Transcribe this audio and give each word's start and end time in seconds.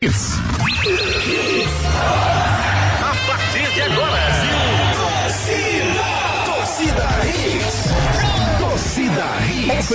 A 0.00 0.37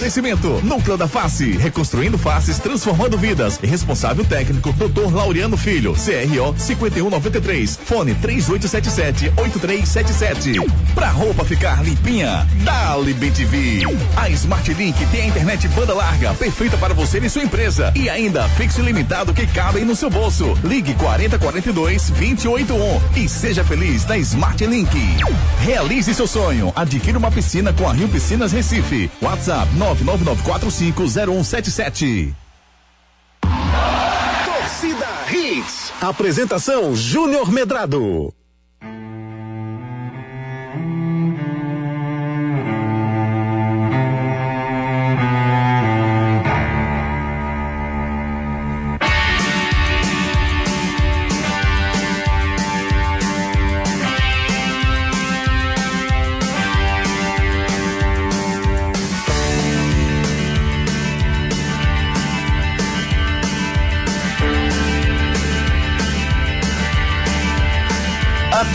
Oferecimento, 0.04 0.60
Núcleo 0.66 0.98
da 0.98 1.08
Face, 1.08 1.52
reconstruindo 1.52 2.18
faces, 2.18 2.60
transformando 2.60 3.18
vidas. 3.18 3.58
Responsável 3.64 4.26
técnico, 4.26 4.74
Dr. 4.74 5.16
Laureano 5.16 5.56
Filho, 5.56 5.94
CRO 5.94 6.54
5193, 6.58 7.80
fone 7.86 8.14
3877-8377. 8.16 10.70
Pra 10.94 11.08
roupa 11.08 11.46
ficar 11.46 11.82
limpinha, 11.86 12.46
Dali 12.66 13.14
BTV. 13.14 13.84
A 14.18 14.30
Smart 14.32 14.74
Link 14.74 15.06
tem 15.06 15.22
a 15.22 15.28
internet 15.28 15.70
banda 15.70 15.94
larga, 15.94 16.34
perfeita 16.34 16.76
para 16.76 16.94
você 16.94 17.20
e 17.20 17.30
sua 17.30 17.44
empresa. 17.44 17.94
E 17.96 18.10
ainda, 18.10 18.50
fixo 18.50 18.82
ilimitado 18.82 19.34
que 19.34 19.48
cabe 19.48 19.86
no 19.86 19.96
seu 19.96 20.10
bolso. 20.10 20.54
Ligue 20.66 20.96
4042 20.96 22.10
281 22.10 23.02
e 23.16 23.30
seja 23.30 23.64
feliz 23.64 24.06
na 24.06 24.18
Smart 24.18 24.66
Link. 24.66 24.98
Realize 25.62 26.14
seu 26.14 26.28
sonho. 26.28 26.74
Adquira 26.76 27.18
uma 27.18 27.32
piscina 27.32 27.72
com 27.72 27.88
a 27.88 27.94
Rio 27.94 28.10
Piscinas 28.10 28.52
Recife. 28.52 29.10
WhatsApp 29.22 29.74
999450177. 30.00 32.34
Torcida 34.46 35.08
Hits. 35.32 35.94
Apresentação 36.02 36.96
Júnior 36.96 37.52
Medrado. 37.52 38.34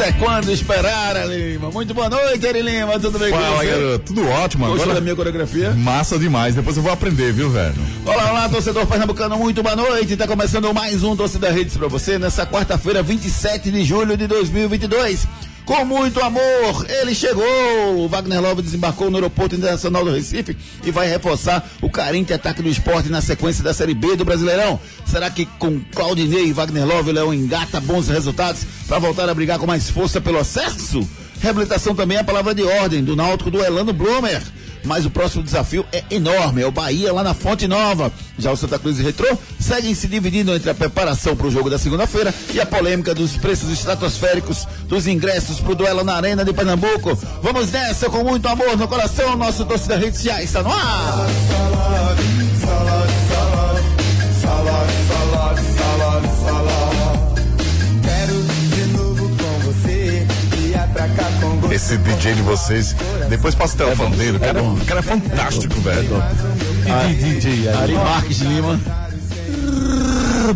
Até 0.09 0.13
quando 0.19 0.51
esperar, 0.51 1.17
Ari 1.19 1.53
Lima? 1.53 1.71
Muito 1.71 1.93
boa 1.93 2.09
noite, 2.09 2.47
Ari 2.47 2.63
Lima. 2.63 2.99
Tudo 2.99 3.19
bem 3.19 3.31
com 3.31 3.37
Fala, 3.37 3.57
você? 3.59 3.67
garoto. 3.67 4.05
Tudo 4.07 4.27
ótimo. 4.27 4.65
Gostou 4.65 4.83
Agora 4.85 4.95
da 4.95 5.01
minha 5.03 5.15
coreografia? 5.15 5.73
massa 5.73 6.19
demais. 6.19 6.55
Depois 6.55 6.79
eu 6.79 6.83
vou 6.83 6.91
aprender, 6.91 7.31
viu, 7.31 7.51
velho? 7.51 7.75
Olá, 8.07 8.31
olá, 8.31 8.49
torcedor 8.49 8.87
pernambucano, 8.87 9.37
muito 9.37 9.63
boa 9.63 9.77
noite. 9.77 10.17
Tá 10.17 10.27
começando 10.27 10.73
mais 10.73 11.03
um 11.03 11.15
Torcida 11.15 11.51
Redes 11.51 11.77
pra 11.77 11.89
você 11.89 12.19
nessa 12.19 12.47
quarta-feira, 12.47 13.03
27 13.03 13.71
de 13.71 13.85
julho 13.85 14.17
de 14.17 14.27
2022. 14.27 15.27
Com 15.69 15.85
muito 15.85 16.19
amor, 16.23 16.87
ele 16.89 17.15
chegou. 17.15 17.45
O 17.99 18.09
Wagner 18.09 18.41
Love 18.41 18.63
desembarcou 18.63 19.11
no 19.11 19.19
Aeroporto 19.19 19.55
Internacional 19.55 20.03
do 20.03 20.11
Recife 20.11 20.57
e 20.83 20.91
vai 20.91 21.07
reforçar 21.07 21.63
o 21.83 21.91
carente 21.91 22.33
ataque 22.33 22.63
do 22.63 22.71
esporte 22.71 23.11
na 23.11 23.21
sequência 23.21 23.63
da 23.63 23.75
Série 23.75 23.93
B 23.93 24.17
do 24.17 24.25
Brasileirão. 24.25 24.81
Será 25.05 25.29
que 25.29 25.45
com 25.45 25.79
Claudinei 25.95 26.47
e 26.47 26.53
Wagner 26.55 26.87
Love 26.87 27.11
o 27.11 27.13
Leão 27.13 27.35
engata 27.35 27.83
bons 27.83 28.09
resultados 28.09 28.63
para 28.89 28.99
voltar 28.99 29.29
a 29.29 29.35
brigar 29.35 29.59
com 29.59 29.67
mais 29.67 29.91
força 29.91 30.23
pelo 30.23 30.39
acesso? 30.39 31.07
Reabilitação 31.39 31.95
também 31.95 32.17
é 32.17 32.21
a 32.21 32.25
palavra 32.25 32.55
de 32.55 32.63
ordem 32.63 33.05
do 33.05 33.15
Náutico 33.15 33.51
do 33.51 33.63
Elano 33.63 33.93
Blumer. 33.93 34.41
Mas 34.85 35.05
o 35.07 35.11
próximo 35.11 35.43
desafio 35.43 35.85
é 35.93 36.03
enorme, 36.11 36.63
é 36.63 36.67
o 36.67 36.73
Bahia 36.73 37.13
lá 37.13 37.23
na 37.23 37.35
Fonte 37.35 37.67
Nova. 37.67 38.13
Já 38.39 38.53
o 38.53 38.57
Santa 38.57 38.79
Cruz 38.79 38.99
e 38.99 39.03
Retrô 39.03 39.37
seguem 39.59 39.95
se 39.95 40.09
dividindo 40.09 40.55
entre 40.55 40.71
a 40.71 40.75
preparação 40.75 41.37
para 41.37 41.47
o 41.47 41.51
jogo 41.51 41.71
da 41.71 41.79
segunda-feira 41.79 42.33
e 42.53 42.61
a 42.61 42.67
polêmica 42.67 43.15
dos 43.15 43.37
preços 43.37 43.71
estratosféricos 43.71 44.67
dos 44.85 45.07
ingressos 45.07 45.61
para 45.61 45.73
o 45.73 45.75
duelo 45.75 46.05
na 46.05 46.15
Arena 46.15 46.45
de 46.45 46.53
Pernambuco. 46.53 47.15
Vamos 47.43 47.71
nessa 47.71 48.09
com 48.09 48.25
muito 48.25 48.47
amor 48.49 48.77
no 48.77 48.89
coração, 48.89 49.37
nosso 49.37 49.63
Hits 49.63 50.23
já 50.23 50.43
está 50.43 50.63
no 50.63 50.73
ar. 50.73 51.27
Esse 61.79 61.97
DJ 61.97 62.35
de 62.35 62.43
vocês. 62.43 62.97
Depois 63.29 63.55
passa 63.55 63.75
o 63.75 63.79
telefone 63.79 64.17
dele. 64.17 64.37
O 64.37 64.41
cara, 64.41 64.61
o 64.61 64.85
cara 64.85 64.99
é 64.99 65.03
fantástico, 65.03 65.81
velho. 65.81 66.21
DJ 67.17 67.69
Ari 67.69 67.93
Marques 67.95 68.39
Lima. 68.41 68.81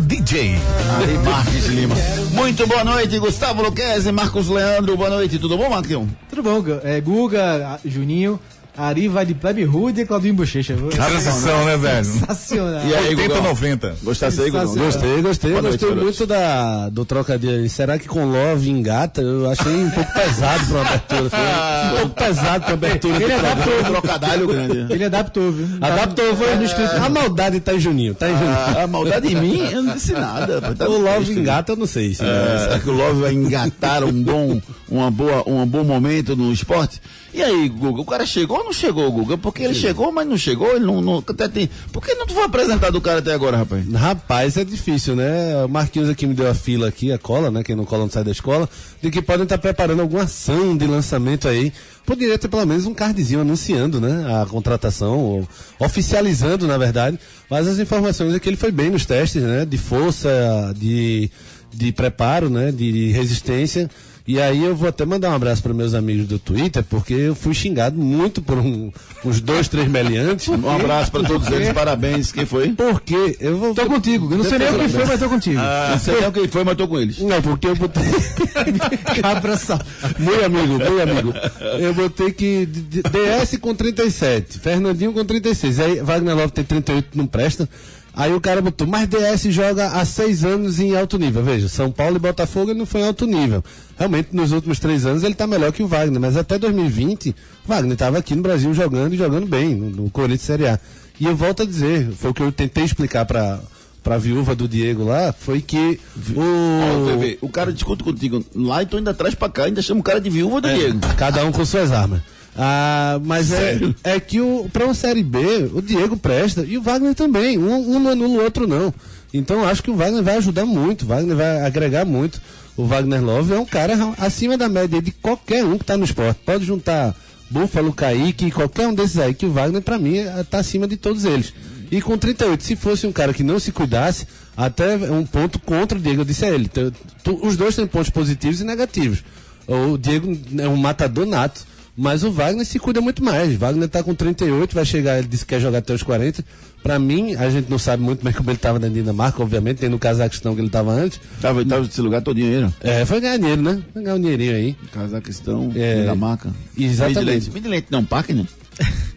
DJ. 0.01 0.55
Ari 1.01 1.17
Marques 1.19 1.65
Lima. 1.67 1.95
Muito 2.33 2.67
boa 2.67 2.83
noite, 2.83 3.17
Gustavo 3.19 3.63
Luquezzi, 3.63 4.11
Marcos 4.11 4.49
Leandro. 4.49 4.97
Boa 4.97 5.09
noite, 5.09 5.39
tudo 5.39 5.57
bom, 5.57 5.69
Marquinhos? 5.69 6.09
Tudo 6.29 6.43
bom, 6.43 6.61
é, 6.83 6.99
Guga, 6.99 7.79
Juninho, 7.85 8.37
Ari 8.75 9.07
vai 9.07 9.23
de 9.23 9.35
Plebe 9.35 9.63
Rude 9.63 10.01
e 10.01 10.05
Claudinho 10.05 10.33
Bochecha. 10.33 10.75
Transição, 10.91 11.63
né, 11.65 11.77
velho? 11.77 12.05
Sensacional. 12.05 12.81
E 12.87 12.95
aí, 12.95 13.09
80, 13.09 13.27
Gugão? 13.27 13.43
90. 13.43 13.95
Gostasse 14.01 14.41
aí, 14.41 14.49
Gugão? 14.49 14.75
Gostei, 14.75 15.21
gostei. 15.21 15.51
Boa 15.51 15.61
noite, 15.61 15.73
gostei 15.73 15.89
garoto. 15.89 16.03
muito 16.03 16.25
da, 16.25 16.89
do 16.89 17.05
trocadilho 17.05 17.59
aí. 17.61 17.69
Será 17.69 17.99
que 17.99 18.07
com 18.07 18.25
Love 18.25 18.69
engata? 18.71 19.21
Eu 19.21 19.47
achei 19.51 19.71
um 19.71 19.91
pouco 19.91 20.11
pesado 20.13 20.65
pra 20.65 20.81
abertura. 20.81 21.29
Foi 21.29 21.39
um 21.39 21.97
pouco 21.99 22.15
pesado 22.15 22.65
pra 22.65 22.73
abertura 22.73 23.23
Ele 23.23 23.33
adaptou, 23.33 23.83
Trocadalho 23.83 24.47
grande. 24.47 24.93
ele 24.93 25.03
adaptou, 25.05 25.51
viu? 25.51 25.67
Adaptou, 25.79 26.35
foi 26.35 26.55
no 26.55 26.63
escrito. 26.63 26.95
A 26.95 27.09
maldade 27.09 27.59
tá 27.59 27.73
em 27.75 27.79
Juninho, 27.79 28.15
tá 28.15 28.27
em 28.29 28.33
Juninho. 28.37 28.79
A 28.83 28.87
maldade 28.87 29.27
em 29.31 29.35
mim, 29.35 29.69
eu 29.71 29.83
não 29.83 29.93
disse 29.93 30.13
nada. 30.13 30.59
tá 30.73 30.89
o 30.89 30.97
Love 30.99 31.25
texto. 31.25 31.39
engata, 31.39 31.71
eu 31.73 31.75
não 31.75 31.85
sei. 31.85 32.15
Se 32.15 32.23
É, 32.23 32.57
será 32.63 32.79
que 32.79 32.89
o 32.89 32.93
Love 32.93 33.21
vai 33.21 33.33
engatar 33.33 34.03
um 34.03 34.23
bom, 34.23 34.59
uma 34.89 35.11
boa, 35.11 35.43
um 35.47 35.63
bom 35.67 35.83
momento 35.83 36.35
no 36.35 36.51
esporte? 36.51 36.99
E 37.33 37.41
aí, 37.41 37.67
Guga, 37.67 38.01
o 38.01 38.05
cara 38.05 38.27
chegou 38.27 38.59
ou 38.59 38.65
não 38.65 38.73
chegou, 38.73 39.11
Guga? 39.11 39.37
Porque 39.39 39.63
ele 39.63 39.73
chegou, 39.73 40.11
mas 40.11 40.27
não 40.27 40.37
chegou, 40.37 40.75
ele 40.75 40.85
não. 40.85 41.01
não 41.01 41.17
até 41.17 41.47
tem... 41.47 41.67
Por 41.91 42.05
que 42.05 42.13
não 42.13 42.27
tu 42.27 42.33
foi 42.35 42.43
apresentado 42.43 42.95
o 42.95 43.01
cara 43.01 43.19
até 43.19 43.33
agora, 43.33 43.57
rapaz? 43.57 43.91
Rapaz, 43.91 44.55
é 44.55 44.63
difícil, 44.63 45.15
né? 45.15 45.65
O 45.65 45.67
Marquinhos 45.67 46.09
aqui 46.09 46.27
me 46.27 46.35
deu 46.35 46.47
a 46.47 46.53
fila 46.53 46.87
aqui, 46.87 47.11
a 47.11 47.17
cola, 47.17 47.49
né? 47.49 47.63
Quem 47.63 47.75
não 47.75 47.85
cola 47.85 48.03
não 48.03 48.11
sai 48.11 48.23
da 48.23 48.29
escola, 48.29 48.69
de 49.01 49.09
que 49.09 49.19
podem 49.19 49.43
estar 49.43 49.57
preparando 49.57 50.01
alguma 50.01 50.23
ação 50.23 50.77
de 50.77 50.85
lançamento 50.85 51.47
aí. 51.47 51.73
Poderia 52.05 52.37
ter 52.37 52.47
pelo 52.49 52.67
menos 52.67 52.85
um 52.85 52.93
cardzinho 52.93 53.41
anunciando, 53.41 53.99
né? 53.99 54.41
A 54.41 54.45
contratação, 54.45 55.17
ou 55.17 55.47
oficializando, 55.79 56.67
na 56.67 56.77
verdade. 56.77 57.19
Mas 57.49 57.67
as 57.67 57.79
informações 57.79 58.35
é 58.35 58.39
que 58.39 58.47
ele 58.47 58.57
foi 58.57 58.71
bem 58.71 58.91
nos 58.91 59.07
testes, 59.07 59.41
né? 59.41 59.65
De 59.65 59.77
força, 59.79 60.29
de, 60.77 61.31
de 61.73 61.91
preparo, 61.91 62.47
né? 62.47 62.71
De 62.71 63.09
resistência. 63.11 63.89
E 64.25 64.39
aí 64.39 64.63
eu 64.63 64.73
vou 64.73 64.87
até 64.87 65.05
mandar 65.05 65.31
um 65.31 65.35
abraço 65.35 65.61
para 65.61 65.73
meus 65.73 65.93
amigos 65.93 66.25
do 66.27 66.39
Twitter, 66.39 66.81
porque 66.89 67.13
eu 67.13 67.35
fui 67.35 67.53
xingado 67.53 67.99
muito 67.99 68.41
por 68.41 68.57
um- 68.57 68.89
uns 69.25 69.41
dois, 69.41 69.67
três 69.67 69.85
meliantes. 69.89 70.47
Um 70.47 70.69
abraço 70.69 71.11
pra 71.11 71.23
todos 71.23 71.49
eles, 71.51 71.73
parabéns. 71.73 72.31
Quem 72.31 72.45
foi? 72.45 72.69
Porque 72.69 73.35
eu 73.41 73.57
vou. 73.57 73.75
Tô 73.75 73.85
contigo. 73.85 74.31
Eu 74.31 74.37
não 74.37 74.45
sei 74.45 74.59
nem 74.59 74.69
o 74.69 74.79
que 74.79 74.87
foi, 74.87 75.05
mas 75.05 75.19
tô 75.19 75.27
contigo. 75.27 75.59
Não 75.59 75.99
sei 75.99 76.21
nem 76.21 76.31
quem 76.31 76.47
foi, 76.47 76.63
mas 76.63 76.77
tô 76.77 76.87
com 76.87 76.99
eles. 76.99 77.19
Não, 77.19 77.41
porque 77.41 77.67
eu 77.67 77.75
botei. 77.75 78.03
Cabra 79.21 79.57
sal. 79.57 79.79
Meu 80.17 80.45
amigo, 80.45 80.77
meu 80.77 81.01
amigo. 81.03 81.33
Eu 81.79 81.93
botei 81.93 82.31
que 82.31 82.65
DS 82.65 83.57
com 83.59 83.75
37, 83.75 84.57
Fernandinho 84.59 85.11
com 85.13 85.25
36. 85.25 85.79
Aí 85.79 86.01
Wagner 86.01 86.35
Love 86.35 86.51
tem 86.53 86.63
38, 86.63 87.09
não 87.13 87.27
presta. 87.27 87.67
Aí 88.15 88.31
o 88.33 88.39
cara 88.39 88.61
botou, 88.61 88.85
mas 88.85 89.07
DS 89.07 89.51
joga 89.51 89.87
há 89.87 90.05
seis 90.05 90.45
anos 90.45 90.79
em 90.79 90.95
alto 90.95 91.17
nível. 91.17 91.41
Veja, 91.43 91.67
São 91.67 91.91
Paulo 91.91 92.17
e 92.17 92.19
Botafogo 92.19 92.69
ele 92.69 92.77
não 92.77 92.85
foi 92.85 93.01
em 93.01 93.07
alto 93.07 93.25
nível. 93.25 93.63
Realmente, 93.97 94.29
nos 94.31 94.51
últimos 94.51 94.79
três 94.79 95.05
anos 95.05 95.23
ele 95.23 95.33
tá 95.33 95.47
melhor 95.47 95.71
que 95.71 95.81
o 95.81 95.87
Wagner, 95.87 96.21
mas 96.21 96.37
até 96.37 96.59
2020, 96.59 97.35
Wagner 97.65 97.93
estava 97.93 98.19
aqui 98.19 98.35
no 98.35 98.43
Brasil 98.43 98.71
jogando 98.73 99.13
e 99.13 99.17
jogando 99.17 99.47
bem, 99.47 99.73
no, 99.73 99.89
no 99.89 100.09
Corinthians 100.11 100.41
Série 100.41 100.67
A. 100.67 100.79
E 101.19 101.25
eu 101.25 101.35
volto 101.35 101.63
a 101.63 101.65
dizer, 101.65 102.11
foi 102.11 102.29
o 102.29 102.33
que 102.33 102.43
eu 102.43 102.51
tentei 102.51 102.83
explicar 102.83 103.25
para 103.25 103.59
pra 104.03 104.17
viúva 104.17 104.53
do 104.53 104.67
Diego 104.67 105.05
lá, 105.05 105.31
foi 105.31 105.61
que 105.61 105.97
o. 106.35 107.07
TV, 107.07 107.37
o 107.41 107.47
cara 107.47 107.71
discute 107.71 108.03
contigo 108.03 108.45
lá 108.53 108.83
e 108.83 108.85
tu 108.85 108.97
ainda 108.97 109.13
traz 109.13 109.33
pra 109.33 109.47
cá, 109.47 109.63
ainda 109.63 109.81
chama 109.81 110.01
o 110.01 110.03
cara 110.03 110.19
de 110.19 110.29
viúva 110.29 110.59
do 110.59 110.67
Diego. 110.67 110.99
Cada 111.17 111.43
um 111.45 111.51
com 111.51 111.65
suas 111.65 111.91
armas. 111.91 112.21
Ah, 112.55 113.19
mas 113.23 113.51
é, 113.51 113.57
Sério? 113.73 113.95
é 114.03 114.19
que 114.19 114.39
o, 114.39 114.69
pra 114.71 114.85
uma 114.85 114.93
Série 114.93 115.23
B, 115.23 115.69
o 115.73 115.81
Diego 115.81 116.15
presta 116.17 116.61
e 116.67 116.77
o 116.77 116.81
Wagner 116.81 117.15
também. 117.15 117.57
Um, 117.57 117.95
um 117.95 117.99
não 117.99 118.11
anula 118.11 118.39
o 118.39 118.43
outro, 118.43 118.67
não. 118.67 118.93
Então 119.33 119.65
acho 119.65 119.81
que 119.81 119.89
o 119.89 119.95
Wagner 119.95 120.21
vai 120.23 120.37
ajudar 120.37 120.65
muito, 120.65 121.03
o 121.03 121.07
Wagner 121.07 121.35
vai 121.35 121.61
agregar 121.65 122.05
muito. 122.05 122.39
O 122.77 122.85
Wagner 122.85 123.23
Love 123.23 123.53
é 123.53 123.59
um 123.59 123.65
cara 123.65 123.93
acima 124.19 124.57
da 124.57 124.67
média 124.69 125.01
de 125.01 125.11
qualquer 125.11 125.63
um 125.63 125.77
que 125.77 125.85
tá 125.85 125.95
no 125.97 126.03
esporte. 126.05 126.39
Pode 126.45 126.65
juntar 126.65 127.15
Búfalo, 127.49 127.93
Kaique, 127.93 128.49
qualquer 128.51 128.87
um 128.87 128.93
desses 128.95 129.17
aí, 129.19 129.33
que 129.33 129.45
o 129.45 129.51
Wagner, 129.51 129.81
pra 129.81 129.99
mim, 129.99 130.17
é- 130.17 130.43
tá 130.43 130.59
acima 130.59 130.87
de 130.87 130.97
todos 130.97 131.23
eles. 131.25 131.53
E 131.91 132.01
com 132.01 132.17
38, 132.17 132.63
se 132.63 132.75
fosse 132.75 133.05
um 133.05 133.11
cara 133.11 133.33
que 133.33 133.43
não 133.43 133.59
se 133.59 133.71
cuidasse, 133.71 134.27
até 134.57 134.95
um 135.11 135.23
ponto 135.25 135.59
contra 135.59 135.97
o 135.97 136.01
Diego, 136.01 136.21
eu 136.21 136.25
disse 136.25 136.45
a 136.45 136.49
ele. 136.49 136.67
tu- 136.67 136.91
tu- 137.23 137.39
os 137.45 137.55
dois 137.57 137.75
têm 137.75 137.85
pontos 137.85 138.09
positivos 138.09 138.59
e 138.61 138.63
negativos. 138.63 139.23
O 139.67 139.97
Diego 139.97 140.35
é 140.59 140.67
um 140.67 140.75
matador 140.75 141.25
nato. 141.27 141.61
Mas 141.95 142.23
o 142.23 142.31
Wagner 142.31 142.65
se 142.65 142.79
cuida 142.79 142.99
muito 143.01 143.23
mais. 143.23 143.55
Wagner 143.55 143.87
tá 143.87 144.01
com 144.01 144.15
38, 144.15 144.73
vai 144.73 144.83
chegar, 144.85 145.19
ele 145.19 145.27
disse 145.27 145.45
que 145.45 145.53
quer 145.53 145.61
jogar 145.61 145.77
até 145.79 145.93
os 145.93 146.01
40. 146.01 146.43
Pra 146.81 146.97
mim, 146.99 147.35
a 147.35 147.49
gente 147.49 147.69
não 147.69 147.77
sabe 147.77 148.01
muito 148.01 148.23
bem 148.23 148.33
como 148.33 148.49
ele 148.49 148.57
tava 148.57 148.79
na 148.79 148.87
Dinamarca, 148.87 149.41
obviamente, 149.41 149.77
tem 149.77 149.89
no 149.89 149.99
Cazaquistão 149.99 150.55
que 150.55 150.61
ele 150.61 150.69
tava 150.69 150.91
antes. 150.91 151.19
Tava, 151.39 151.63
tava 151.63 151.83
nesse 151.83 152.01
lugar 152.01 152.21
todo 152.21 152.35
dinheiro. 152.35 152.73
É, 152.81 153.05
foi 153.05 153.21
ganhar 153.21 153.37
dinheiro, 153.37 153.61
né? 153.61 153.81
Foi 153.93 154.01
ganhar 154.03 154.15
um 154.15 154.19
dinheirinho 154.19 154.55
aí. 154.55 154.75
Cazaquistão, 154.91 155.71
É. 155.75 156.01
Dinamarca. 156.01 156.51
Exatamente. 156.77 157.19
Midland. 157.19 157.51
Midland 157.53 157.85
não, 157.91 158.03
parque, 158.03 158.33
né? 158.33 158.45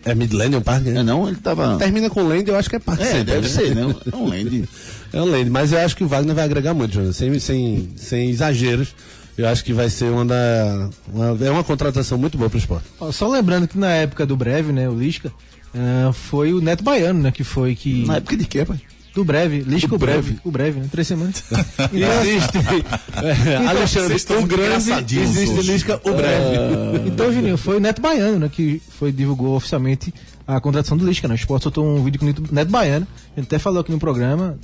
É 0.04 0.14
Midlennium 0.14 0.60
Park, 0.60 0.84
né? 0.84 1.00
É 1.00 1.02
não, 1.02 1.26
ele 1.26 1.38
tava... 1.38 1.76
Termina 1.78 2.10
com 2.10 2.22
Land, 2.22 2.48
eu 2.48 2.56
acho 2.56 2.68
que 2.68 2.76
é 2.76 2.78
Park 2.78 3.00
É, 3.00 3.04
Center, 3.06 3.24
deve 3.24 3.40
né? 3.40 3.48
ser, 3.48 3.74
né? 3.74 3.94
É 4.12 4.16
um 4.16 4.28
land. 4.28 4.68
É 5.14 5.20
um 5.22 5.24
Land, 5.24 5.50
mas 5.50 5.72
eu 5.72 5.78
acho 5.78 5.96
que 5.96 6.04
o 6.04 6.06
Wagner 6.06 6.34
vai 6.34 6.44
agregar 6.44 6.74
muito, 6.74 6.92
Júnior, 6.94 7.14
sem, 7.14 7.36
sem, 7.40 7.88
sem 7.96 8.30
exageros. 8.30 8.94
Eu 9.36 9.48
acho 9.48 9.62
que 9.64 9.72
vai 9.72 9.90
ser 9.90 10.10
uma 10.10 10.24
da. 10.24 10.88
uma- 11.12 11.46
é 11.46 11.50
uma 11.50 11.62
contratação 11.64 12.16
muito 12.16 12.38
boa 12.38 12.48
pro 12.48 12.58
esporte. 12.58 12.86
Ó, 13.00 13.12
Só 13.12 13.28
lembrando 13.28 13.68
que 13.68 13.78
na 13.78 13.90
época 13.90 14.24
do 14.24 14.36
Breve, 14.36 14.72
né, 14.72 14.88
o 14.88 14.94
Lisca, 14.98 15.30
ah, 15.74 16.10
foi 16.12 16.52
o 16.54 16.60
Neto 16.60 16.82
Baiano, 16.82 17.20
né, 17.20 17.30
que 17.30 17.44
foi 17.44 17.74
que... 17.74 18.06
Na 18.06 18.16
época 18.16 18.36
de 18.36 18.46
quê, 18.46 18.64
pai? 18.64 18.80
Do 19.14 19.24
Breve, 19.24 19.60
Lisca 19.60 19.94
o 19.94 19.98
Breve. 19.98 20.20
Breve. 20.22 20.40
O 20.44 20.50
Breve, 20.50 20.80
né, 20.80 20.86
três 20.90 21.06
semanas. 21.06 21.42
Existe. 21.92 22.58
é, 23.50 23.56
Alexandre, 23.66 24.14
o 24.38 24.46
grande, 24.46 24.90
existe 25.20 25.50
hoje. 25.58 25.72
Lisca, 25.72 26.00
o 26.04 26.12
breve. 26.12 27.08
Então, 27.08 27.32
Juninho, 27.32 27.56
foi 27.56 27.78
o 27.78 27.80
Neto 27.80 28.00
Baiano, 28.02 28.38
né, 28.40 28.50
que 28.52 28.80
foi, 28.98 29.10
divulgou 29.12 29.56
oficialmente 29.56 30.12
a 30.46 30.60
contratação 30.60 30.96
do 30.98 31.06
Lisca, 31.06 31.26
né? 31.28 31.34
O 31.34 31.36
Esporte 31.36 31.62
soltou 31.64 31.86
um 31.86 32.04
vídeo 32.04 32.18
com 32.20 32.26
o 32.26 32.28
Neto- 32.28 32.44
Neto 32.54 32.70
Baiano. 32.70 33.06
A 33.34 33.40
gente 33.40 33.46
até 33.48 33.58
falou 33.58 33.80
aqui 33.80 33.90
no 33.90 33.98
programa, 33.98 34.58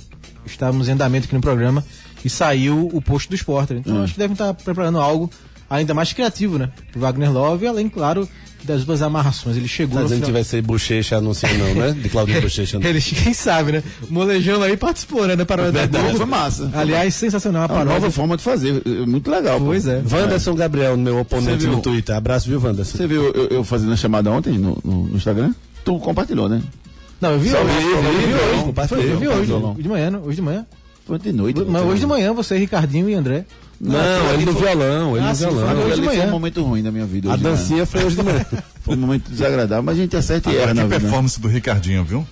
estávamos 0.45 0.87
em 0.87 0.91
andamento 0.91 1.25
aqui 1.25 1.33
no 1.35 1.41
programa, 1.41 1.83
e 2.23 2.29
saiu 2.29 2.89
o 2.93 3.01
post 3.01 3.29
do 3.29 3.35
Esporte. 3.35 3.73
né? 3.73 3.81
Então, 3.85 4.03
acho 4.03 4.13
que 4.13 4.19
devem 4.19 4.33
estar 4.33 4.53
preparando 4.53 4.99
algo 4.99 5.29
ainda 5.69 5.93
mais 5.93 6.13
criativo, 6.13 6.57
né? 6.57 6.69
Pro 6.91 7.01
Wagner 7.01 7.31
Love, 7.31 7.65
além, 7.67 7.89
claro, 7.89 8.27
das 8.63 8.85
duas 8.85 9.01
amarrações. 9.01 9.57
Ele 9.57 9.67
chegou 9.67 9.99
Tá 10.01 10.07
que 10.07 10.13
final- 10.15 10.31
vai 10.31 10.43
ser 10.43 10.61
bochecha 10.61 11.17
anunciando 11.17 11.57
não, 11.57 11.73
né? 11.75 11.91
De 11.91 12.07
Claudio 12.09 12.39
Bochecha. 12.41 12.79
não. 12.79 12.87
Ele, 12.87 13.01
quem 13.01 13.33
sabe, 13.33 13.71
né? 13.73 13.83
O 14.09 14.13
Molejão 14.13 14.61
aí 14.61 14.77
participou, 14.77 15.25
né? 15.27 15.35
Na 15.35 15.45
paródia 15.45 15.87
da 15.87 15.99
Globo. 16.01 16.17
foi 16.17 16.25
massa. 16.27 16.69
Aliás, 16.73 17.13
sensacional 17.15 17.63
a 17.63 17.73
É 17.73 17.75
uma 17.77 17.85
nova 17.85 18.09
forma 18.11 18.37
de 18.37 18.43
fazer. 18.43 18.81
é 18.85 19.05
Muito 19.05 19.29
legal. 19.31 19.59
pô. 19.59 19.65
Pois 19.65 19.85
é. 19.87 20.01
Wanderson 20.09 20.53
Gabriel, 20.55 20.95
meu 20.95 21.19
oponente 21.19 21.63
viu? 21.65 21.71
no 21.71 21.81
Twitter. 21.81 22.15
Abraço, 22.15 22.47
viu, 22.47 22.61
Wanderson? 22.61 22.97
Você 22.97 23.07
viu 23.07 23.23
eu, 23.33 23.47
eu 23.47 23.63
fazendo 23.63 23.91
a 23.93 23.97
chamada 23.97 24.29
ontem 24.31 24.57
no, 24.57 24.79
no- 24.83 25.03
no 25.07 25.17
Instagram? 25.17 25.53
Tu 25.83 25.97
compartilhou, 25.99 26.47
né? 26.47 26.61
Não, 27.19 27.31
eu 27.31 27.39
vi 27.39 27.49
Só 27.49 27.57
hoje. 27.61 27.75
Eu 27.75 28.01
vi 28.01 28.33
hoje. 28.33 28.63
compartilhei, 28.65 29.11
Eu 29.13 29.17
vi 29.19 29.27
hoje. 29.27 29.51
de 29.81 29.89
manhã, 29.89 30.21
hoje 30.23 30.35
de 30.35 30.41
manhã. 30.41 30.65
Foi 31.05 31.19
de 31.19 31.31
noite. 31.33 31.61
Mas 31.67 31.81
hoje 31.83 31.99
de 32.01 32.07
manhã 32.07 32.33
você, 32.33 32.57
Ricardinho 32.57 33.09
e 33.09 33.13
André. 33.13 33.45
Não, 33.81 34.33
ele 34.33 34.45
no 34.45 34.53
violão, 34.53 35.17
ele 35.17 35.25
Ah, 35.25 35.29
no 35.29 35.35
sim, 35.35 35.45
violão. 35.49 35.67
foi 35.75 35.85
Hoje 35.85 35.95
de 35.95 36.07
foi 36.07 36.15
manhã. 36.17 36.27
um 36.27 36.31
momento 36.31 36.63
ruim 36.63 36.81
da 36.83 36.91
minha 36.91 37.05
vida. 37.05 37.27
A 37.27 37.31
hoje 37.33 37.37
de 37.39 37.43
manhã. 37.43 37.55
dancinha 37.57 37.85
foi 37.85 38.03
hoje 38.05 38.15
de 38.15 38.23
manhã. 38.23 38.45
Foi 38.83 38.95
um 38.95 38.99
momento 38.99 39.29
desagradável, 39.29 39.81
mas 39.83 39.97
a 39.97 40.01
gente 40.01 40.15
acerta 40.17 40.51
e 40.51 40.57
erra 40.57 40.73
na 40.73 40.83
vida. 40.83 40.95
né? 40.95 40.99
performance 40.99 41.39
do 41.39 41.47
Ricardinho, 41.47 42.03
viu? 42.03 42.27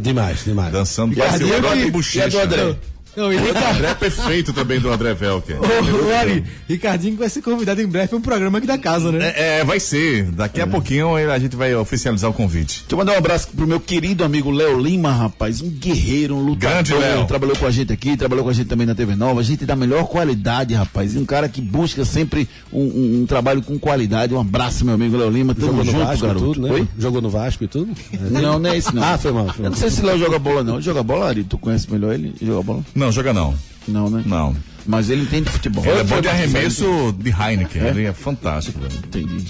demais, 0.00 0.44
demais. 0.44 0.72
Dançando 0.72 1.14
E 1.14 1.22
a 1.22 1.26
quase 1.28 1.38
do- 1.44 1.54
igual 1.54 1.62
e 1.62 1.66
a 1.66 1.84
de 1.84 1.84
do 1.84 1.92
bochecha. 1.92 2.42
André? 2.44 2.76
Não, 3.16 3.32
e 3.32 3.36
O 3.36 3.40
André 3.40 3.88
é 3.90 3.94
perfeito 3.94 4.52
também 4.52 4.80
do 4.80 4.90
André 4.90 5.14
Velker. 5.14 5.56
Ô, 5.60 6.14
Ari, 6.20 6.44
Ricardinho 6.68 7.16
vai 7.16 7.28
ser 7.28 7.42
convidado 7.42 7.80
em 7.80 7.86
breve 7.86 8.08
para 8.08 8.18
um 8.18 8.20
programa 8.20 8.58
aqui 8.58 8.66
da 8.66 8.76
casa, 8.78 9.12
né? 9.12 9.32
É, 9.36 9.58
é, 9.60 9.64
vai 9.64 9.78
ser. 9.78 10.24
Daqui 10.32 10.60
a 10.60 10.66
pouquinho 10.66 11.14
a 11.16 11.38
gente 11.38 11.54
vai 11.56 11.74
oficializar 11.74 12.28
o 12.30 12.34
convite. 12.34 12.80
Deixa 12.80 12.86
eu 12.94 12.98
mandar 12.98 13.12
um 13.12 13.18
abraço 13.18 13.48
pro 13.54 13.66
meu 13.66 13.78
querido 13.80 14.24
amigo 14.24 14.50
Léo 14.50 14.78
Lima, 14.80 15.12
rapaz. 15.12 15.60
Um 15.60 15.70
guerreiro, 15.70 16.34
um 16.36 16.40
lutador. 16.44 16.70
Grande 16.82 16.94
Léo. 16.94 17.26
Trabalhou 17.26 17.56
com 17.56 17.66
a 17.66 17.70
gente 17.70 17.92
aqui, 17.92 18.16
trabalhou 18.16 18.44
com 18.44 18.50
a 18.50 18.54
gente 18.54 18.66
também 18.66 18.86
na 18.86 18.94
TV 18.94 19.14
Nova. 19.14 19.42
Gente 19.42 19.64
da 19.64 19.76
melhor 19.76 20.06
qualidade, 20.06 20.74
rapaz. 20.74 21.14
E 21.14 21.18
um 21.18 21.24
cara 21.24 21.48
que 21.48 21.60
busca 21.60 22.04
sempre 22.04 22.48
um, 22.72 22.80
um- 22.82 23.20
um 23.22 23.26
trabalho 23.26 23.62
com 23.62 23.78
qualidade. 23.78 24.34
Um 24.34 24.40
abraço, 24.40 24.84
meu 24.84 24.94
amigo 24.94 25.16
Léo 25.16 25.30
Lima. 25.30 25.54
Tamo 25.54 25.68
Jogou 25.68 25.84
no 25.84 25.90
junto, 25.92 26.04
Vasco 26.06 26.24
e 26.24 26.26
garoto. 26.28 26.44
tudo, 26.46 26.62
né? 26.66 26.72
Oi? 26.74 26.88
Jogou 26.98 27.20
no 27.22 27.30
Vasco 27.30 27.64
e 27.64 27.68
tudo? 27.68 27.94
Não, 28.30 28.58
não 28.58 28.70
é 28.70 28.76
isso 28.78 28.94
não. 28.94 29.02
Ah, 29.04 29.16
foi 29.18 29.32
mal, 29.32 29.46
foi 29.46 29.58
Eu 29.58 29.62
mal. 29.62 29.70
não 29.70 29.78
sei 29.78 29.90
se 29.90 30.02
Léo 30.02 30.18
joga 30.18 30.38
bola, 30.38 30.62
não. 30.64 30.74
Ele 30.74 30.82
joga 30.82 31.02
bola, 31.02 31.28
Ari? 31.28 31.44
Tu 31.44 31.56
conhece 31.58 31.90
melhor 31.92 32.12
ele? 32.14 32.34
Ele 32.40 32.50
joga 32.50 32.62
bola? 32.62 32.84
Não, 32.94 33.03
joga 33.12 33.32
não. 33.32 33.54
Não, 33.86 34.08
né? 34.08 34.22
Não. 34.24 34.56
Mas 34.86 35.10
ele 35.10 35.22
entende 35.22 35.50
futebol. 35.50 35.84
Ele 35.84 36.00
é 36.00 36.04
bom 36.04 36.20
de 36.20 36.28
arremesso 36.28 37.14
de 37.18 37.30
Heineken. 37.30 37.82
Ele 37.82 38.04
é 38.04 38.12
fantástico, 38.12 38.80
velho. 38.80 38.94
Entendi. 38.96 39.44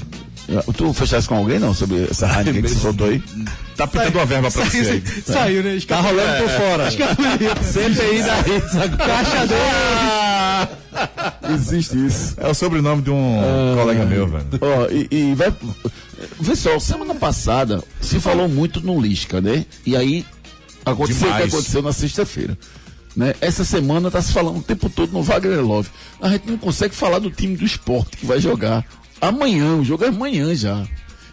Tu 0.77 0.93
fechasse 0.93 1.27
com 1.27 1.37
alguém, 1.37 1.59
não? 1.59 1.75
Sobre 1.75 2.06
essa 2.11 2.27
Heineken 2.27 2.62
que 2.62 2.69
você 2.69 2.75
soltou 2.75 3.09
aí? 3.09 3.23
Tá 3.77 3.87
pintando 3.87 4.19
uma 4.19 4.27
verba 4.27 4.51
pra 4.51 4.65
você 4.65 4.79
aí. 4.79 5.03
Saiu, 5.25 5.62
né? 5.62 5.79
Tá 5.87 6.01
rolando 6.01 6.43
por 6.43 6.51
fora. 6.51 6.91
CPI 6.91 8.23
da 8.23 8.35
agora. 8.83 8.97
Caixa 8.97 9.47
dele. 9.47 10.75
Existe 11.55 12.06
isso. 12.06 12.35
É 12.37 12.49
o 12.49 12.55
sobrenome 12.55 13.03
de 13.03 13.11
um 13.11 13.41
colega 13.77 14.06
meu, 14.06 14.29
velho. 14.29 14.47
Ó, 14.61 14.87
e, 14.91 15.09
e 15.11 15.35
vai. 15.35 15.53
Vê 16.41 16.56
só, 16.56 16.79
semana 16.79 17.15
passada 17.15 17.83
se 18.01 18.19
falou 18.21 18.49
muito 18.49 18.81
no 18.81 19.01
Lisca, 19.01 19.41
né? 19.41 19.67
E 19.85 19.97
aí 19.97 20.25
aconteceu 20.85 21.29
o 21.29 21.31
que 21.31 21.37
Demais. 21.37 21.55
aconteceu 21.55 21.83
na 21.83 21.93
sexta-feira. 21.93 22.56
Né? 23.17 23.35
Essa 23.41 23.65
semana 23.65 24.11
tá 24.11 24.21
se 24.21 24.33
falando 24.33 24.59
o 24.59 24.63
tempo 24.63 24.91
todo 24.91 25.13
no 25.13 25.23
Wagner 25.23 25.65
Love. 25.65 25.89
A 26.21 26.29
gente 26.31 26.51
não 26.51 26.59
consegue 26.59 26.95
falar 26.95 27.19
do 27.19 27.31
time 27.31 27.57
do 27.57 27.65
esporte 27.65 28.17
que 28.17 28.27
vai 28.27 28.41
jogar. 28.41 28.85
Amanhã, 29.21 29.77
o 29.77 29.85
jogo 29.85 30.05
é 30.05 30.09
amanhã 30.09 30.55
já. 30.55 30.85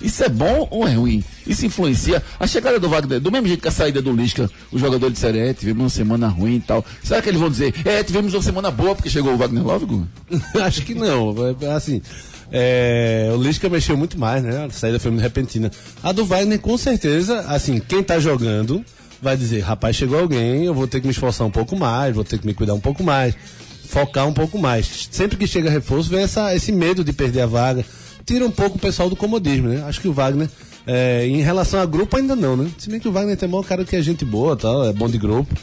Isso 0.02 0.24
é 0.24 0.30
bom 0.30 0.68
ou 0.72 0.88
é 0.88 0.94
ruim? 0.94 1.24
Isso 1.46 1.66
influencia 1.66 2.24
a 2.40 2.48
chegada 2.48 2.80
do 2.80 2.90
Wagner, 2.90 3.20
do 3.20 3.32
mesmo 3.32 3.48
jeito 3.48 3.62
que 3.62 3.68
a 3.68 3.72
saída 3.72 4.02
do 4.02 4.12
Lisca, 4.12 4.50
o 4.72 4.80
jogador 4.80 5.12
disseram, 5.12 5.40
é, 5.40 5.54
tivemos 5.54 5.84
uma 5.84 5.90
semana 5.90 6.28
ruim 6.28 6.56
e 6.56 6.60
tal. 6.60 6.84
Será 7.04 7.22
que 7.22 7.30
eles 7.30 7.40
vão 7.40 7.50
dizer, 7.50 7.74
é, 7.86 8.04
tivemos 8.04 8.34
uma 8.34 8.42
semana 8.42 8.72
boa 8.72 8.96
porque 8.96 9.10
chegou 9.10 9.34
o 9.34 9.38
Wagner 9.38 9.64
Love? 9.64 10.04
Acho 10.64 10.82
que 10.84 10.96
não. 10.96 11.36
É, 11.62 11.72
Assim, 11.74 12.02
é, 12.52 13.32
o 13.34 13.42
Lisca 13.42 13.70
mexeu 13.70 13.96
muito 13.96 14.20
mais, 14.20 14.44
né? 14.44 14.66
A 14.66 14.70
saída 14.72 15.00
foi 15.00 15.12
muito 15.12 15.24
repentina. 15.24 15.72
A 16.02 16.12
do 16.12 16.26
Wagner, 16.26 16.60
com 16.60 16.78
certeza, 16.78 17.42
assim, 17.42 17.80
quem 17.80 18.04
tá 18.04 18.20
jogando 18.20 18.84
vai 19.22 19.38
dizer, 19.38 19.60
rapaz, 19.62 19.96
chegou 19.96 20.20
alguém, 20.20 20.66
eu 20.66 20.74
vou 20.74 20.88
ter 20.88 21.00
que 21.00 21.08
me 21.08 21.12
esforçar 21.12 21.46
um 21.46 21.52
pouco 21.52 21.76
mais, 21.76 22.16
vou 22.16 22.24
ter 22.24 22.40
que 22.40 22.46
me 22.46 22.54
cuidar 22.54 22.74
um 22.74 22.80
pouco 22.80 23.04
mais, 23.04 23.36
focar 23.88 24.28
um 24.28 24.34
pouco 24.34 24.58
mais. 24.58 25.08
Sempre 25.12 25.38
que 25.38 25.46
chega 25.46 25.70
reforço, 25.70 26.10
vem 26.10 26.24
essa, 26.24 26.56
esse 26.56 26.72
medo 26.72 27.04
de 27.04 27.14
perder 27.14 27.42
a 27.42 27.46
vaga. 27.46 27.86
Tira 28.26 28.46
um 28.46 28.52
pouco 28.52 28.78
o 28.78 28.80
pessoal 28.80 29.10
do 29.10 29.16
comodismo, 29.16 29.68
né? 29.68 29.84
Acho 29.86 30.02
que 30.02 30.08
o 30.08 30.14
Wagner, 30.14 30.50
é, 30.88 31.26
em 31.28 31.42
relação 31.42 31.80
a 31.80 31.86
grupo, 31.86 32.18
ainda 32.18 32.36
não, 32.36 32.56
né? 32.56 32.70
Se 32.78 32.90
bem 32.90 33.00
que 33.00 33.08
o 33.08 33.12
Wagner 33.12 33.38
tem 33.38 33.50
maior 33.50 33.64
cara 33.64 33.86
que 33.86 33.96
é 33.96 34.02
gente 34.02 34.26
boa, 34.26 34.56
tal, 34.56 34.86
é 34.86 34.94
bom 34.94 35.10
de 35.10 35.18
grupo. 35.18 35.54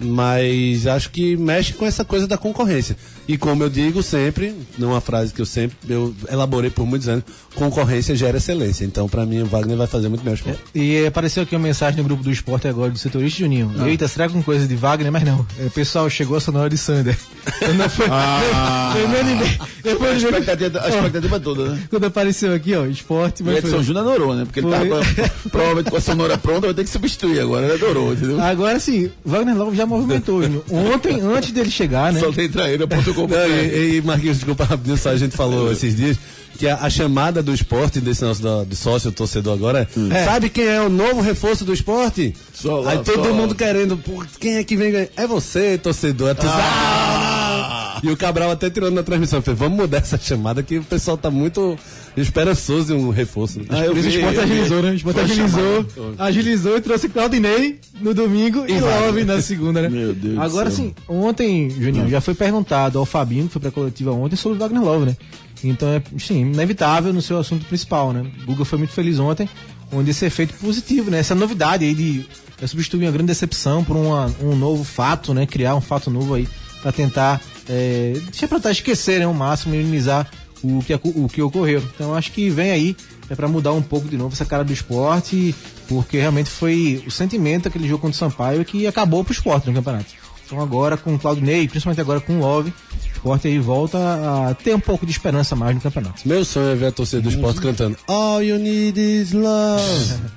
Mas 0.00 0.86
acho 0.86 1.10
que 1.10 1.36
mexe 1.36 1.72
com 1.72 1.84
essa 1.86 2.04
coisa 2.04 2.26
da 2.26 2.36
concorrência. 2.38 2.96
E 3.26 3.36
como 3.36 3.62
eu 3.62 3.68
digo 3.68 4.02
sempre, 4.02 4.54
numa 4.78 5.00
frase 5.00 5.34
que 5.34 5.40
eu 5.42 5.46
sempre 5.46 5.76
eu 5.88 6.14
elaborei 6.30 6.70
por 6.70 6.86
muitos 6.86 7.08
anos, 7.08 7.24
concorrência 7.54 8.16
gera 8.16 8.38
excelência. 8.38 8.84
Então, 8.84 9.08
pra 9.08 9.26
mim, 9.26 9.40
o 9.42 9.46
Wagner 9.46 9.76
vai 9.76 9.86
fazer 9.86 10.08
muito 10.08 10.22
bem 10.24 10.32
o 10.32 10.36
esporte. 10.36 10.60
E 10.74 11.04
apareceu 11.06 11.42
aqui 11.42 11.54
uma 11.54 11.62
mensagem 11.62 11.98
no 11.98 12.04
grupo 12.04 12.22
do 12.22 12.30
esporte 12.30 12.66
agora 12.68 12.90
do 12.90 12.98
setorista 12.98 13.40
Juninho. 13.40 13.70
Eita, 13.86 14.08
será 14.08 14.28
que 14.28 14.32
com 14.32 14.42
coisa 14.42 14.66
de 14.66 14.74
Wagner? 14.76 15.12
Mas 15.12 15.24
não. 15.24 15.46
É, 15.60 15.68
pessoal, 15.68 16.08
chegou 16.08 16.36
a 16.36 16.40
sonora 16.40 16.70
de 16.70 16.78
Sander. 16.78 17.18
Eu 17.60 17.74
não 17.74 17.88
foi. 17.90 18.06
Ah. 18.10 18.94
eu 18.98 19.08
não 19.08 19.20
animei. 19.20 19.58
Eu 19.84 20.02
A 20.02 20.12
expectativa, 20.16 20.80
a 20.80 20.88
expectativa 20.88 21.40
toda, 21.40 21.70
né? 21.70 21.82
Quando 21.90 22.04
apareceu 22.04 22.54
aqui, 22.54 22.74
ó, 22.74 22.86
esporte, 22.86 23.42
O 23.42 23.46
mas 23.46 23.58
Edson 23.58 23.70
foi- 23.70 23.82
Júnior 23.82 24.06
adorou, 24.06 24.34
né? 24.34 24.44
Porque 24.44 24.60
ele 24.60 24.68
Foi. 24.68 24.88
tava 24.88 25.30
provavelmente 25.50 25.90
com 25.90 25.96
a 25.96 26.00
sonora 26.00 26.38
pronta, 26.38 26.66
vai 26.66 26.74
ter 26.74 26.84
que 26.84 26.90
substituir 26.90 27.40
agora. 27.40 27.66
Ele 27.66 27.74
adorou, 27.74 28.12
entendeu? 28.12 28.40
Agora 28.40 28.78
sim, 28.80 29.10
Wagner 29.24 29.56
Love 29.56 29.76
já 29.76 29.86
movimentou. 29.88 30.40
Ontem, 30.70 31.20
antes 31.20 31.50
dele 31.50 31.70
chegar, 31.70 32.12
né? 32.12 32.20
Só 32.20 32.30
tem 32.30 32.48
traíra.com. 32.48 33.28
E, 33.48 33.96
e 33.96 34.02
Marquinhos, 34.02 34.36
desculpa 34.36 34.64
rapidinho, 34.64 34.96
só 34.96 35.10
a 35.10 35.16
gente 35.16 35.36
falou 35.36 35.72
esses 35.72 35.96
dias 35.96 36.18
que 36.58 36.66
a, 36.68 36.76
a 36.76 36.90
chamada 36.90 37.40
do 37.42 37.54
esporte, 37.54 38.00
desse 38.00 38.22
nosso 38.24 38.42
do, 38.42 38.64
do 38.64 38.76
sócio 38.76 39.12
torcedor 39.12 39.54
agora, 39.54 39.88
é, 40.12 40.24
sabe 40.24 40.50
quem 40.50 40.66
é 40.66 40.80
o 40.80 40.88
novo 40.88 41.20
reforço 41.20 41.64
do 41.64 41.72
esporte? 41.72 42.34
Só 42.52 42.80
lá, 42.80 42.92
Aí 42.92 42.98
todo 42.98 43.28
só. 43.28 43.32
mundo 43.32 43.54
querendo, 43.54 43.96
pô, 43.96 44.24
quem 44.40 44.56
é 44.56 44.64
que 44.64 44.76
vem 44.76 44.90
ganhar? 44.90 45.08
É 45.16 45.26
você, 45.26 45.78
torcedor. 45.78 46.30
É. 46.30 46.36
Ah! 46.42 48.00
E 48.02 48.10
o 48.10 48.16
Cabral 48.16 48.50
até 48.50 48.68
tirando 48.70 48.94
na 48.94 49.02
transmissão, 49.02 49.40
fez, 49.40 49.56
vamos 49.56 49.78
mudar 49.78 49.98
essa 49.98 50.18
chamada 50.18 50.62
que 50.62 50.78
o 50.78 50.84
pessoal 50.84 51.16
tá 51.16 51.30
muito 51.30 51.78
esperançoso 52.22 52.94
em 52.94 52.96
um 53.04 53.10
reforço. 53.10 53.60
Ah, 53.68 53.84
eu 53.84 53.94
vi, 53.94 54.00
esporte 54.08 54.36
eu 54.38 54.46
vi. 54.46 54.52
agilizou, 54.52 54.82
né? 54.82 54.90
O 54.90 54.94
esporte 54.94 55.14
Foi 55.16 55.24
agilizou, 55.24 55.86
agilizou 56.18 56.76
e 56.76 56.80
trouxe 56.80 57.08
Claudinei 57.08 57.78
no 58.00 58.14
domingo 58.14 58.64
e, 58.68 58.78
Love 58.80 59.24
na 59.24 59.40
segunda, 59.42 59.82
né? 59.82 59.88
Meu 59.88 60.14
Deus 60.14 60.38
Agora 60.38 60.70
sim, 60.70 60.94
ontem, 61.08 61.70
Juninho, 61.70 62.08
já 62.08 62.20
foi 62.20 62.34
perguntado 62.34 62.98
ao 62.98 63.06
Fabinho, 63.06 63.46
que 63.46 63.52
foi 63.52 63.62
pra 63.62 63.70
coletiva 63.70 64.12
ontem, 64.12 64.36
sobre 64.36 64.56
o 64.56 64.60
Wagner 64.60 64.82
Love, 64.82 65.06
né? 65.06 65.16
Então 65.62 65.88
é, 65.88 66.02
sim, 66.18 66.40
inevitável 66.52 67.12
no 67.12 67.20
seu 67.20 67.38
assunto 67.38 67.64
principal, 67.66 68.12
né? 68.12 68.24
O 68.42 68.46
Guga 68.46 68.64
foi 68.64 68.78
muito 68.78 68.92
feliz 68.92 69.18
ontem, 69.18 69.48
onde 69.92 70.10
esse 70.10 70.24
efeito 70.24 70.54
positivo, 70.54 71.10
né? 71.10 71.18
Essa 71.18 71.34
novidade 71.34 71.84
aí 71.84 71.94
de 71.94 72.24
é, 72.62 72.66
substituir 72.66 73.04
uma 73.06 73.12
grande 73.12 73.26
decepção 73.28 73.82
por 73.84 73.96
uma- 73.96 74.32
um 74.42 74.54
novo 74.56 74.84
fato, 74.84 75.34
né? 75.34 75.46
Criar 75.46 75.74
um 75.74 75.80
fato 75.80 76.10
novo 76.10 76.34
aí 76.34 76.48
pra 76.82 76.92
tentar, 76.92 77.40
é, 77.68 78.12
deixa 78.30 78.46
pra 78.46 78.58
tentar 78.58 78.70
esquecer, 78.70 79.18
né? 79.18 79.26
O 79.26 79.34
máximo, 79.34 79.74
minimizar 79.74 80.28
o 80.62 80.82
que, 80.82 80.94
o 80.94 81.28
que 81.28 81.42
ocorreu. 81.42 81.82
Então 81.94 82.14
acho 82.14 82.32
que 82.32 82.50
vem 82.50 82.70
aí 82.70 82.96
é 83.30 83.34
para 83.34 83.48
mudar 83.48 83.72
um 83.72 83.82
pouco 83.82 84.08
de 84.08 84.16
novo 84.16 84.32
essa 84.34 84.44
cara 84.44 84.64
do 84.64 84.72
esporte, 84.72 85.54
porque 85.86 86.18
realmente 86.18 86.48
foi 86.48 87.02
o 87.06 87.10
sentimento 87.10 87.64
daquele 87.64 87.86
jogo 87.86 88.00
contra 88.00 88.14
o 88.14 88.18
Sampaio 88.18 88.64
que 88.64 88.86
acabou 88.86 89.22
pro 89.22 89.32
esporte 89.32 89.68
no 89.68 89.74
campeonato. 89.74 90.06
Então 90.46 90.60
agora 90.62 90.96
com 90.96 91.14
o 91.14 91.18
Claudinei, 91.18 91.68
principalmente 91.68 92.00
agora 92.00 92.20
com 92.20 92.38
o 92.38 92.40
Love, 92.40 92.72
esporte 93.12 93.48
aí 93.48 93.58
volta 93.58 93.98
a 93.98 94.54
ter 94.54 94.74
um 94.74 94.80
pouco 94.80 95.04
de 95.04 95.12
esperança 95.12 95.54
mais 95.54 95.74
no 95.74 95.80
campeonato. 95.82 96.26
Meu 96.26 96.42
sonho 96.42 96.70
é 96.70 96.74
ver 96.74 96.86
a 96.86 96.92
torcida 96.92 97.20
do 97.20 97.28
esporte 97.28 97.60
cantando 97.60 97.98
All 98.06 98.42
you 98.42 98.58
need 98.58 98.98
is 98.98 99.32
love. 99.32 99.82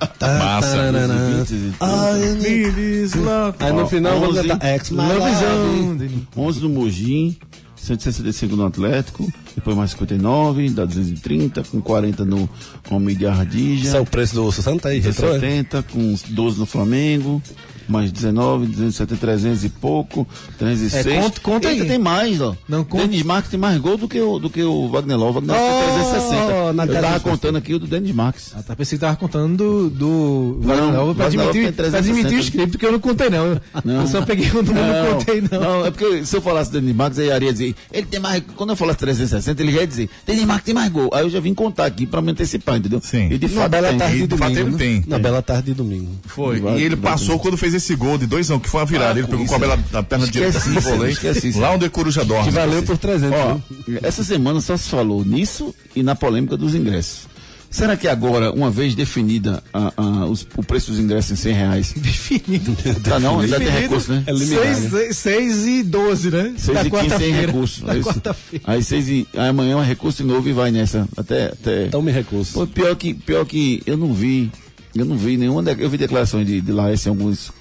Massa. 0.20 0.76
Tararana. 0.76 1.46
All 1.80 2.18
you 2.18 2.36
need 2.36 2.78
is 2.78 3.14
love. 3.14 3.56
Aí 3.60 3.72
no 3.72 3.88
final 3.88 4.20
vamos 4.20 4.36
cantar 4.36 4.66
X 4.66 4.90
My 4.90 4.98
Love 4.98 5.20
Love. 5.20 5.36
Zone. 5.36 6.28
11 6.36 6.62
no 6.62 6.70
Mogi, 6.70 7.40
165 7.82 8.56
no 8.56 8.66
Atlético, 8.66 9.32
depois 9.56 9.76
mais 9.76 9.92
59, 9.92 10.70
dá 10.70 10.86
230, 10.86 11.64
com 11.64 11.82
40 11.82 12.24
no 12.26 12.50
Homem 12.90 13.16
de 13.16 13.24
Isso 13.24 13.34
é 13.34 13.40
Ardija, 13.40 14.02
o 14.02 14.06
preço 14.06 14.36
do 14.36 14.52
Santa 14.52 14.90
aí, 14.90 15.00
retrô, 15.00 15.30
é? 15.30 15.40
70, 15.40 15.84
com 15.84 16.16
12 16.30 16.60
no 16.60 16.66
Flamengo, 16.66 17.42
mais 17.88 18.12
19, 18.12 18.68
270, 18.68 19.20
300 19.20 19.64
e 19.64 19.70
pouco, 19.70 20.28
306. 20.58 21.06
É, 21.08 21.22
conta- 21.22 21.42
conta 21.42 21.70
Eita, 21.70 21.84
aí. 21.84 21.90
tem 21.90 21.98
mais, 22.00 22.42
ó. 22.42 22.56
Não, 22.68 22.84
conta- 22.84 23.08
Denis 23.08 23.24
Marques 23.24 23.52
tem 23.52 23.60
mais 23.60 23.78
gol 23.80 23.98
do 23.98 24.08
que 24.08 24.20
o, 24.20 24.40
do 24.40 24.50
que 24.50 24.64
o 24.64 24.88
Wagner 24.90 25.18
Love. 25.18 25.32
O 25.40 25.42
Wagner 25.42 25.56
Love 25.56 25.72
Oh, 25.72 25.86
tem 25.86 25.94
360. 26.12 26.74
na 26.74 26.86
Eu 26.86 27.02
tava 27.02 27.20
do- 27.20 27.24
contando 27.24 27.56
aqui 27.58 27.74
o 27.74 27.80
do 27.80 27.88
Denis 27.88 28.14
Marques. 28.14 28.52
Ah, 28.56 28.64
tá, 28.64 28.76
pensei 28.76 28.98
que 28.98 29.02
tava 29.02 29.16
contando 29.16 29.56
do, 29.58 29.90
do 29.90 30.60
Wagner 30.62 30.94
Love 31.00 31.16
pra 31.16 31.26
admitir, 31.28 31.52
tem 31.64 31.72
pra 31.74 31.86
admitir 31.88 32.14
360. 32.14 32.36
o 32.36 32.40
script 32.40 32.78
que 32.78 32.86
eu 32.86 32.92
não 32.92 33.00
contei 33.00 33.30
não. 33.30 33.60
Eu 34.02 34.08
só 34.08 34.22
peguei 34.26 34.50
o 34.52 34.62
número 34.64 34.86
e 34.86 34.92
não 35.10 35.14
contei 35.18 35.42
não. 35.52 35.62
Não, 35.62 35.86
é 35.86 35.92
porque 35.92 36.26
se 36.26 36.36
eu 36.36 36.42
falasse 36.42 36.72
Denis 36.72 36.96
Marques, 36.96 37.20
aí 37.20 37.32
Ari 37.32 37.46
ia 37.46 37.52
dizer, 37.54 37.76
ele 37.92 38.06
tem 38.06 38.20
mais. 38.20 38.44
Quando 38.56 38.72
eu 38.72 38.76
falasse 38.76 39.00
360, 39.00 39.62
ele 39.62 39.72
já 39.72 39.82
ia 39.82 39.88
dizer, 39.88 40.10
Denis 40.26 40.46
Marques 40.46 40.66
tem 40.66 40.74
mais 40.74 40.90
gol. 40.92 41.10
Aí 41.14 41.24
eu 41.24 41.30
já 41.30 41.40
vim 41.40 41.54
contar 41.54 41.86
aqui 41.86 42.06
pra 42.06 42.22
me 42.22 42.32
antecipar, 42.32 42.78
entendeu? 42.78 43.00
Sim. 43.04 43.28
E 43.32 43.38
de 43.38 43.48
Na 43.48 43.62
fato 43.62 43.72
bela 43.72 43.90
tem. 43.90 43.98
tarde 43.98 44.18
de 44.22 44.28
de 44.28 44.38
fato, 44.38 44.50
domingo. 44.54 44.68
ele 44.68 44.72
né? 44.72 44.78
tem. 44.78 45.04
Na 45.08 45.20
bela 45.20 45.42
tarde 45.42 45.64
de 45.68 45.74
domingo. 45.74 46.10
Foi. 46.26 46.60
E 46.78 46.84
ele 46.84 46.96
passou 46.96 47.40
quando 47.40 47.58
fez 47.58 47.71
esse 47.74 47.96
gol 47.96 48.18
de 48.18 48.26
dois 48.26 48.50
não, 48.50 48.60
que 48.60 48.70
foi 48.70 48.80
uma 48.82 48.86
virada. 48.86 49.14
Ah, 49.14 49.20
ele 49.20 49.28
pegou 49.28 49.42
isso 49.46 49.50
com 49.50 49.56
a 49.56 49.60
bela 49.60 49.80
da 49.92 50.04
perna 50.04 50.28
direita 50.28 50.60
do 50.60 51.08
isso. 51.08 51.60
Lá 51.60 51.72
onde 51.72 51.86
a 51.86 51.90
coruja 51.90 52.24
dorme. 52.26 52.46
Que 52.46 52.52
valeu 52.52 52.84
por 52.84 52.98
300. 52.98 53.38
Ó, 53.38 53.58
essa 54.02 54.24
semana 54.24 54.62
só 54.62 54.76
se 54.78 54.90
falou 54.90 55.24
nisso 55.26 55.74
e 55.96 56.04
na 56.04 56.16
polêmica 56.16 56.56
dos 56.58 56.76
ingressos. 56.76 57.30
Será 57.70 57.96
que 57.96 58.06
agora, 58.06 58.52
uma 58.52 58.70
vez 58.70 58.94
definida 58.96 59.64
a- 59.74 59.94
a- 59.96 60.26
os- 60.26 60.46
o 60.58 60.62
preço 60.62 60.92
dos 60.92 61.00
ingressos 61.00 61.32
em 61.32 61.36
100 61.38 61.54
reais, 61.54 61.94
Definido. 61.96 62.76
tá 63.02 63.18
não? 63.18 63.40
Ainda 63.40 63.58
tem 63.58 63.70
recurso, 63.70 64.12
né? 64.12 64.24
É 64.28 64.34
liminar, 64.34 64.66
né? 64.66 64.90
6, 64.90 65.18
6 65.18 65.68
e 65.68 65.84
12, 65.84 66.32
né? 66.32 66.54
6 66.58 66.78
da 66.78 66.86
e 66.86 66.92
15 66.92 67.18
sem 67.18 67.32
recurso. 67.32 67.86
Da 67.86 67.96
é 67.96 68.02
quarta-feira. 68.02 68.66
Aí, 68.68 68.84
seis 68.84 69.08
e, 69.08 69.26
aí 69.34 69.48
amanhã 69.48 69.72
é 69.72 69.76
um 69.78 69.84
recurso 69.86 70.22
de 70.22 70.28
novo 70.28 70.50
e 70.50 70.52
vai 70.52 70.70
nessa. 70.70 71.08
Até. 71.16 71.46
até... 71.46 71.86
Então 71.86 72.02
me 72.02 72.12
recurso. 72.12 72.52
Pô, 72.56 72.68
pior 72.68 72.94
que, 72.98 73.14
pior 73.14 73.46
que 73.46 73.82
eu 73.86 73.96
não 73.96 74.14
vi, 74.14 74.52
eu 74.94 75.06
não 75.06 75.16
vi 75.16 75.38
nenhuma, 75.38 75.64
de- 75.64 75.82
eu 75.82 75.90
vi 75.90 75.98
declarações 75.98 76.46
de, 76.46 76.60
de 76.60 76.72
Laércio 76.74 77.08
em 77.08 77.12
alguns 77.12 77.54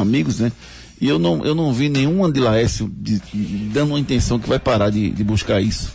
amigos, 0.00 0.38
né? 0.38 0.52
E 1.00 1.08
eu 1.08 1.18
não, 1.18 1.44
eu 1.44 1.54
não 1.54 1.72
vi 1.72 1.88
nenhuma 1.88 2.30
de 2.30 2.40
Laércio 2.40 2.90
de- 2.98 3.20
dando 3.72 3.90
uma 3.90 4.00
intenção 4.00 4.38
que 4.38 4.48
vai 4.48 4.58
parar 4.58 4.90
de, 4.90 5.10
de 5.10 5.22
buscar 5.24 5.60
isso. 5.60 5.92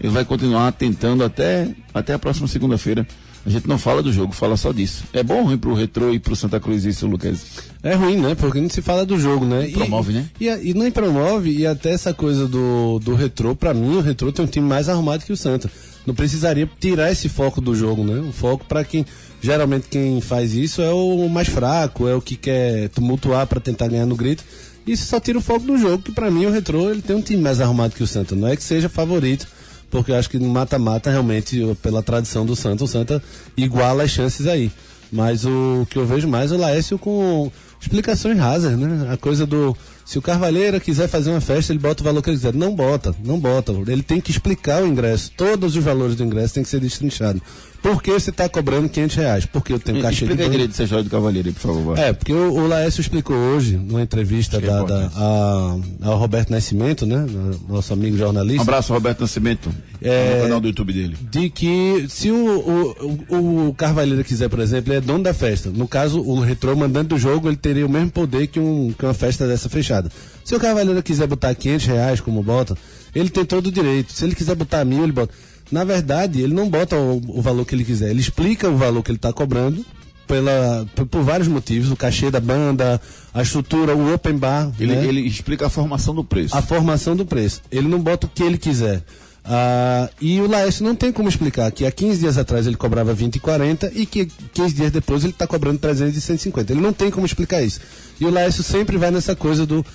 Ele 0.00 0.12
vai 0.12 0.24
continuar 0.24 0.72
tentando 0.72 1.22
até, 1.24 1.68
até 1.92 2.14
a 2.14 2.18
próxima 2.18 2.46
segunda-feira. 2.48 3.06
A 3.44 3.48
gente 3.50 3.68
não 3.68 3.78
fala 3.78 4.02
do 4.02 4.12
jogo, 4.12 4.32
fala 4.32 4.56
só 4.56 4.72
disso. 4.72 5.04
É 5.12 5.22
bom 5.22 5.36
ou 5.36 5.44
ruim 5.44 5.56
pro 5.56 5.72
Retrô 5.72 6.12
e 6.12 6.18
pro 6.18 6.34
Santa 6.34 6.58
Cruz 6.58 6.84
isso, 6.84 7.06
Lucas? 7.06 7.44
É 7.82 7.94
ruim, 7.94 8.16
né? 8.16 8.34
Porque 8.34 8.60
não 8.60 8.68
se 8.68 8.82
fala 8.82 9.06
do 9.06 9.18
jogo, 9.20 9.44
né? 9.46 9.68
E- 9.68 9.72
Promove, 9.72 10.12
né? 10.12 10.26
E, 10.40 10.46
e 10.48 10.74
nem 10.74 10.90
promove, 10.90 11.50
e 11.56 11.64
até 11.66 11.92
essa 11.92 12.12
coisa 12.12 12.48
do, 12.48 12.98
do 12.98 13.14
retrô, 13.14 13.54
pra 13.54 13.72
mim, 13.72 13.96
o 13.96 14.00
retrô 14.00 14.32
tem 14.32 14.44
um 14.44 14.48
time 14.48 14.66
mais 14.66 14.88
arrumado 14.88 15.24
que 15.24 15.32
o 15.32 15.36
Santa. 15.36 15.70
Não 16.04 16.12
precisaria 16.14 16.68
tirar 16.80 17.12
esse 17.12 17.28
foco 17.28 17.60
do 17.60 17.74
jogo, 17.74 18.02
né? 18.02 18.18
O 18.20 18.32
foco 18.32 18.64
pra 18.64 18.82
quem. 18.84 19.06
Geralmente 19.46 19.86
quem 19.88 20.20
faz 20.20 20.54
isso 20.54 20.82
é 20.82 20.90
o 20.90 21.28
mais 21.28 21.46
fraco, 21.46 22.08
é 22.08 22.14
o 22.16 22.20
que 22.20 22.34
quer 22.34 22.88
tumultuar 22.88 23.46
pra 23.46 23.60
tentar 23.60 23.86
ganhar 23.86 24.04
no 24.04 24.16
grito. 24.16 24.42
Isso 24.84 25.06
só 25.06 25.20
tira 25.20 25.38
o 25.38 25.40
foco 25.40 25.64
do 25.64 25.78
jogo, 25.78 26.02
que 26.02 26.10
pra 26.10 26.32
mim 26.32 26.46
o 26.46 26.50
retrô 26.50 26.90
ele 26.90 27.00
tem 27.00 27.14
um 27.14 27.22
time 27.22 27.40
mais 27.40 27.60
arrumado 27.60 27.94
que 27.94 28.02
o 28.02 28.08
Santa. 28.08 28.34
Não 28.34 28.48
é 28.48 28.56
que 28.56 28.62
seja 28.64 28.88
favorito, 28.88 29.46
porque 29.88 30.10
eu 30.10 30.16
acho 30.16 30.28
que 30.28 30.40
no 30.40 30.48
mata-mata, 30.48 31.12
realmente, 31.12 31.62
pela 31.80 32.02
tradição 32.02 32.44
do 32.44 32.56
Santa, 32.56 32.82
o 32.82 32.88
Santa 32.88 33.22
iguala 33.56 34.02
as 34.02 34.10
chances 34.10 34.48
aí. 34.48 34.68
Mas 35.12 35.44
o 35.44 35.86
que 35.88 35.96
eu 35.96 36.04
vejo 36.04 36.26
mais 36.26 36.50
é 36.50 36.56
o 36.56 36.58
Laércio 36.58 36.98
com 36.98 37.48
explicações 37.80 38.36
rasas, 38.36 38.76
né? 38.76 39.08
A 39.12 39.16
coisa 39.16 39.46
do. 39.46 39.76
Se 40.04 40.18
o 40.18 40.22
Carvalheira 40.22 40.80
quiser 40.80 41.08
fazer 41.08 41.30
uma 41.30 41.40
festa, 41.40 41.72
ele 41.72 41.78
bota 41.78 42.02
o 42.02 42.04
valor 42.04 42.20
que 42.20 42.30
ele 42.30 42.36
quiser. 42.36 42.52
Não 42.52 42.74
bota, 42.74 43.14
não 43.24 43.38
bota. 43.38 43.72
Ele 43.86 44.02
tem 44.02 44.20
que 44.20 44.32
explicar 44.32 44.82
o 44.82 44.86
ingresso. 44.88 45.30
Todos 45.36 45.76
os 45.76 45.84
valores 45.84 46.16
do 46.16 46.24
ingresso 46.24 46.54
têm 46.54 46.64
que 46.64 46.68
ser 46.68 46.80
destrinchados. 46.80 47.40
Por 47.82 48.02
que 48.02 48.10
você 48.12 48.30
está 48.30 48.48
cobrando 48.48 48.88
500 48.88 49.16
reais? 49.16 49.46
Porque 49.46 49.72
eu 49.72 49.78
tenho 49.78 50.02
cachê 50.02 50.24
Explica 50.24 50.44
de 50.44 50.50
direito 50.50 50.70
essa 50.72 50.82
história 50.84 51.04
do 51.04 51.10
Cavaleiro 51.10 51.52
por 51.52 51.60
favor. 51.60 51.98
é, 51.98 52.12
porque 52.12 52.32
o, 52.32 52.52
o 52.54 52.66
Laércio 52.66 53.00
explicou 53.00 53.36
hoje, 53.36 53.76
numa 53.76 54.02
entrevista 54.02 54.56
é 54.56 54.60
dada 54.60 55.10
a- 55.14 55.76
ao 56.02 56.18
Roberto 56.18 56.50
Nascimento, 56.50 57.06
né? 57.06 57.24
Nosso 57.68 57.92
amigo 57.92 58.16
Um 58.16 58.18
jornalista. 58.18 58.62
abraço, 58.62 58.92
Roberto 58.92 59.20
Nascimento. 59.20 59.70
É- 60.02 60.36
No 60.38 60.42
canal 60.44 60.60
do 60.60 60.66
YouTube 60.68 60.92
dele. 60.92 61.16
de 61.30 61.48
que 61.48 62.06
se 62.08 62.30
o, 62.30 62.36
o, 62.36 63.36
o, 63.36 63.68
o 63.68 63.74
Carvalheira 63.74 64.22
quiser, 64.24 64.48
por 64.48 64.58
exemplo, 64.60 64.92
ele 64.92 64.98
é 64.98 65.00
dono 65.00 65.22
da 65.22 65.32
festa. 65.32 65.70
No 65.70 65.86
caso, 65.86 66.20
o 66.20 66.40
retrô 66.40 66.74
mandante 66.74 67.08
do 67.08 67.18
jogo, 67.18 67.48
ele 67.48 67.56
teria 67.56 67.86
o 67.86 67.88
mesmo 67.88 68.10
poder 68.10 68.46
que, 68.48 68.58
um, 68.58 68.92
que 68.98 69.04
uma 69.04 69.14
festa 69.14 69.46
dessa 69.46 69.68
fechada. 69.68 70.10
Se 70.44 70.54
o 70.54 70.60
Carvalheira 70.60 71.02
quiser 71.02 71.26
botar 71.26 71.54
500 71.54 71.86
reais, 71.86 72.20
como 72.20 72.42
bota, 72.42 72.76
ele 73.14 73.30
tem 73.30 73.44
todo 73.44 73.68
o 73.68 73.72
direito. 73.72 74.12
Se 74.12 74.24
ele 74.24 74.34
quiser 74.34 74.54
botar 74.54 74.84
mil, 74.84 75.02
ele 75.02 75.12
bota. 75.12 75.32
Na 75.70 75.84
verdade, 75.84 76.40
ele 76.40 76.54
não 76.54 76.68
bota 76.68 76.96
o, 76.96 77.20
o 77.28 77.42
valor 77.42 77.64
que 77.64 77.74
ele 77.74 77.84
quiser. 77.84 78.10
Ele 78.10 78.20
explica 78.20 78.68
o 78.68 78.76
valor 78.76 79.02
que 79.02 79.10
ele 79.10 79.18
está 79.18 79.32
cobrando 79.32 79.84
pela, 80.26 80.86
por, 81.10 81.22
vários 81.22 81.48
motivos. 81.48 81.90
O 81.90 81.96
cachê 81.96 82.30
da 82.30 82.40
banda, 82.40 83.00
a 83.32 83.42
estrutura, 83.42 83.94
o 83.94 84.14
open 84.14 84.36
bar. 84.36 84.70
Ele, 84.78 84.94
né? 84.94 85.06
ele 85.06 85.20
explica 85.20 85.66
a 85.66 85.70
formação 85.70 86.14
do 86.14 86.24
preço. 86.24 86.56
a 86.56 86.62
formação 86.62 87.16
do 87.16 87.24
preço. 87.24 87.62
Ele 87.70 87.88
não 87.88 88.00
bota 88.00 88.26
o 88.26 88.30
que 88.30 88.42
ele 88.42 88.58
quiser. 88.58 89.02
Ah, 89.48 90.10
e 90.20 90.40
o 90.40 90.48
Laércio 90.48 90.84
não 90.84 90.96
tem 90.96 91.12
como 91.12 91.28
explicar 91.28 91.70
que 91.70 91.86
há 91.86 91.90
15 91.92 92.18
dias 92.18 92.36
atrás 92.36 92.66
ele 92.66 92.76
cobrava 92.76 93.14
20 93.14 93.36
e 93.36 93.40
40 93.40 93.92
e 93.94 94.04
que 94.04 94.26
15 94.26 94.74
dias 94.74 94.90
depois 94.90 95.22
ele 95.22 95.32
está 95.32 95.46
cobrando 95.46 95.78
300 95.78 96.16
e 96.16 96.20
150. 96.20 96.72
Ele 96.72 96.80
não 96.80 96.92
tem 96.92 97.10
como 97.10 97.24
explicar 97.24 97.62
isso. 97.62 97.80
E 98.20 98.24
o 98.24 98.30
Laércio 98.30 98.64
sempre 98.64 98.96
vai 98.96 99.10
nessa 99.12 99.36
coisa 99.36 99.64
do 99.64 99.86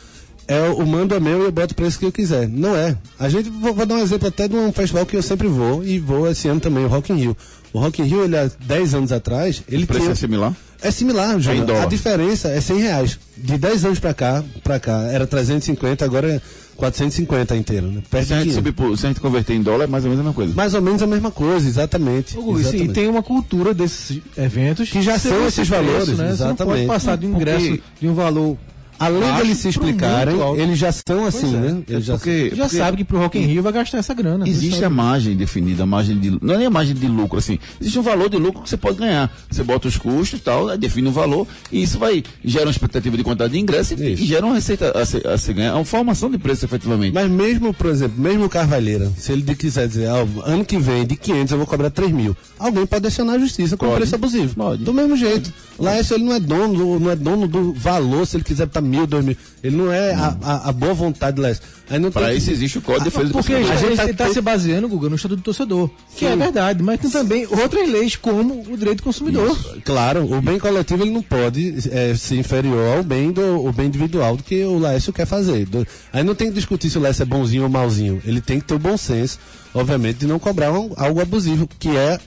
é 0.47 0.61
o 0.69 0.85
mando 0.85 1.15
é 1.15 1.19
meu 1.19 1.41
e 1.41 1.45
eu 1.45 1.51
boto 1.51 1.73
o 1.73 1.75
preço 1.75 1.97
que 1.99 2.05
eu 2.05 2.11
quiser. 2.11 2.47
Não 2.47 2.75
é. 2.75 2.95
A 3.19 3.29
gente 3.29 3.49
vou, 3.49 3.73
vou 3.73 3.85
dar 3.85 3.95
um 3.95 3.99
exemplo 4.01 4.27
até 4.27 4.47
de 4.47 4.55
um 4.55 4.71
festival 4.73 5.05
que 5.05 5.15
eu 5.15 5.21
sempre 5.23 5.47
vou 5.47 5.83
e 5.83 5.99
vou 5.99 6.29
esse 6.29 6.47
ano 6.47 6.59
também, 6.59 6.83
o 6.83 6.87
Rock 6.87 7.11
in 7.13 7.15
Rio. 7.15 7.37
O 7.73 7.79
Rock 7.79 8.01
in 8.01 8.05
Rio, 8.05 8.23
ele 8.25 8.37
há 8.37 8.49
10 8.65 8.93
anos 8.93 9.11
atrás, 9.11 9.63
ele 9.69 9.83
o 9.85 9.87
preço 9.87 10.01
tinha 10.01 10.11
é 10.11 10.15
similar? 10.15 10.53
é 10.81 10.91
similar, 10.91 11.39
Júnior. 11.39 11.65
dólar. 11.65 11.83
A 11.83 11.85
diferença 11.85 12.49
é 12.49 12.59
100 12.59 12.79
reais. 12.79 13.19
De 13.37 13.57
10 13.57 13.85
anos 13.85 13.99
pra 13.99 14.13
cá, 14.13 14.43
pra 14.63 14.79
cá, 14.79 15.03
era 15.03 15.25
350, 15.25 16.03
agora 16.03 16.27
é 16.33 16.41
450 16.75 17.55
inteiro, 17.55 17.87
né? 17.87 18.01
Perto 18.09 18.27
Se 18.27 18.33
a, 18.33 18.37
gente 18.37 18.49
500. 18.49 18.55
subir 18.55 18.71
por- 18.73 18.97
se 18.97 19.05
a 19.05 19.09
gente 19.09 19.21
converter 19.21 19.53
em 19.53 19.61
dólar, 19.61 19.85
é 19.85 19.87
mais 19.87 20.03
ou 20.03 20.09
menos 20.09 20.19
a 20.19 20.23
mesma 20.23 20.33
coisa. 20.35 20.53
Mais 20.53 20.73
ou 20.73 20.81
menos 20.81 21.01
a 21.01 21.07
mesma 21.07 21.31
coisa, 21.31 21.67
exatamente. 21.67 22.37
Ô, 22.37 22.57
e 22.57 22.61
exatamente. 22.61 22.93
tem 22.93 23.07
uma 23.07 23.23
cultura 23.23 23.73
desses 23.73 24.19
eventos 24.37 24.89
Que 24.89 25.01
já 25.01 25.17
são 25.17 25.31
esse 25.47 25.61
esses 25.61 25.69
preço, 25.69 25.71
valores, 25.85 26.07
né? 26.09 26.13
Você 26.15 26.23
não 26.23 26.29
exatamente. 26.31 26.75
pode 26.75 26.87
passar 26.87 27.15
de 27.17 27.25
um 27.27 27.35
ingresso 27.35 27.67
Porque- 27.67 27.81
de 28.01 28.07
um 28.09 28.13
valor 28.15 28.57
Além 29.01 29.33
deles 29.35 29.57
se 29.57 29.67
explicarem, 29.67 30.35
eles 30.57 30.77
já 30.77 30.91
são 30.91 31.25
assim, 31.25 31.55
é. 31.55 31.59
né? 31.59 31.83
É 31.89 31.93
eles 31.93 32.05
porque, 32.05 32.51
já, 32.53 32.63
porque 32.63 32.77
sabe 32.77 32.97
que 32.97 33.03
pro 33.03 33.17
Rock 33.17 33.39
in 33.39 33.45
Rio 33.45 33.63
vai 33.63 33.73
gastar 33.73 33.97
essa 33.97 34.13
grana. 34.13 34.47
Existe 34.47 34.85
a 34.85 34.89
margem 34.89 35.35
definida, 35.35 35.83
a 35.83 35.85
margem 35.87 36.19
de 36.19 36.37
não 36.41 36.53
é 36.53 36.57
nem 36.59 36.67
a 36.67 36.69
margem 36.69 36.93
de 36.93 37.07
lucro 37.07 37.39
assim. 37.39 37.57
Existe 37.79 37.97
um 37.97 38.03
valor 38.03 38.29
de 38.29 38.37
lucro 38.37 38.61
que 38.61 38.69
você 38.69 38.77
pode 38.77 38.97
ganhar. 38.97 39.31
Você 39.49 39.63
bota 39.63 39.87
os 39.87 39.97
custos 39.97 40.39
e 40.39 40.43
tal, 40.43 40.77
define 40.77 41.07
um 41.07 41.11
valor 41.11 41.47
e 41.71 41.81
isso 41.81 41.97
vai 41.97 42.23
gera 42.45 42.65
uma 42.65 42.71
expectativa 42.71 43.17
de 43.17 43.23
quantidade 43.23 43.53
de 43.53 43.59
ingresso 43.59 43.95
e, 43.95 44.13
e 44.13 44.15
gera 44.17 44.45
uma 44.45 44.53
receita 44.53 44.91
a 44.91 45.03
se, 45.03 45.25
a 45.27 45.37
se 45.37 45.51
ganhar, 45.51 45.75
uma 45.75 45.85
formação 45.85 46.29
de 46.29 46.37
preço 46.37 46.65
efetivamente. 46.65 47.13
Mas 47.13 47.29
mesmo, 47.29 47.73
por 47.73 47.87
exemplo, 47.87 48.21
mesmo 48.21 48.45
o 48.45 48.49
Carvalheira, 48.49 49.11
se 49.17 49.31
ele 49.31 49.43
quiser 49.55 49.87
dizer, 49.87 50.09
ah, 50.09 50.27
ano 50.45 50.63
que 50.63 50.77
vem 50.77 51.05
de 51.05 51.15
500 51.15 51.51
eu 51.51 51.57
vou 51.57 51.67
cobrar 51.67 51.89
3 51.89 52.11
mil, 52.11 52.37
alguém 52.59 52.85
pode 52.85 53.07
acionar 53.07 53.35
a 53.35 53.39
justiça 53.39 53.75
com 53.75 53.87
pode. 53.87 53.97
preço 53.97 54.15
abusivo. 54.15 54.53
Pode. 54.55 54.83
Do 54.83 54.93
mesmo 54.93 55.15
jeito. 55.15 55.51
Lá 55.79 55.97
ele 55.97 56.23
não 56.23 56.33
é 56.33 56.39
dono, 56.39 56.99
não 56.99 57.09
é 57.09 57.15
dono 57.15 57.47
do 57.47 57.73
valor 57.73 58.27
se 58.27 58.37
ele 58.37 58.43
quiser 58.43 58.67
estar 58.67 58.81
mil, 58.91 59.07
dois 59.07 59.23
mil. 59.23 59.35
Ele 59.63 59.75
não 59.75 59.91
é 59.91 60.13
a, 60.13 60.37
a, 60.41 60.69
a 60.69 60.71
boa 60.71 60.93
vontade 60.93 61.35
do 61.35 61.41
Leste. 61.41 61.65
Para 62.13 62.33
isso 62.33 62.51
existe 62.51 62.77
o 62.77 62.81
Código 62.81 63.03
de 63.03 63.09
ah, 63.09 63.11
Defesa 63.11 63.27
do 63.27 63.33
porque 63.33 63.53
a 63.53 63.75
gente 63.75 63.91
está 63.91 64.07
tá 64.07 64.25
todo... 64.25 64.33
se 64.33 64.41
baseando, 64.41 64.87
Guga, 64.87 65.09
no 65.09 65.15
Estatuto 65.15 65.41
do 65.41 65.43
Torcedor, 65.43 65.89
Sim. 66.09 66.15
que 66.15 66.25
é 66.25 66.35
verdade, 66.35 66.81
mas 66.81 66.99
tem 66.99 67.09
também 67.09 67.45
outras 67.47 67.89
leis, 67.89 68.15
como 68.15 68.61
o 68.61 68.77
direito 68.77 68.97
do 68.99 69.03
consumidor. 69.03 69.51
Isso. 69.51 69.81
Claro, 69.83 70.31
o 70.31 70.41
bem 70.41 70.57
coletivo 70.57 71.03
ele 71.03 71.11
não 71.11 71.21
pode 71.21 71.75
é, 71.91 72.15
ser 72.15 72.37
inferior 72.37 72.97
ao 72.97 73.03
bem, 73.03 73.31
do, 73.31 73.65
o 73.65 73.71
bem 73.73 73.87
individual 73.87 74.37
do 74.37 74.43
que 74.43 74.63
o 74.63 74.77
Laércio 74.77 75.11
quer 75.11 75.25
fazer. 75.25 75.65
Do... 75.65 75.85
aí 76.13 76.23
não 76.23 76.35
tem 76.35 76.47
que 76.47 76.53
discutir 76.53 76.89
se 76.89 76.97
o 76.97 77.01
Laércio 77.01 77.23
é 77.23 77.25
bonzinho 77.25 77.63
ou 77.63 77.69
malzinho. 77.69 78.21
Ele 78.25 78.39
tem 78.39 78.59
que 78.59 78.67
ter 78.67 78.73
o 78.73 78.79
bom 78.79 78.95
senso, 78.95 79.39
obviamente, 79.73 80.19
de 80.19 80.27
não 80.27 80.39
cobrar 80.39 80.71
um, 80.71 80.91
algo 80.95 81.19
abusivo, 81.19 81.67
que 81.79 81.89
é 81.89 82.19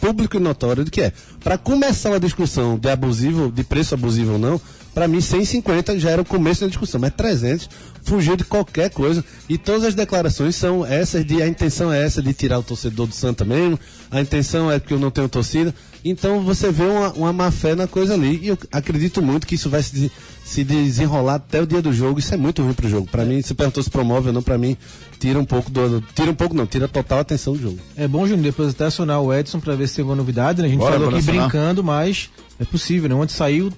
público 0.00 0.36
e 0.36 0.40
notório 0.40 0.84
de 0.84 0.90
que 0.90 1.02
é. 1.02 1.12
Para 1.44 1.58
começar 1.58 2.08
uma 2.08 2.20
discussão 2.20 2.78
de 2.78 2.88
abusivo, 2.88 3.52
de 3.52 3.62
preço 3.62 3.94
abusivo 3.94 4.32
ou 4.32 4.38
não, 4.38 4.60
Pra 4.94 5.06
mim, 5.06 5.20
150 5.20 5.98
já 5.98 6.10
era 6.10 6.22
o 6.22 6.24
começo 6.24 6.62
da 6.62 6.66
discussão, 6.66 7.00
mas 7.00 7.12
300 7.14 7.68
fugiu 8.02 8.36
de 8.36 8.44
qualquer 8.44 8.90
coisa. 8.90 9.24
E 9.48 9.56
todas 9.56 9.84
as 9.84 9.94
declarações 9.94 10.56
são 10.56 10.84
essas 10.84 11.24
de 11.24 11.40
a 11.42 11.46
intenção 11.46 11.92
é 11.92 12.04
essa 12.04 12.20
de 12.22 12.32
tirar 12.32 12.58
o 12.58 12.62
torcedor 12.62 13.06
do 13.06 13.14
Santa 13.14 13.44
mesmo, 13.44 13.78
a 14.10 14.20
intenção 14.20 14.70
é 14.70 14.80
que 14.80 14.92
eu 14.92 14.98
não 14.98 15.10
tenho 15.10 15.28
torcida. 15.28 15.74
Então 16.04 16.40
você 16.40 16.72
vê 16.72 16.84
uma, 16.84 17.12
uma 17.12 17.32
má 17.32 17.50
fé 17.50 17.74
na 17.74 17.86
coisa 17.86 18.14
ali. 18.14 18.40
E 18.42 18.48
eu 18.48 18.58
acredito 18.72 19.20
muito 19.22 19.46
que 19.46 19.54
isso 19.54 19.68
vai 19.68 19.82
se, 19.82 20.10
se 20.44 20.64
desenrolar 20.64 21.34
até 21.34 21.60
o 21.60 21.66
dia 21.66 21.82
do 21.82 21.92
jogo. 21.92 22.18
Isso 22.18 22.32
é 22.32 22.36
muito 22.36 22.62
ruim 22.62 22.72
pro 22.72 22.88
jogo. 22.88 23.06
Pra 23.06 23.24
mim, 23.24 23.42
você 23.42 23.54
perguntou 23.54 23.82
se 23.82 23.90
promove 23.90 24.28
ou 24.28 24.32
não, 24.32 24.42
pra 24.42 24.56
mim, 24.56 24.76
tira 25.18 25.38
um 25.38 25.44
pouco 25.44 25.70
do. 25.70 26.00
Tira 26.14 26.30
um 26.30 26.34
pouco 26.34 26.54
não, 26.54 26.66
tira 26.66 26.88
total 26.88 27.18
atenção 27.18 27.52
do 27.52 27.60
jogo. 27.60 27.78
É 27.96 28.08
bom, 28.08 28.26
Júnior, 28.26 28.44
depois 28.44 28.70
até 28.70 28.86
acionar 28.86 29.20
o 29.20 29.32
Edson 29.32 29.60
pra 29.60 29.74
ver 29.76 29.86
se 29.88 29.96
tem 29.96 30.02
alguma 30.02 30.16
novidade, 30.16 30.62
né? 30.62 30.68
A 30.68 30.70
gente 30.70 30.80
Bora, 30.80 30.94
falou 30.94 31.08
aqui 31.10 31.18
acionar. 31.18 31.42
brincando, 31.42 31.84
mas 31.84 32.30
é 32.58 32.64
possível, 32.64 33.08
né? 33.08 33.14
Ontem 33.14 33.34
saiu 33.34 33.70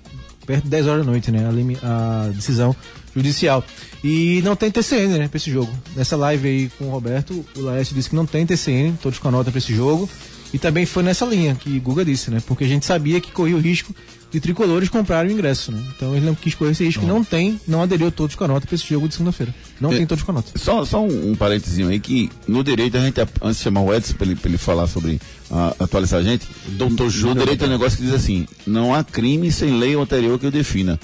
perto 0.46 0.64
de 0.64 0.70
10 0.70 0.86
horas 0.86 1.06
da 1.06 1.10
noite, 1.10 1.30
né? 1.30 1.46
A, 1.82 2.24
a 2.26 2.28
decisão 2.28 2.74
judicial. 3.14 3.64
E 4.02 4.40
não 4.42 4.56
tem 4.56 4.70
TCN, 4.70 5.18
né, 5.18 5.28
pra 5.28 5.36
esse 5.36 5.50
jogo. 5.50 5.72
Nessa 5.94 6.16
live 6.16 6.48
aí 6.48 6.70
com 6.78 6.86
o 6.86 6.90
Roberto, 6.90 7.44
o 7.56 7.60
Laércio 7.60 7.94
disse 7.94 8.08
que 8.10 8.16
não 8.16 8.26
tem 8.26 8.44
TCN, 8.44 8.96
todos 9.02 9.18
com 9.18 9.28
a 9.28 9.30
nota 9.30 9.50
pra 9.50 9.58
esse 9.58 9.74
jogo. 9.74 10.08
E 10.52 10.58
também 10.58 10.84
foi 10.84 11.02
nessa 11.02 11.24
linha 11.24 11.54
que 11.54 11.78
Guga 11.80 12.04
disse, 12.04 12.30
né? 12.30 12.42
Porque 12.46 12.64
a 12.64 12.68
gente 12.68 12.84
sabia 12.84 13.20
que 13.20 13.30
corria 13.30 13.56
o 13.56 13.60
risco 13.60 13.94
de 14.32 14.40
tricolores 14.40 14.88
comprarem 14.88 15.30
o 15.30 15.34
ingresso, 15.34 15.70
né? 15.70 15.82
Então 15.94 16.16
ele 16.16 16.24
não 16.24 16.34
quis 16.34 16.54
correr 16.54 16.70
esse 16.70 16.82
risco, 16.84 17.04
não 17.04 17.22
tem, 17.22 17.60
não 17.68 17.82
aderiu 17.82 18.10
todos 18.10 18.34
com 18.34 18.44
a 18.44 18.48
nota 18.48 18.66
pra 18.66 18.74
esse 18.74 18.88
jogo 18.88 19.06
de 19.06 19.12
segunda-feira. 19.14 19.54
Não 19.78 19.92
É. 19.92 19.96
tem 19.98 20.06
todos 20.06 20.24
com 20.24 20.30
a 20.30 20.34
nota. 20.34 20.58
Só, 20.58 20.84
só 20.86 21.04
um, 21.04 21.32
um 21.32 21.34
parênteses 21.34 21.86
aí 21.86 22.00
que 22.00 22.30
no 22.48 22.64
direito 22.64 22.96
a 22.96 23.00
gente, 23.00 23.20
antes 23.42 23.58
de 23.58 23.62
chamar 23.64 23.82
o 23.82 23.94
Edson 23.94 24.14
para 24.14 24.26
ele, 24.26 24.38
ele 24.44 24.56
falar 24.58 24.86
sobre 24.86 25.20
a, 25.50 25.74
atualizar 25.80 26.20
a 26.20 26.22
gente, 26.22 26.46
doutor 26.70 27.12
no 27.12 27.34
direito 27.34 27.64
é 27.64 27.66
um 27.66 27.70
negócio 27.70 27.98
que 27.98 28.04
diz 28.04 28.14
assim, 28.14 28.46
não 28.66 28.94
há 28.94 29.04
crime 29.04 29.52
sem 29.52 29.78
lei 29.78 29.94
anterior 29.94 30.38
que 30.38 30.46
o 30.46 30.50
defina. 30.50 30.98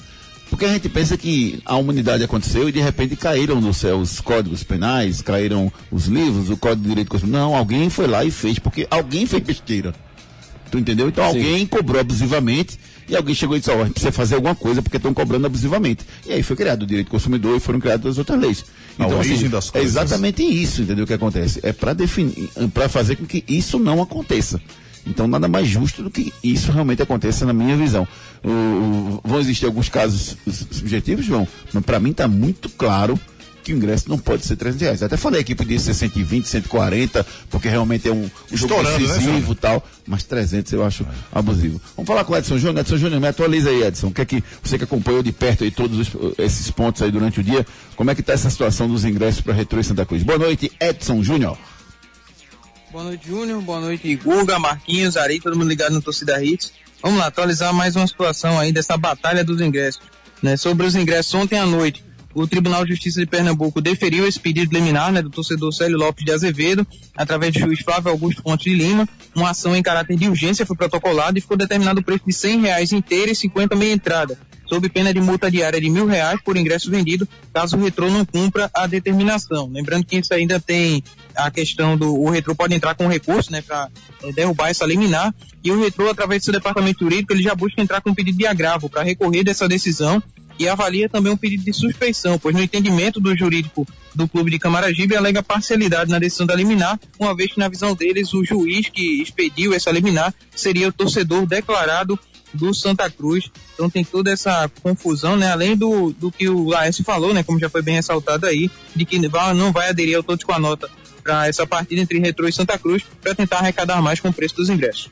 Porque 0.49 0.65
a 0.65 0.69
gente 0.73 0.89
pensa 0.89 1.15
que 1.15 1.61
a 1.63 1.75
humanidade 1.75 2.23
aconteceu 2.23 2.67
e 2.67 2.71
de 2.71 2.79
repente 2.79 3.15
caíram 3.15 3.61
do 3.61 3.71
céu 3.71 3.99
os 3.99 4.19
códigos 4.19 4.63
penais, 4.63 5.21
caíram 5.21 5.71
os 5.91 6.07
livros, 6.07 6.49
o 6.49 6.57
código 6.57 6.81
de 6.81 6.89
direito 6.89 7.09
constitucional. 7.09 7.51
Não, 7.51 7.55
alguém 7.55 7.87
foi 7.91 8.07
lá 8.07 8.25
e 8.25 8.31
fez, 8.31 8.57
porque 8.57 8.87
alguém 8.89 9.27
fez 9.27 9.43
besteira. 9.43 9.93
Tu 10.71 10.77
entendeu? 10.77 11.07
Então 11.09 11.23
alguém 11.23 11.65
cobrou 11.65 11.99
abusivamente 11.99 12.77
e 13.07 13.15
alguém 13.15 13.33
chegou 13.33 13.55
e 13.55 13.59
disse, 13.59 13.71
ó, 13.71 13.75
a 13.81 13.83
gente 13.85 13.93
precisa 13.93 14.11
fazer 14.11 14.35
alguma 14.35 14.53
coisa 14.53 14.81
porque 14.83 14.97
estão 14.97 15.13
cobrando 15.13 15.47
abusivamente. 15.47 16.05
E 16.27 16.31
aí 16.33 16.43
foi 16.43 16.55
criado 16.55 16.83
o 16.83 16.85
direito 16.85 17.07
do 17.07 17.11
consumidor 17.11 17.57
e 17.57 17.59
foram 17.59 17.79
criadas 17.79 18.05
as 18.11 18.17
outras 18.19 18.39
leis. 18.39 18.65
A 18.99 19.07
origem 19.07 19.49
das 19.49 19.69
é 19.69 19.71
coisas. 19.71 19.89
exatamente 19.91 20.43
isso, 20.43 20.81
entendeu? 20.83 21.05
O 21.05 21.07
que 21.07 21.13
acontece? 21.13 21.59
É 21.63 21.71
para 21.73 21.93
definir, 21.93 22.49
para 22.73 22.87
fazer 22.89 23.15
com 23.15 23.25
que 23.25 23.43
isso 23.47 23.79
não 23.79 24.01
aconteça. 24.01 24.61
Então 25.07 25.27
nada 25.27 25.47
mais 25.47 25.67
justo 25.67 26.03
do 26.03 26.11
que 26.11 26.31
isso 26.43 26.71
realmente 26.71 27.01
aconteça 27.01 27.45
na 27.45 27.53
minha 27.53 27.75
visão. 27.75 28.07
O- 28.43 28.49
o- 28.49 29.21
vão 29.23 29.39
existir 29.39 29.65
alguns 29.65 29.89
casos 29.89 30.35
su- 30.45 30.67
subjetivos, 30.71 31.25
João, 31.25 31.47
mas 31.73 31.83
para 31.83 31.99
mim 31.99 32.11
está 32.11 32.27
muito 32.27 32.69
claro 32.69 33.19
que 33.69 33.73
o 33.73 33.77
ingresso 33.77 34.09
não 34.09 34.17
pode 34.17 34.45
ser 34.45 34.55
300 34.55 34.81
reais. 34.81 35.03
Até 35.03 35.15
falei 35.15 35.43
que 35.43 35.53
podia 35.53 35.77
ser 35.77 35.93
120, 35.93 36.47
140, 36.47 37.25
porque 37.49 37.69
realmente 37.69 38.07
é 38.07 38.11
um, 38.11 38.23
um 38.23 38.57
jogo 38.57 38.73
Estourando, 38.73 38.99
né, 39.07 39.13
decisivo 39.13 39.51
e 39.53 39.55
tal, 39.55 39.87
mas 40.07 40.23
300 40.23 40.73
eu 40.73 40.83
acho 40.83 41.05
abusivo. 41.31 41.79
Vamos 41.95 42.07
falar 42.07 42.23
com 42.23 42.33
o 42.33 42.37
Edson 42.37 42.57
Júnior. 42.57 42.79
Edson 42.79 42.97
Júnior, 42.97 43.21
me 43.21 43.27
atualiza 43.27 43.69
aí, 43.69 43.83
Edson. 43.83 44.07
O 44.07 44.11
que 44.11 44.21
é 44.21 44.25
que 44.25 44.43
você 44.63 44.77
que 44.77 44.83
acompanhou 44.85 45.21
de 45.21 45.31
perto 45.31 45.63
aí 45.63 45.69
todos 45.71 45.99
os- 45.99 46.33
esses 46.39 46.71
pontos 46.71 47.01
aí 47.03 47.11
durante 47.11 47.39
o 47.39 47.43
dia, 47.43 47.65
como 47.95 48.09
é 48.09 48.15
que 48.15 48.21
está 48.21 48.33
essa 48.33 48.49
situação 48.49 48.87
dos 48.87 49.05
ingressos 49.05 49.41
para 49.41 49.53
Retro 49.53 49.79
e 49.79 49.83
Santa 49.83 50.05
Cruz? 50.05 50.23
Boa 50.23 50.39
noite, 50.39 50.71
Edson 50.79 51.21
Júnior. 51.21 51.57
Boa 52.91 53.03
noite, 53.03 53.27
Júnior. 53.27 53.61
Boa 53.61 53.79
noite, 53.79 54.15
Guga, 54.15 54.57
Marquinhos, 54.57 55.15
Ari, 55.15 55.39
todo 55.39 55.55
mundo 55.57 55.69
ligado 55.69 55.93
no 55.93 56.01
Torcida 56.01 56.43
Hits. 56.43 56.73
Vamos 57.03 57.19
lá, 57.19 57.27
atualizar 57.27 57.71
mais 57.73 57.95
uma 57.95 58.07
situação 58.07 58.57
aí 58.59 58.71
dessa 58.73 58.97
batalha 58.97 59.43
dos 59.43 59.61
ingressos. 59.61 60.01
Né? 60.41 60.57
Sobre 60.57 60.87
os 60.87 60.95
ingressos, 60.95 61.33
ontem 61.35 61.57
à 61.59 61.65
noite, 61.65 62.03
o 62.41 62.47
Tribunal 62.47 62.85
de 62.85 62.91
Justiça 62.91 63.19
de 63.19 63.25
Pernambuco 63.25 63.81
deferiu 63.81 64.25
esse 64.25 64.39
pedido 64.39 64.73
liminar 64.73 65.11
né, 65.11 65.21
do 65.21 65.29
torcedor 65.29 65.73
Célio 65.73 65.97
Lopes 65.97 66.23
de 66.23 66.31
Azevedo, 66.31 66.87
através 67.15 67.53
do 67.53 67.59
juiz 67.59 67.81
Flávio 67.81 68.09
Augusto 68.09 68.41
Pontes 68.41 68.71
de 68.71 68.77
Lima. 68.77 69.07
Uma 69.35 69.49
ação 69.49 69.75
em 69.75 69.83
caráter 69.83 70.15
de 70.15 70.29
urgência 70.29 70.65
foi 70.65 70.75
protocolada 70.75 71.37
e 71.37 71.41
ficou 71.41 71.57
determinado 71.57 71.99
o 71.99 72.03
preço 72.03 72.23
de 72.25 72.33
100 72.33 72.61
reais 72.61 72.93
inteira 72.93 73.31
e 73.31 73.35
50 73.35 73.75
meia 73.75 73.93
entrada, 73.93 74.37
sob 74.67 74.87
pena 74.87 75.13
de 75.13 75.19
multa 75.19 75.51
diária 75.51 75.81
de 75.81 75.89
mil 75.89 76.05
reais 76.05 76.39
por 76.41 76.55
ingresso 76.55 76.89
vendido, 76.89 77.27
caso 77.53 77.75
o 77.75 77.83
retrô 77.83 78.09
não 78.09 78.23
cumpra 78.23 78.71
a 78.73 78.87
determinação. 78.87 79.69
Lembrando 79.69 80.05
que 80.05 80.17
isso 80.17 80.33
ainda 80.33 80.59
tem 80.59 81.03
a 81.35 81.51
questão 81.51 81.97
do 81.97 82.15
o 82.15 82.29
retrô 82.29 82.55
pode 82.55 82.73
entrar 82.73 82.95
com 82.95 83.07
recurso, 83.07 83.51
né, 83.51 83.61
para 83.61 83.89
derrubar 84.33 84.69
essa 84.69 84.85
liminar, 84.85 85.33
e 85.61 85.71
o 85.71 85.81
retrô 85.81 86.09
através 86.09 86.41
do 86.41 86.45
seu 86.45 86.53
departamento 86.53 87.03
jurídico 87.03 87.33
ele 87.33 87.43
já 87.43 87.53
busca 87.53 87.81
entrar 87.81 88.01
com 88.01 88.11
um 88.11 88.15
pedido 88.15 88.37
de 88.37 88.47
agravo 88.47 88.89
para 88.89 89.03
recorrer 89.03 89.43
dessa 89.43 89.67
decisão 89.67 90.23
e 90.59 90.67
avalia 90.67 91.07
também 91.07 91.31
um 91.31 91.37
pedido 91.37 91.63
de 91.63 91.71
suspeição, 91.71 92.37
pois 92.37 92.53
no 92.53 92.61
entendimento 92.61 93.19
do 93.19 93.35
jurídico 93.35 93.87
do 94.13 94.27
clube 94.27 94.51
de 94.51 94.59
Camaragibe 94.59 95.15
alega 95.15 95.41
parcialidade 95.41 96.11
na 96.11 96.19
decisão 96.19 96.45
da 96.45 96.53
liminar, 96.53 96.99
uma 97.17 97.33
vez 97.33 97.53
que 97.53 97.59
na 97.59 97.69
visão 97.69 97.95
deles 97.95 98.33
o 98.33 98.43
juiz 98.43 98.89
que 98.89 99.21
expediu 99.21 99.73
essa 99.73 99.89
liminar 99.89 100.33
seria 100.53 100.89
o 100.89 100.91
torcedor 100.91 101.45
declarado 101.45 102.19
do 102.53 102.73
Santa 102.73 103.09
Cruz. 103.09 103.49
Então 103.73 103.89
tem 103.89 104.03
toda 104.03 104.31
essa 104.31 104.69
confusão, 104.81 105.37
né? 105.37 105.51
Além 105.51 105.77
do, 105.77 106.11
do 106.11 106.31
que 106.31 106.49
o 106.49 106.67
Laércio 106.67 107.03
falou, 107.03 107.33
né? 107.33 107.43
Como 107.43 107.59
já 107.59 107.69
foi 107.69 107.81
bem 107.81 107.95
ressaltado 107.95 108.45
aí, 108.45 108.69
de 108.95 109.05
que 109.05 109.19
não 109.19 109.71
vai 109.71 109.89
aderir 109.89 110.17
ao 110.17 110.23
todos 110.23 110.43
com 110.43 110.51
a 110.51 110.59
nota 110.59 110.89
para 111.23 111.47
essa 111.47 111.65
partida 111.65 112.01
entre 112.01 112.19
Retro 112.19 112.47
e 112.47 112.51
Santa 112.51 112.77
Cruz 112.77 113.03
para 113.21 113.35
tentar 113.35 113.59
arrecadar 113.59 114.01
mais 114.01 114.19
com 114.19 114.29
o 114.29 114.33
preço 114.33 114.55
dos 114.55 114.69
ingressos. 114.69 115.09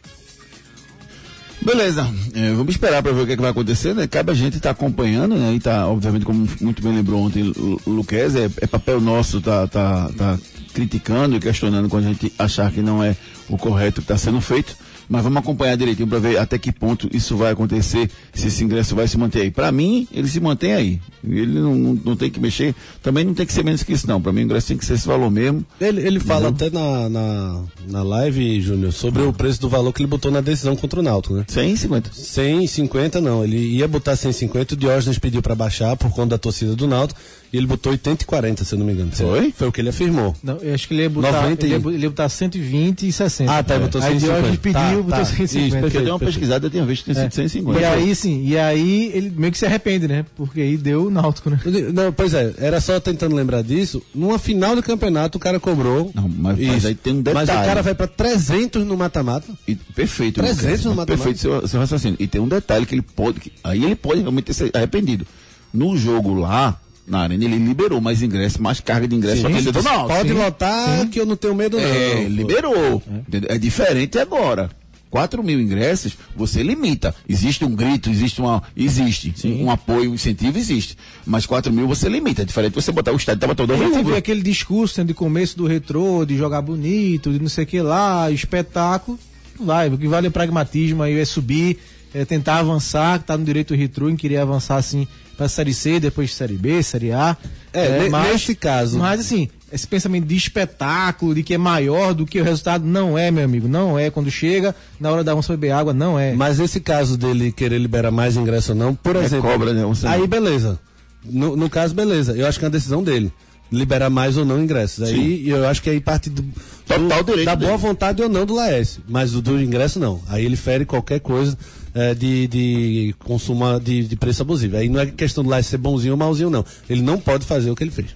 Beleza, 1.67 2.09
É, 2.33 2.53
vamos 2.53 2.75
esperar 2.75 3.03
para 3.03 3.11
ver 3.11 3.23
o 3.23 3.25
que, 3.25 3.33
é 3.33 3.35
que 3.35 3.41
vai 3.41 3.51
acontecer, 3.51 3.93
né? 3.93 4.07
Cabe 4.07 4.31
a 4.31 4.33
gente 4.33 4.55
estar 4.55 4.69
acompanhando, 4.69 5.35
né? 5.35 5.53
E 5.53 5.59
tá, 5.59 5.85
obviamente, 5.85 6.23
como 6.23 6.47
muito 6.61 6.81
bem 6.81 6.95
lembrou 6.95 7.21
ontem 7.21 7.43
o 7.43 7.81
Luquez, 7.85 8.37
é, 8.37 8.49
é 8.61 8.65
papel 8.65 9.01
nosso 9.01 9.41
tá, 9.41 9.67
tá, 9.67 10.09
tá 10.17 10.39
criticando 10.73 11.35
e 11.35 11.41
questionando 11.41 11.89
quando 11.89 12.05
a 12.05 12.07
gente 12.07 12.31
achar 12.39 12.71
que 12.71 12.81
não 12.81 13.03
é 13.03 13.17
o 13.49 13.57
correto 13.57 13.95
que 13.95 14.05
está 14.05 14.17
sendo 14.17 14.39
feito. 14.39 14.77
Mas 15.09 15.23
vamos 15.23 15.37
acompanhar 15.39 15.75
direitinho 15.77 16.07
para 16.07 16.19
ver 16.19 16.37
até 16.37 16.57
que 16.57 16.71
ponto 16.71 17.09
isso 17.13 17.37
vai 17.37 17.51
acontecer, 17.53 18.09
se 18.33 18.47
esse 18.47 18.63
ingresso 18.63 18.95
vai 18.95 19.07
se 19.07 19.17
manter 19.17 19.41
aí. 19.43 19.51
Para 19.51 19.71
mim, 19.71 20.07
ele 20.11 20.27
se 20.27 20.39
mantém 20.39 20.73
aí. 20.73 20.99
Ele 21.23 21.59
não, 21.59 21.75
não, 21.75 21.93
não 22.05 22.15
tem 22.15 22.29
que 22.29 22.39
mexer, 22.39 22.75
também 23.01 23.23
não 23.23 23.33
tem 23.33 23.45
que 23.45 23.53
ser 23.53 23.63
menos 23.63 23.83
que 23.83 23.93
isso, 23.93 24.07
não. 24.07 24.21
Para 24.21 24.31
mim, 24.33 24.41
o 24.41 24.43
ingresso 24.43 24.67
tem 24.67 24.77
que 24.77 24.85
ser 24.85 24.93
esse 24.95 25.07
valor 25.07 25.29
mesmo. 25.31 25.65
Ele, 25.79 26.01
ele 26.05 26.19
fala 26.19 26.49
até 26.49 26.69
na, 26.69 27.09
na, 27.09 27.61
na 27.87 28.03
live, 28.03 28.61
Júnior, 28.61 28.91
sobre 28.91 29.21
o 29.23 29.31
preço 29.33 29.61
do 29.61 29.69
valor 29.69 29.91
que 29.93 30.01
ele 30.01 30.07
botou 30.07 30.31
na 30.31 30.41
decisão 30.41 30.75
contra 30.75 30.99
o 30.99 31.03
Náutico, 31.03 31.35
né? 31.35 31.45
150. 31.47 32.11
150 32.13 33.21
não, 33.21 33.43
ele 33.43 33.57
ia 33.57 33.87
botar 33.87 34.15
150, 34.15 34.73
o 34.73 34.77
Diógenes 34.77 35.17
pediu 35.19 35.41
pra 35.41 35.55
baixar 35.55 35.95
por 35.95 36.09
conta 36.11 36.29
da 36.29 36.37
torcida 36.37 36.75
do 36.75 36.87
Náutico, 36.87 37.19
e 37.51 37.57
ele 37.57 37.65
botou 37.67 37.91
80 37.93 38.23
e 38.23 38.25
40, 38.25 38.63
se 38.65 38.73
eu 38.75 38.79
não 38.79 38.85
me 38.85 38.93
engano. 38.93 39.11
Foi? 39.13 39.53
Foi 39.55 39.67
o 39.67 39.71
que 39.71 39.79
ele 39.81 39.89
afirmou. 39.89 40.35
Não, 40.43 40.57
eu 40.57 40.73
acho 40.73 40.87
que 40.87 40.93
ele 40.93 41.03
ia 41.03 41.09
botar, 41.09 41.31
90 41.43 41.65
e- 41.65 41.71
ele 41.71 41.83
ia, 41.83 41.93
ele 41.93 42.03
ia 42.03 42.09
botar 42.09 42.29
120 42.29 43.07
e 43.07 43.11
60. 43.11 43.51
Ah, 43.51 43.63
tá, 43.63 43.75
ele 43.75 43.85
botou 43.85 44.01
Aí 44.01 44.19
150. 44.19 44.33
Diógenes 44.39 44.59
pediu, 44.59 44.77
Tá, 44.81 44.96
botou 45.03 45.19
tá. 45.19 45.25
150. 45.25 45.45
Isso, 45.45 45.69
Porque 45.69 45.75
eu 45.75 45.81
perfeito, 45.81 46.03
dei 46.03 46.11
uma 46.11 46.19
perfeito. 46.19 46.39
pesquisada, 46.39 46.65
eu 46.65 46.69
tinha 46.69 46.85
visto 46.85 47.05
que 47.05 47.11
tinha 47.13 47.23
sido 47.23 47.33
150. 47.33 47.79
E 47.79 47.85
aí, 47.85 48.15
sim, 48.15 48.43
e 48.45 48.57
aí 48.57 49.11
ele 49.13 49.31
meio 49.35 49.51
que 49.51 49.57
se 49.57 49.65
arrepende, 49.65 50.07
né? 50.07 50.25
Porque 50.35 50.61
aí 50.61 50.77
deu 50.77 51.07
o 51.07 51.09
Náutico, 51.09 51.49
né? 51.49 51.59
Não, 51.93 52.11
pois 52.13 52.33
é, 52.33 52.53
era 52.57 52.79
só 52.81 52.99
tentando 52.99 53.35
lembrar 53.35 53.61
disso. 53.63 54.01
Numa 54.13 54.37
final 54.39 54.75
do 54.75 54.83
campeonato, 54.83 55.37
o 55.37 55.41
cara 55.41 55.59
cobrou. 55.59 56.11
Não, 56.13 56.27
mas- 56.27 56.57
mas 56.59 56.85
aí 56.85 56.95
tem 56.95 57.13
um 57.13 57.23
Mas 57.25 57.43
o 57.43 57.45
detalhe. 57.47 57.67
cara 57.67 57.81
vai 57.81 57.95
pra 57.95 58.07
300 58.07 58.85
no 58.85 58.95
mata-mata. 58.97 59.47
Perfeito. 59.95 60.35
300 60.41 60.63
Lucas, 60.65 60.83
no 60.85 60.89
mata-mata. 60.95 61.05
Perfeito 61.13 61.39
seu, 61.39 61.67
seu 61.67 61.79
raciocínio. 61.79 62.17
E 62.19 62.27
tem 62.27 62.41
um 62.41 62.47
detalhe 62.47 62.85
que 62.85 62.95
ele 62.95 63.01
pode. 63.01 63.39
que- 63.39 63.51
aí 63.63 63.83
ele 63.83 63.95
pode 63.95 64.21
realmente 64.21 64.45
ter 64.45 64.53
se 64.53 64.71
arrependido. 64.73 65.25
No 65.73 65.95
jogo 65.97 66.33
lá, 66.33 66.79
na 67.07 67.19
arena, 67.21 67.43
ele 67.45 67.57
liberou 67.57 68.01
mais 68.01 68.21
ingresso, 68.21 68.61
mais 68.61 68.79
carga 68.79 69.07
de 69.07 69.15
ingresso 69.15 69.41
para 69.41 69.51
torcedor 69.51 69.83
não. 69.83 70.07
Pode 70.07 70.29
sim. 70.29 70.35
lotar 70.35 71.07
que 71.07 71.19
eu 71.19 71.25
não 71.25 71.35
tenho 71.35 71.55
medo, 71.55 71.77
não. 71.77 71.83
É, 71.83 72.23
liberou. 72.27 73.01
entendeu? 73.27 73.49
É 73.49 73.57
diferente 73.57 74.17
agora. 74.19 74.69
4 75.09 75.41
mil 75.43 75.59
ingressos, 75.59 76.17
você 76.35 76.61
limita. 76.61 77.15
Existe 77.27 77.63
um 77.63 77.73
grito, 77.75 78.09
existe 78.09 78.41
uma. 78.41 78.61
Existe. 78.75 79.33
Um 79.45 79.71
apoio, 79.71 80.11
um 80.11 80.15
incentivo, 80.15 80.57
existe. 80.57 80.97
Mas 81.25 81.45
4 81.45 81.71
mil 81.71 81.87
você 81.87 82.09
limita. 82.09 82.41
É 82.41 82.45
diferente 82.45 82.73
você 82.73 82.91
botar 82.91 83.11
o 83.13 83.15
estádio 83.15 83.39
tava 83.41 83.55
todo 83.55 83.75
vazio. 83.75 84.15
aquele 84.15 84.41
discurso 84.41 84.99
né, 84.99 85.05
de 85.07 85.13
começo 85.13 85.57
do 85.57 85.65
retrô, 85.65 86.25
de 86.25 86.37
jogar 86.37 86.61
bonito, 86.61 87.31
de 87.31 87.39
não 87.39 87.49
sei 87.49 87.63
o 87.63 87.67
que 87.67 87.81
lá, 87.81 88.29
espetáculo. 88.31 89.17
Vai, 89.59 89.89
o 89.89 89.97
que 89.97 90.07
vale 90.07 90.27
é 90.27 90.29
o 90.29 90.31
pragmatismo 90.31 91.01
aí, 91.01 91.17
é 91.17 91.25
subir, 91.25 91.79
é 92.13 92.23
tentar 92.25 92.57
avançar, 92.59 93.19
que 93.19 93.25
tá 93.25 93.35
no 93.37 93.43
direito 93.43 93.73
do 93.73 93.79
retrô, 93.79 94.09
em 94.09 94.15
querer 94.15 94.37
avançar 94.37 94.75
assim 94.77 95.07
pra 95.35 95.47
Série 95.49 95.73
C, 95.73 95.99
depois 95.99 96.33
Série 96.33 96.55
B, 96.55 96.81
Série 96.83 97.11
A. 97.11 97.35
É, 97.73 98.07
ne- 98.07 98.09
nesse 98.09 98.53
caso. 98.55 98.97
Mas 98.99 99.19
assim, 99.19 99.49
esse 99.71 99.87
pensamento 99.87 100.25
de 100.25 100.35
espetáculo, 100.35 101.35
de 101.35 101.43
que 101.43 101.53
é 101.53 101.57
maior 101.57 102.13
do 102.13 102.25
que 102.25 102.39
o 102.39 102.43
resultado, 102.43 102.85
não 102.85 103.17
é, 103.17 103.29
meu 103.29 103.43
amigo, 103.43 103.67
não 103.67 103.99
é. 103.99 104.09
Quando 104.09 104.31
chega, 104.31 104.75
na 104.99 105.11
hora 105.11 105.23
da 105.23 105.35
onça 105.35 105.53
beber 105.53 105.71
água, 105.71 105.93
não 105.93 106.17
é. 106.17 106.33
Mas 106.33 106.59
esse 106.59 106.79
caso 106.79 107.17
dele 107.17 107.51
querer 107.51 107.77
liberar 107.77 108.11
mais 108.11 108.37
ingresso 108.37 108.71
ou 108.71 108.77
não, 108.77 108.95
por 108.95 109.15
exemplo. 109.15 109.49
cobra, 109.49 109.73
né? 109.73 109.83
Aí 110.05 110.19
não. 110.21 110.27
beleza. 110.27 110.79
No, 111.25 111.55
no 111.57 111.69
caso, 111.69 111.93
beleza. 111.93 112.33
Eu 112.37 112.47
acho 112.47 112.57
que 112.57 112.65
é 112.65 112.67
uma 112.67 112.71
decisão 112.71 113.03
dele. 113.03 113.31
Liberar 113.69 114.09
mais 114.09 114.37
ou 114.37 114.45
não 114.45 114.63
ingressos. 114.63 115.03
Aí 115.03 115.49
eu 115.49 115.67
acho 115.67 115.81
que 115.81 115.89
aí 115.89 115.99
parte 115.99 116.29
do, 116.29 116.41
Total 116.85 117.21
direito 117.21 117.45
Da 117.45 117.55
dele. 117.55 117.67
boa 117.67 117.77
vontade 117.77 118.23
ou 118.23 118.29
não 118.29 118.45
do 118.45 118.55
Laércio, 118.55 119.03
mas 119.09 119.35
o 119.35 119.41
do 119.41 119.61
ingresso 119.61 119.99
não. 119.99 120.21
Aí 120.29 120.45
ele 120.45 120.55
fere 120.55 120.85
qualquer 120.85 121.19
coisa 121.19 121.57
é, 121.93 122.13
de, 122.13 122.47
de 122.47 123.15
consumo 123.25 123.77
de, 123.77 124.03
de 124.03 124.15
preço 124.15 124.41
abusivo. 124.41 124.77
Aí 124.77 124.87
não 124.87 125.01
é 125.01 125.07
questão 125.07 125.43
do 125.43 125.49
Laércio 125.49 125.71
ser 125.71 125.77
bonzinho 125.77 126.13
ou 126.13 126.17
malzinho, 126.17 126.49
não. 126.49 126.63
Ele 126.89 127.01
não 127.01 127.19
pode 127.19 127.45
fazer 127.45 127.69
o 127.69 127.75
que 127.75 127.83
ele 127.83 127.91
fez. 127.91 128.07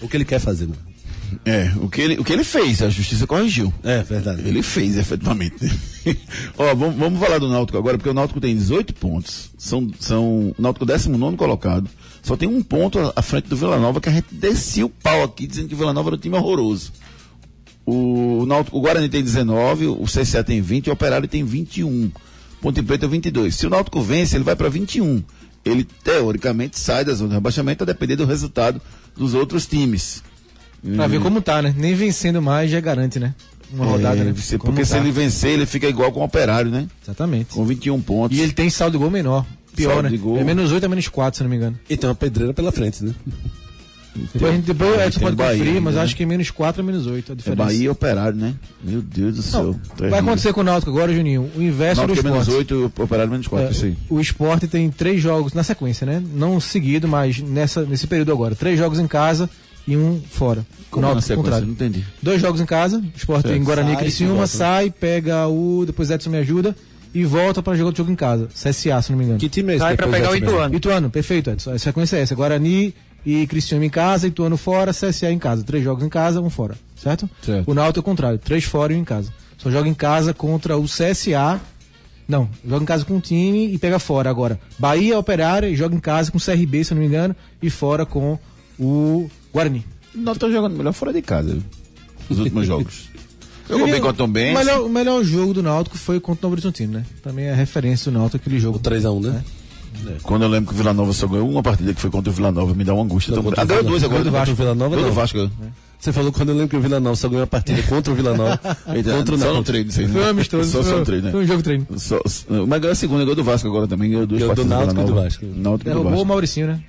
O 0.00 0.08
que 0.08 0.16
ele 0.16 0.24
quer 0.24 0.38
fazer, 0.38 0.66
né? 0.66 0.74
É, 1.44 1.70
o 1.80 1.88
que, 1.88 2.00
ele, 2.00 2.18
o 2.18 2.24
que 2.24 2.32
ele 2.32 2.42
fez, 2.42 2.82
a 2.82 2.88
justiça 2.88 3.26
corrigiu. 3.26 3.72
É, 3.84 4.02
verdade. 4.02 4.42
Ele 4.46 4.62
fez, 4.62 4.96
efetivamente. 4.96 5.70
Ó, 6.58 6.74
vamos, 6.74 6.96
vamos 6.96 7.20
falar 7.20 7.38
do 7.38 7.48
Náutico 7.48 7.78
agora, 7.78 7.96
porque 7.96 8.10
o 8.10 8.14
Náutico 8.14 8.40
tem 8.40 8.54
18 8.54 8.94
pontos. 8.94 9.50
São, 9.56 9.88
são 9.98 10.48
o 10.48 10.54
Náutico 10.58 10.84
19 10.84 11.36
colocado. 11.36 11.88
Só 12.22 12.36
tem 12.36 12.48
um 12.48 12.62
ponto 12.62 13.12
à, 13.14 13.22
frente 13.22 13.48
do 13.48 13.56
Vila 13.56 13.78
Nova, 13.78 14.00
que 14.00 14.08
a 14.08 14.12
gente 14.12 14.34
descia 14.34 14.84
o 14.84 14.90
pau 14.90 15.22
aqui, 15.22 15.46
dizendo 15.46 15.68
que 15.68 15.74
o 15.74 15.78
Vila 15.78 15.92
Nova 15.92 16.10
era 16.10 16.16
um 16.16 16.20
time 16.20 16.36
horroroso. 16.36 16.92
O, 17.86 18.44
Náutico, 18.46 18.76
o 18.76 18.80
Guarani 18.80 19.08
tem 19.08 19.22
19, 19.22 19.86
o 19.86 20.04
CSA 20.04 20.44
tem 20.44 20.60
20 20.60 20.86
e 20.86 20.90
o 20.90 20.92
Operário 20.92 21.28
tem 21.28 21.44
21. 21.44 22.10
Ponte 22.60 22.82
Preta 22.82 23.08
22. 23.08 23.54
Se 23.54 23.66
o 23.66 23.70
Náutico 23.70 24.02
vence, 24.02 24.36
ele 24.36 24.44
vai 24.44 24.54
para 24.54 24.68
21. 24.68 25.22
Ele, 25.64 25.84
teoricamente, 25.84 26.78
sai 26.78 27.04
da 27.04 27.12
zona 27.14 27.30
de 27.30 27.34
rebaixamento 27.34 27.84
a 27.84 27.86
depender 27.86 28.16
do 28.16 28.24
resultado 28.26 28.80
dos 29.16 29.34
outros 29.34 29.66
times. 29.66 30.22
Pra 30.96 31.06
ver 31.06 31.20
como 31.20 31.42
tá, 31.42 31.60
né? 31.60 31.74
Nem 31.76 31.94
vencendo 31.94 32.40
mais 32.40 32.70
já 32.70 32.80
garante, 32.80 33.18
né? 33.18 33.34
Uma 33.72 33.84
rodada, 33.84 34.20
É, 34.20 34.24
né? 34.24 34.34
se- 34.36 34.58
Como 34.58 34.72
porque 34.72 34.84
se 34.84 34.92
tá. 34.92 34.98
ele 34.98 35.12
vencer, 35.12 35.50
ele 35.52 35.66
fica 35.66 35.86
igual 35.88 36.10
com 36.10 36.20
o 36.20 36.24
Operário, 36.24 36.70
né? 36.70 36.88
Exatamente. 37.02 37.54
Com 37.54 37.64
21 37.64 38.00
pontos. 38.00 38.36
E 38.36 38.40
ele 38.40 38.52
tem 38.52 38.68
saldo 38.70 38.92
de 38.92 38.98
gol 39.02 39.10
menor. 39.10 39.44
Pior, 39.76 39.90
Saldo 39.92 40.02
né? 40.04 40.08
de 40.10 40.16
gol. 40.16 40.36
É 40.38 40.42
menos 40.42 40.72
8 40.72 40.84
a 40.84 40.88
menos 40.88 41.06
4, 41.06 41.36
se 41.38 41.42
não 41.44 41.50
me 41.50 41.56
engano. 41.56 41.78
E 41.88 41.96
tem 41.96 42.08
uma 42.08 42.14
pedreira 42.16 42.52
pela 42.52 42.72
frente, 42.72 43.04
né? 43.04 43.14
Depois, 44.14 44.52
a 44.52 44.54
gente- 44.56 44.64
depois 44.66 44.90
o 44.90 44.94
Edson 45.00 45.10
tem 45.18 45.20
pode 45.20 45.36
Bahia 45.36 45.58
conferir, 45.58 45.80
mas 45.82 45.94
né? 45.94 46.02
acho 46.02 46.16
que 46.16 46.22
é 46.22 46.26
menos 46.26 46.50
4 46.50 46.82
a 46.82 46.84
menos 46.84 47.06
8 47.06 47.30
a 47.30 47.32
É 47.32 47.36
diferença. 47.36 47.64
Bahia 47.64 47.84
e 47.84 47.88
Operário, 47.88 48.36
né? 48.36 48.54
Meu 48.82 49.00
Deus 49.00 49.36
do 49.36 49.42
céu. 49.42 49.76
Não, 49.98 50.10
vai 50.10 50.18
acontecer 50.20 50.52
com 50.52 50.60
o 50.60 50.64
Náutico 50.64 50.90
agora, 50.90 51.14
Juninho. 51.14 51.48
O 51.56 51.62
inverso 51.62 52.00
Náutico 52.02 52.22
do 52.22 52.28
é 52.28 52.30
menos 52.32 52.48
esporte. 52.48 52.72
8 52.72 52.74
e 52.74 52.76
o 53.00 53.04
Operário 53.04 53.30
menos 53.30 53.46
4, 53.46 53.66
É, 53.84 53.86
aí. 53.86 53.96
o 54.08 54.20
esporte 54.20 54.66
tem 54.66 54.90
três 54.90 55.20
jogos 55.22 55.52
na 55.54 55.62
sequência, 55.62 56.04
né? 56.06 56.22
Não 56.34 56.60
seguido, 56.60 57.06
mas 57.06 57.38
nessa, 57.40 57.82
nesse 57.84 58.06
período 58.06 58.32
agora. 58.32 58.54
Três 58.54 58.78
jogos 58.78 58.98
em 58.98 59.06
casa 59.06 59.48
e 59.86 59.96
um 59.96 60.20
fora. 60.30 60.66
Como 60.90 61.02
na 61.02 61.08
Náutico, 61.12 61.22
sequência? 61.28 61.42
contrário. 61.42 61.66
Não 61.66 61.72
entendi. 61.74 62.04
Dois 62.20 62.40
jogos 62.40 62.60
em 62.60 62.66
casa, 62.66 62.98
o 62.98 63.04
esporte 63.16 63.42
Certo. 63.48 63.56
em 63.60 63.64
Guarani 63.64 63.90
e 63.90 63.94
Sai, 63.94 64.02
Criciúma, 64.02 64.46
sai, 64.46 64.90
pega 64.90 65.46
o. 65.46 65.84
Depois 65.86 66.10
Edson 66.10 66.30
me 66.30 66.38
ajuda 66.38 66.74
e 67.14 67.24
volta 67.24 67.62
pra 67.62 67.74
jogar 67.74 67.86
outro 67.86 68.02
jogo 68.02 68.12
em 68.12 68.16
casa. 68.16 68.48
CSA, 68.54 69.00
se 69.02 69.10
não 69.12 69.18
me 69.18 69.24
engano. 69.24 69.38
Que 69.38 69.48
time 69.48 69.72
é 69.72 69.76
esse? 69.76 69.84
Sai 69.84 69.96
pra 69.96 70.06
depois 70.06 70.22
pegar 70.22 70.32
o? 70.32 70.36
Ituano. 70.36 70.74
Ituano, 70.74 71.10
perfeito, 71.10 71.50
Edson. 71.50 71.72
A 71.72 71.78
sequência 71.78 72.16
é 72.16 72.20
essa. 72.22 72.34
Guarani 72.34 72.92
e 73.24 73.46
Cristiano 73.46 73.84
em 73.84 73.90
casa, 73.90 74.26
Ituano 74.26 74.56
fora, 74.56 74.92
CSA 74.92 75.30
em 75.30 75.38
casa. 75.38 75.62
Três 75.62 75.84
jogos 75.84 76.04
em 76.04 76.08
casa, 76.08 76.40
um 76.40 76.50
fora. 76.50 76.74
Certo? 76.96 77.28
Certo. 77.42 77.70
O 77.70 77.74
Náutico 77.74 77.98
é 77.98 78.02
o 78.02 78.04
contrário. 78.04 78.38
Três 78.38 78.64
fora 78.64 78.92
e 78.92 78.96
um 78.96 79.00
em 79.00 79.04
casa. 79.04 79.32
Só 79.58 79.70
joga 79.70 79.88
em 79.88 79.94
casa 79.94 80.32
contra 80.32 80.76
o 80.76 80.84
CSA. 80.84 81.60
Não, 82.26 82.48
joga 82.66 82.82
em 82.82 82.86
casa 82.86 83.04
com 83.04 83.14
um 83.14 83.20
time 83.20 83.72
e 83.72 83.78
pega 83.78 83.98
fora 83.98 84.30
agora. 84.30 84.58
Bahia 84.78 85.18
Operária 85.18 85.68
e 85.68 85.76
joga 85.76 85.94
em 85.94 86.00
casa 86.00 86.30
com 86.30 86.38
o 86.38 86.40
CRB, 86.40 86.84
se 86.84 86.92
eu 86.92 86.94
não 86.94 87.02
me 87.02 87.08
engano, 87.08 87.34
e 87.60 87.68
fora 87.68 88.06
com 88.06 88.38
o 88.78 89.28
Guarani. 89.52 89.84
O 90.14 90.18
Náutico 90.18 90.46
tá 90.46 90.52
jogando 90.52 90.76
melhor 90.76 90.92
fora 90.92 91.12
de 91.12 91.22
casa? 91.22 91.58
Os 92.28 92.38
últimos 92.38 92.66
jogos. 92.66 93.10
Jogou 93.68 93.86
bem 93.86 94.00
contra 94.00 94.24
o 94.24 94.26
Tom 94.26 94.32
Benz. 94.32 94.50
O 94.50 94.58
melhor, 94.58 94.80
o 94.86 94.88
melhor 94.88 95.22
jogo 95.22 95.54
do 95.54 95.62
Náutico 95.62 95.96
foi 95.96 96.18
contra 96.18 96.40
o 96.40 96.42
Novo 96.46 96.54
Horizontino, 96.54 96.94
né? 96.94 97.06
Também 97.22 97.44
é 97.44 97.54
referência 97.54 98.10
do 98.10 98.18
Náutico 98.18 98.38
aquele 98.38 98.58
jogo. 98.58 98.78
O 98.78 98.80
3x1, 98.80 99.20
né? 99.26 99.44
Quando 100.22 100.42
eu 100.42 100.48
lembro 100.48 100.68
que 100.68 100.74
o 100.74 100.76
Vila 100.76 100.92
Nova 100.92 101.12
só 101.12 101.26
ganhou 101.26 101.48
uma 101.48 101.62
partida 101.62 101.92
que 101.94 102.00
foi 102.00 102.10
contra 102.10 102.30
o 102.30 102.34
Vila 102.34 102.50
Nova, 102.52 102.74
me 102.74 102.84
dá 102.84 102.94
uma 102.94 103.02
angústia. 103.04 103.32
Não, 103.32 103.38
Então, 103.40 103.50
contra 103.50 103.62
ah, 103.62 103.64
ganhou 103.66 103.84
duas 103.84 104.02
agora. 104.04 104.18
contra 104.22 104.30
o 104.30 104.38
Vasco, 104.40 104.54
Vila 104.54 104.74
Nova, 104.74 104.90
Ganhou 104.96 105.02
do 105.04 105.08
não. 105.08 105.14
Vasco. 105.20 105.36
ganhou. 105.38 105.50
Você 105.98 106.12
falou 106.14 106.32
quando 106.32 106.48
eu 106.48 106.54
lembro 106.54 106.68
que 106.70 106.76
o 106.76 106.80
Vila 106.80 106.98
Nova 106.98 107.14
só 107.16 107.28
ganhou 107.28 107.44
a 107.44 107.46
partida 107.46 107.82
contra 107.82 108.12
o 108.12 108.16
Vila 108.16 108.34
Nova. 108.36 108.58
Contra 109.16 109.34
o 109.34 109.38
só 109.38 109.52
no 109.54 109.62
treino, 109.62 109.90
isso 109.90 110.00
aí, 110.00 110.06
né? 110.06 110.12
Foi 110.14 110.22
um 110.22 110.28
amistoso. 110.28 110.70
Só, 110.70 110.82
só 110.82 110.98
no 110.98 111.04
treino, 111.04 111.26
né? 111.26 111.30
foi 111.32 111.44
um 111.44 111.46
jogo 111.46 111.62
treino. 111.62 111.86
Só- 111.96 112.20
mas 112.66 112.80
ganhou 112.80 112.92
a 112.92 112.94
segunda, 112.94 113.20
ganhou 113.22 113.36
do 113.36 113.44
Vasco 113.44 113.68
agora 113.68 113.86
também. 113.86 114.10
Ganhou 114.10 114.26
duas 114.26 114.40
Ganhou 114.40 114.54
do 114.54 114.66
partidas. 114.66 114.94
Náutico 114.94 115.00
e 115.00 115.04
do. 115.04 115.14
Vasco. 115.22 115.44
Náutico 115.44 115.90
e 115.90 115.92
do 115.92 115.98
Derrubou 116.00 116.22
o. 116.22 116.26
Mauricinho, 116.26 116.66
né? 116.68 116.80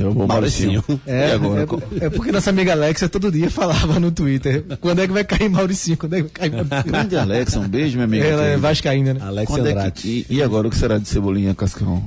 Derrubou 0.00 0.24
o 0.24 0.28
Mauricinho. 0.28 0.82
É, 1.06 1.28
e 1.28 1.32
agora? 1.32 1.66
é, 2.00 2.04
é 2.06 2.10
porque 2.10 2.32
nossa 2.32 2.48
amiga 2.50 2.72
Alexa 2.72 3.08
todo 3.08 3.30
dia 3.30 3.50
falava 3.50 4.00
no 4.00 4.10
Twitter: 4.10 4.64
quando 4.80 5.00
é 5.00 5.06
que 5.06 5.12
vai 5.12 5.24
cair 5.24 5.50
Mauricinho? 5.50 5.96
Quando 5.98 6.14
é 6.14 6.16
que 6.18 6.22
vai 6.22 6.30
cair 6.30 6.50
Mauricinho? 6.52 6.82
Grande 6.84 7.16
Alexa, 7.16 7.60
um 7.60 7.68
beijo, 7.68 7.94
minha 7.96 8.04
amiga. 8.04 8.24
Ela 8.24 8.44
é 8.46 8.56
vascaína, 8.56 9.14
né? 9.14 9.20
Alex 9.22 9.50
Quando 9.50 9.66
é 9.66 9.70
Andrade. 9.72 10.00
que- 10.00 10.26
e, 10.30 10.36
e 10.36 10.42
agora 10.42 10.66
o 10.66 10.70
que 10.70 10.78
será 10.78 10.98
de 10.98 11.08
Cebolinha, 11.08 11.54
Cascão 11.54 12.02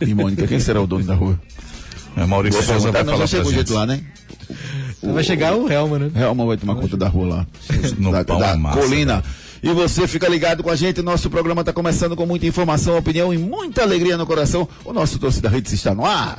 e 0.00 0.14
Mônica? 0.14 0.46
Quem 0.46 0.58
será 0.60 0.80
o 0.80 0.86
dono 0.86 1.04
da 1.04 1.14
rua? 1.14 1.38
É, 2.16 2.24
Maurício 2.24 2.62
Souza 2.62 2.90
vai 2.90 3.04
não, 3.04 3.12
falar 3.12 3.26
já 3.26 3.40
o 3.40 3.44
jeito 3.44 3.58
gente. 3.58 3.72
lá, 3.72 3.84
né? 3.84 4.00
Vai 5.02 5.22
chegar 5.22 5.54
o 5.54 5.70
Helma, 5.70 5.98
né? 5.98 6.10
Realma 6.14 6.46
vai 6.46 6.56
tomar 6.56 6.76
conta 6.76 6.96
da 6.96 7.08
rua 7.08 7.26
lá. 7.28 7.46
No 7.98 8.10
da 8.12 8.24
pão 8.24 8.38
da 8.38 8.52
é 8.52 8.56
massa, 8.56 8.80
colina. 8.80 9.22
E 9.62 9.70
você 9.72 10.06
fica 10.06 10.28
ligado 10.28 10.62
com 10.62 10.70
a 10.70 10.76
gente. 10.76 11.02
Nosso 11.02 11.28
programa 11.28 11.60
está 11.62 11.72
começando 11.72 12.14
com 12.14 12.24
muita 12.24 12.46
informação, 12.46 12.96
opinião 12.96 13.34
e 13.34 13.38
muita 13.38 13.82
alegria 13.82 14.16
no 14.16 14.24
coração. 14.26 14.68
O 14.84 14.92
nosso 14.92 15.18
Torcida 15.18 15.54
Hits 15.56 15.72
está 15.72 15.94
no 15.94 16.04
ar. 16.06 16.38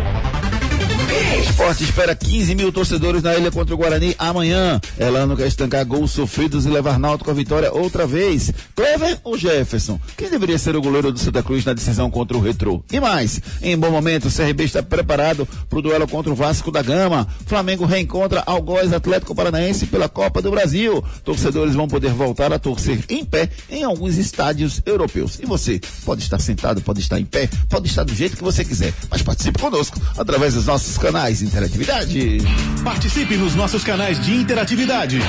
Esporte 1.41 1.83
espera 1.83 2.15
15 2.15 2.55
mil 2.55 2.71
torcedores 2.71 3.21
na 3.21 3.35
ilha 3.35 3.51
contra 3.51 3.75
o 3.75 3.77
Guarani 3.77 4.15
amanhã. 4.17 4.79
Elano 4.97 5.35
quer 5.35 5.47
estancar 5.47 5.85
gols 5.85 6.11
sofridos 6.11 6.65
e 6.65 6.69
levar 6.69 6.97
Náutico 6.97 7.29
à 7.29 7.33
vitória 7.33 7.71
outra 7.73 8.07
vez. 8.07 8.51
Clever 8.75 9.19
ou 9.23 9.37
Jefferson? 9.37 9.99
Quem 10.15 10.29
deveria 10.29 10.57
ser 10.57 10.75
o 10.75 10.81
goleiro 10.81 11.11
do 11.11 11.19
Santa 11.19 11.43
Cruz 11.43 11.65
na 11.65 11.73
decisão 11.73 12.09
contra 12.09 12.37
o 12.37 12.41
Retrô? 12.41 12.83
E 12.91 12.99
mais, 12.99 13.41
em 13.61 13.77
bom 13.77 13.91
momento, 13.91 14.27
o 14.27 14.31
CRB 14.31 14.63
está 14.63 14.81
preparado 14.81 15.47
para 15.69 15.79
o 15.79 15.81
duelo 15.81 16.07
contra 16.07 16.31
o 16.31 16.35
Vasco 16.35 16.71
da 16.71 16.81
Gama. 16.81 17.27
Flamengo 17.45 17.85
reencontra 17.85 18.43
Algoz 18.45 18.93
Atlético 18.93 19.35
Paranaense 19.35 19.87
pela 19.87 20.07
Copa 20.07 20.41
do 20.41 20.51
Brasil. 20.51 21.03
Torcedores 21.23 21.75
vão 21.75 21.87
poder 21.87 22.13
voltar 22.13 22.53
a 22.53 22.59
torcer 22.59 23.03
em 23.09 23.25
pé 23.25 23.49
em 23.69 23.83
alguns 23.83 24.17
estádios 24.17 24.81
europeus. 24.85 25.39
E 25.41 25.45
você 25.45 25.81
pode 26.05 26.23
estar 26.23 26.39
sentado, 26.39 26.81
pode 26.81 27.01
estar 27.01 27.19
em 27.19 27.25
pé, 27.25 27.49
pode 27.69 27.87
estar 27.87 28.03
do 28.03 28.15
jeito 28.15 28.37
que 28.37 28.43
você 28.43 28.63
quiser. 28.63 28.93
Mas 29.09 29.21
participe 29.21 29.59
conosco 29.59 29.99
através 30.17 30.53
dos 30.53 30.65
nossos 30.65 30.97
canais 31.01 31.39
de 31.39 31.45
interatividade. 31.45 32.37
Participe 32.83 33.35
nos 33.35 33.55
nossos 33.55 33.83
canais 33.83 34.23
de 34.23 34.35
interatividade. 34.35 35.19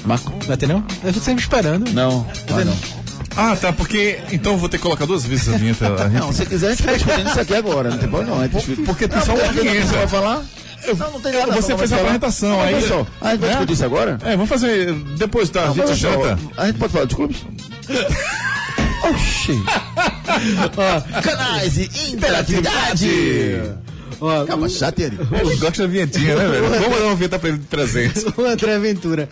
Marco? 0.04 0.32
Vai 0.46 0.56
ter 0.56 0.66
não? 0.66 0.84
Eu 1.04 1.12
tô 1.12 1.20
sempre 1.20 1.42
esperando. 1.42 1.90
Não, 1.92 2.26
vai 2.48 2.64
não. 2.64 2.76
Ah, 3.36 3.54
tá, 3.56 3.72
porque. 3.72 4.18
Então 4.32 4.52
eu 4.52 4.58
vou 4.58 4.68
ter 4.68 4.76
que 4.78 4.82
colocar 4.82 5.06
duas 5.06 5.24
vezes 5.24 5.48
a 5.52 5.56
vinheta. 5.56 5.86
A 5.94 6.08
gente- 6.10 6.20
Não, 6.20 6.32
se 6.32 6.44
quiser, 6.46 6.68
a 6.68 6.70
gente 6.70 6.82
tá 6.82 6.92
discutindo 6.94 7.28
isso 7.30 7.40
aqui 7.40 7.54
agora, 7.54 7.90
não 7.90 7.98
tem 7.98 8.08
problema 8.08 8.36
não. 8.36 8.60
Gente- 8.60 8.82
Porque 8.82 9.06
tem 9.06 9.18
Não, 9.18 9.24
só 9.26 9.34
uma 9.34 9.52
vinheta. 9.52 9.86
você 9.86 9.96
vai 9.96 10.08
falar? 10.08 10.42
Não, 10.98 11.10
não 11.12 11.20
tem 11.20 11.32
nada. 11.32 11.52
Você 11.52 11.72
não, 11.72 11.78
fez 11.78 11.92
a 11.92 11.96
apresentação, 11.96 12.48
Não, 12.50 12.60
aí- 12.62 12.88
só, 12.88 13.06
a 13.20 13.30
gente 13.32 13.40
vai 13.40 13.48
É? 13.50 13.52
discutir 13.52 13.72
isso 13.74 13.84
agora? 13.84 14.18
É, 14.24 14.30
vamos 14.32 14.48
fazer 14.48 14.92
depois 15.18 15.50
da 15.50 15.66
Não, 15.66 15.74
gente 15.74 15.94
janta. 15.94 16.38
A 16.56 16.66
gente 16.66 16.78
pode 16.78 16.92
falar 16.92 17.04
dos 17.04 17.14
clubes? 17.14 17.36
Oxi. 19.10 19.62
Canais 21.22 21.74
de 21.74 22.12
interatividade. 22.12 23.08
Ó, 24.20 24.44
Calma, 24.44 24.68
chato, 24.68 24.98
Eri. 25.00 25.18
Ele 25.32 25.56
gosta 25.56 25.82
da 25.82 25.88
vinhetinha, 25.88 26.36
né, 26.36 26.46
velho? 26.48 26.68
Vamos 26.68 26.98
dar 26.98 27.04
uma 27.06 27.14
vinheta 27.14 27.38
pra 27.38 27.48
ele 27.48 27.58
de 27.58 27.66
presente. 27.66 28.26
o 28.36 28.44
André 28.44 28.78
Ventura. 28.78 29.28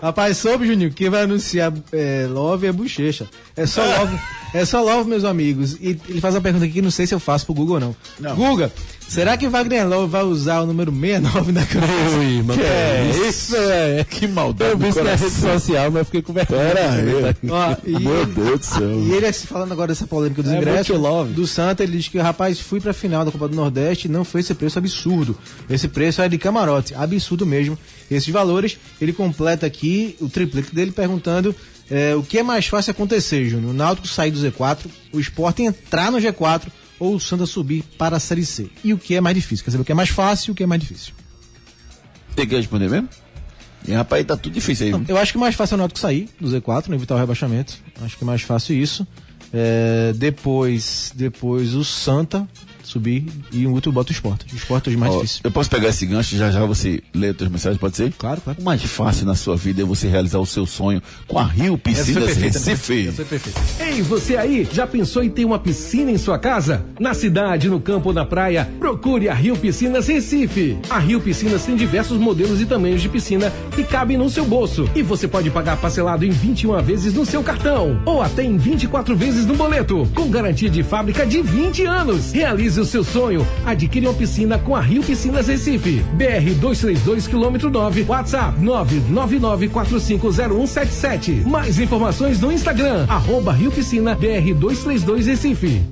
Rapaz, 0.00 0.36
soube, 0.36 0.66
Juninho, 0.66 0.92
quem 0.92 1.08
vai 1.08 1.22
anunciar 1.22 1.72
é, 1.92 2.26
Love 2.28 2.66
é 2.66 2.72
bochecha. 2.72 3.26
É 3.56 3.66
só 3.66 3.82
Love. 3.98 4.18
É 4.52 4.64
só 4.64 4.82
Love, 4.82 5.08
meus 5.08 5.24
amigos. 5.24 5.74
E 5.80 5.98
ele 6.08 6.20
faz 6.20 6.34
uma 6.34 6.40
pergunta 6.40 6.64
aqui 6.64 6.74
que 6.74 6.82
não 6.82 6.90
sei 6.90 7.06
se 7.06 7.14
eu 7.14 7.20
faço 7.20 7.46
pro 7.46 7.54
Google 7.54 7.74
ou 7.74 7.80
não. 7.80 7.96
não. 8.20 8.36
Guga, 8.36 8.72
será 9.08 9.36
que 9.36 9.48
Wagner 9.48 9.86
Love 9.88 10.10
vai 10.10 10.22
usar 10.22 10.60
o 10.60 10.66
número 10.66 10.92
69 10.92 11.52
na 11.52 11.64
camisa? 11.66 12.18
Ui, 12.18 12.42
mano. 12.42 12.60
Que 12.60 12.66
é 12.66 13.28
isso, 13.28 13.56
é? 13.56 14.04
Que 14.04 14.26
maldade. 14.26 14.72
Eu 14.72 14.78
vi 14.78 14.88
isso 14.88 15.02
na 15.02 15.14
rede 15.14 15.30
social, 15.30 15.90
mas 15.90 16.06
fiquei 16.06 16.22
com 16.22 16.32
vergonha. 16.32 16.60
Pera 16.60 16.92
aí. 16.92 17.50
Ó, 17.50 17.76
e 17.84 17.98
Meu 18.00 18.26
Deus 18.26 18.60
do 18.60 18.66
céu. 18.66 19.00
E 19.00 19.12
ele, 19.12 19.32
falando 19.32 19.72
agora 19.72 19.88
dessa 19.88 20.06
polêmica 20.06 20.42
dos 20.42 20.52
É 20.52 20.56
ingressos, 20.56 20.96
do 21.34 21.46
Santa, 21.46 21.82
ele 21.82 21.96
diz 21.96 22.08
que, 22.08 22.18
rapaz, 22.18 22.60
fui 22.60 22.80
pra 22.80 22.92
final 22.92 23.24
da 23.24 23.30
Copa 23.30 23.48
do 23.48 23.56
Nordeste 23.56 24.08
e 24.08 24.10
não 24.10 24.24
foi 24.24 24.40
esse 24.40 24.54
preço 24.54 24.78
absurdo. 24.78 25.36
Esse 25.68 25.88
preço 25.88 26.22
é 26.22 26.28
de 26.28 26.38
camarote, 26.38 26.94
absurdo 26.94 27.46
mesmo. 27.46 27.78
Esses 28.10 28.28
valores, 28.28 28.78
ele 29.00 29.12
completa 29.12 29.66
aqui 29.66 30.16
o 30.20 30.28
triplete 30.28 30.74
dele 30.74 30.92
perguntando 30.92 31.54
é, 31.90 32.14
o 32.14 32.22
que 32.22 32.38
é 32.38 32.42
mais 32.42 32.66
fácil 32.66 32.92
acontecer, 32.92 33.48
Júnior? 33.48 33.70
O 33.70 33.74
Náutico 33.74 34.06
sair 34.06 34.30
do 34.30 34.40
Z4, 34.40 34.86
o 35.12 35.20
Sport 35.20 35.60
entrar 35.60 36.10
no 36.10 36.18
G4 36.18 36.62
ou 36.98 37.14
o 37.16 37.20
Santa 37.20 37.46
subir 37.46 37.82
para 37.98 38.16
a 38.16 38.20
Série 38.20 38.44
C? 38.44 38.70
E 38.82 38.92
o 38.92 38.98
que 38.98 39.14
é 39.14 39.20
mais 39.20 39.34
difícil? 39.36 39.64
Quer 39.64 39.72
saber 39.72 39.82
o 39.82 39.84
que 39.84 39.92
é 39.92 39.94
mais 39.94 40.10
fácil 40.10 40.50
e 40.50 40.52
o 40.52 40.54
que 40.54 40.62
é 40.62 40.66
mais 40.66 40.80
difícil? 40.80 41.12
Tem 42.34 42.46
que 42.46 42.56
responder 42.56 42.88
mesmo? 42.88 43.08
E 43.86 43.92
rapaz, 43.92 44.24
tá 44.24 44.36
tudo 44.36 44.52
difícil 44.52 44.86
aí. 44.86 44.92
viu? 44.92 45.04
Eu 45.08 45.18
acho 45.18 45.32
que 45.32 45.38
mais 45.38 45.54
fácil 45.54 45.74
é 45.74 45.76
o 45.76 45.78
Náutico 45.78 46.00
sair 46.00 46.28
do 46.40 46.48
Z4, 46.48 46.88
né, 46.88 46.96
evitar 46.96 47.14
o 47.14 47.18
rebaixamento. 47.18 47.74
Acho 48.00 48.16
que 48.16 48.24
é 48.24 48.26
mais 48.26 48.42
fácil 48.42 48.74
isso. 48.76 49.06
É, 49.52 50.12
depois, 50.16 51.12
depois 51.14 51.74
o 51.74 51.84
Santa 51.84 52.48
subir 52.88 53.26
e 53.52 53.66
o 53.66 53.72
outro 53.72 53.90
bota 53.92 54.10
o 54.10 54.12
esporte. 54.12 54.46
O 54.52 54.56
esporte 54.56 54.92
é 54.92 54.96
mais 54.96 55.12
Ó, 55.12 55.16
difícil. 55.16 55.40
eu 55.44 55.50
posso 55.50 55.70
pegar 55.70 55.88
esse 55.88 56.06
gancho 56.06 56.34
e 56.34 56.38
já 56.38 56.50
já 56.50 56.64
você 56.64 57.02
lê 57.14 57.28
as 57.28 57.36
tuas 57.36 57.50
mensagens, 57.50 57.80
pode 57.80 57.96
ser? 57.96 58.12
Claro, 58.16 58.40
claro. 58.40 58.60
O 58.60 58.64
mais 58.64 58.82
fácil 58.82 59.26
na 59.26 59.34
sua 59.34 59.56
vida 59.56 59.82
é 59.82 59.84
você 59.84 60.08
realizar 60.08 60.38
o 60.38 60.46
seu 60.46 60.66
sonho 60.66 61.02
com 61.26 61.38
a 61.38 61.44
Rio 61.44 61.76
Piscinas 61.78 62.36
Recife. 62.36 63.08
Essa 63.08 63.16
foi 63.16 63.24
perfeita. 63.24 63.60
Ei, 63.80 64.02
você 64.02 64.36
aí, 64.36 64.68
já 64.72 64.86
pensou 64.86 65.22
em 65.22 65.30
ter 65.30 65.44
uma 65.44 65.58
piscina 65.58 66.10
em 66.10 66.18
sua 66.18 66.38
casa? 66.38 66.84
Na 66.98 67.14
cidade, 67.14 67.68
no 67.68 67.80
campo 67.80 68.08
ou 68.08 68.14
na 68.14 68.24
praia, 68.24 68.68
procure 68.78 69.28
a 69.28 69.34
Rio 69.34 69.56
Piscinas 69.56 70.08
Recife. 70.08 70.76
A 70.90 70.98
Rio 70.98 71.20
Piscinas 71.20 71.64
tem 71.64 71.76
diversos 71.76 72.18
modelos 72.18 72.60
e 72.60 72.66
tamanhos 72.66 73.00
de 73.02 73.08
piscina 73.08 73.52
que 73.74 73.84
cabem 73.84 74.16
no 74.16 74.28
seu 74.30 74.44
bolso. 74.44 74.88
E 74.94 75.02
você 75.02 75.26
pode 75.26 75.50
pagar 75.50 75.76
parcelado 75.76 76.24
em 76.24 76.30
21 76.30 76.82
vezes 76.82 77.14
no 77.14 77.24
seu 77.24 77.42
cartão. 77.42 78.00
Ou 78.04 78.22
até 78.22 78.42
em 78.42 78.56
24 78.56 79.16
vezes 79.16 79.46
no 79.46 79.54
boleto. 79.54 80.08
Com 80.14 80.28
garantia 80.28 80.70
de 80.70 80.82
fábrica 80.82 81.26
de 81.26 81.42
20 81.42 81.84
anos. 81.84 82.32
Realize 82.32 82.73
o 82.80 82.84
seu 82.84 83.02
sonho. 83.04 83.46
Adquire 83.64 84.06
uma 84.06 84.14
piscina 84.14 84.58
com 84.58 84.76
a 84.76 84.80
Rio 84.80 85.02
Piscinas 85.02 85.48
Recife. 85.48 86.04
BR 86.14 86.54
232 86.60 87.26
quilômetro 87.26 87.70
9. 87.70 88.04
WhatsApp 88.08 88.60
999450177. 88.60 91.46
Mais 91.46 91.78
informações 91.78 92.40
no 92.40 92.52
Instagram. 92.52 93.06
Arroba 93.08 93.52
Rio 93.52 93.70
Piscina 93.70 94.14
BR 94.14 94.52
232 94.54 95.26
Recife. 95.26 95.82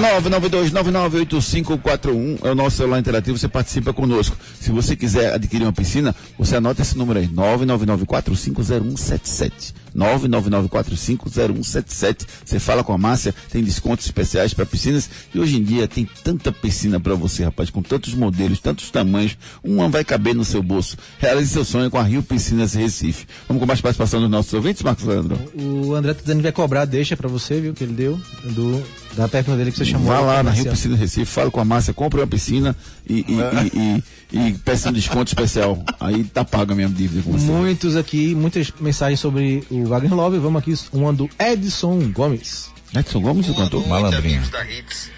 992998541 0.00 2.44
é 2.44 2.50
o 2.50 2.54
nosso 2.54 2.76
celular 2.76 2.98
interativo, 2.98 3.36
você 3.36 3.48
participa 3.48 3.92
conosco. 3.92 4.36
Se 4.60 4.70
você 4.70 4.96
quiser 4.96 5.34
adquirir 5.34 5.64
uma 5.64 5.72
piscina, 5.72 6.14
você 6.38 6.54
anota 6.56 6.82
esse 6.82 6.96
número 6.96 7.18
aí, 7.18 7.26
999450177. 7.28 9.74
999450177. 9.96 12.26
Você 12.44 12.58
fala 12.58 12.84
com 12.84 12.92
a 12.92 12.98
Márcia, 12.98 13.34
tem 13.50 13.62
descontos 13.62 14.04
especiais 14.06 14.52
para 14.54 14.66
piscinas 14.66 15.08
e 15.34 15.40
hoje 15.40 15.56
em 15.56 15.62
dia 15.62 15.88
tem 15.88 16.06
tanta 16.22 16.52
piscina 16.52 17.00
para 17.00 17.14
você, 17.14 17.44
rapaz, 17.44 17.70
com 17.70 17.80
tantos 17.82 18.12
modelos, 18.14 18.60
tantos 18.60 18.90
tamanhos, 18.90 19.38
uma 19.62 19.88
vai 19.88 20.04
caber 20.04 20.34
no 20.34 20.44
seu 20.44 20.62
bolso. 20.62 20.98
Realize 21.18 21.50
seu 21.50 21.64
sonho 21.64 21.90
com 21.90 21.98
a 21.98 22.02
Rio 22.02 22.22
Piscinas 22.22 22.74
Recife. 22.74 23.26
Vamos 23.48 23.60
com 23.60 23.66
mais 23.66 23.80
participação 23.80 24.20
dos 24.20 24.30
nossos 24.30 24.52
ouvintes, 24.52 24.82
Marcos 24.82 25.04
Leandro? 25.04 25.38
O 25.54 25.94
André 25.94 26.12
tá 26.14 26.20
dizendo 26.20 26.38
que 26.38 26.44
vai 26.44 26.52
cobrar, 26.52 26.84
deixa 26.84 27.16
pra 27.16 27.28
você, 27.28 27.60
viu, 27.60 27.74
que 27.74 27.84
ele 27.84 27.94
deu, 27.94 28.20
do, 28.44 28.82
da 29.14 29.28
pergunta 29.28 29.58
dele 29.58 29.70
que 29.70 29.78
você 29.78 29.84
chamou. 29.84 30.08
Vá 30.08 30.20
lá 30.20 30.42
na. 30.42 30.50
Rio 30.50 30.70
Piscina 30.70 30.96
Recife, 30.96 31.26
fala 31.26 31.50
com 31.50 31.60
a 31.60 31.64
Márcia, 31.64 31.92
compre 31.92 32.20
uma 32.20 32.26
piscina 32.26 32.76
e, 33.06 33.24
e, 33.28 33.34
e, 33.76 34.04
e, 34.38 34.48
e 34.48 34.52
peça 34.54 34.88
um 34.88 34.92
desconto 34.92 35.28
especial. 35.28 35.82
Aí 36.00 36.24
tá 36.24 36.44
paga 36.44 36.72
a 36.72 36.76
minha 36.76 36.88
dívida 36.88 37.22
com 37.22 37.32
você. 37.32 37.44
Muitos 37.44 37.96
aqui, 37.96 38.34
muitas 38.34 38.72
mensagens 38.80 39.20
sobre 39.20 39.64
o 39.70 39.86
Wagner 39.86 40.14
Love. 40.14 40.38
Vamos 40.38 40.62
aqui, 40.62 40.74
uma 40.92 41.12
do 41.12 41.28
Edson 41.38 42.10
Gomes. 42.12 42.70
Edson 42.94 43.20
Gomes, 43.20 43.48
o 43.48 43.54
cantor? 43.54 43.86
Malandrinho. 43.86 44.36
amigos 44.36 44.50
da 44.50 44.64
Hits. 44.64 45.10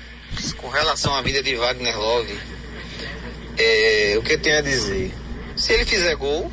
Com 0.56 0.68
relação 0.68 1.14
à 1.14 1.22
vida 1.22 1.42
de 1.42 1.54
Wagner 1.54 1.96
Love, 1.96 2.36
é, 3.56 4.16
o 4.18 4.22
que 4.22 4.32
eu 4.32 4.40
tenho 4.40 4.58
a 4.58 4.62
dizer? 4.62 5.14
Se 5.56 5.72
ele 5.72 5.84
fizer 5.84 6.16
gol, 6.16 6.50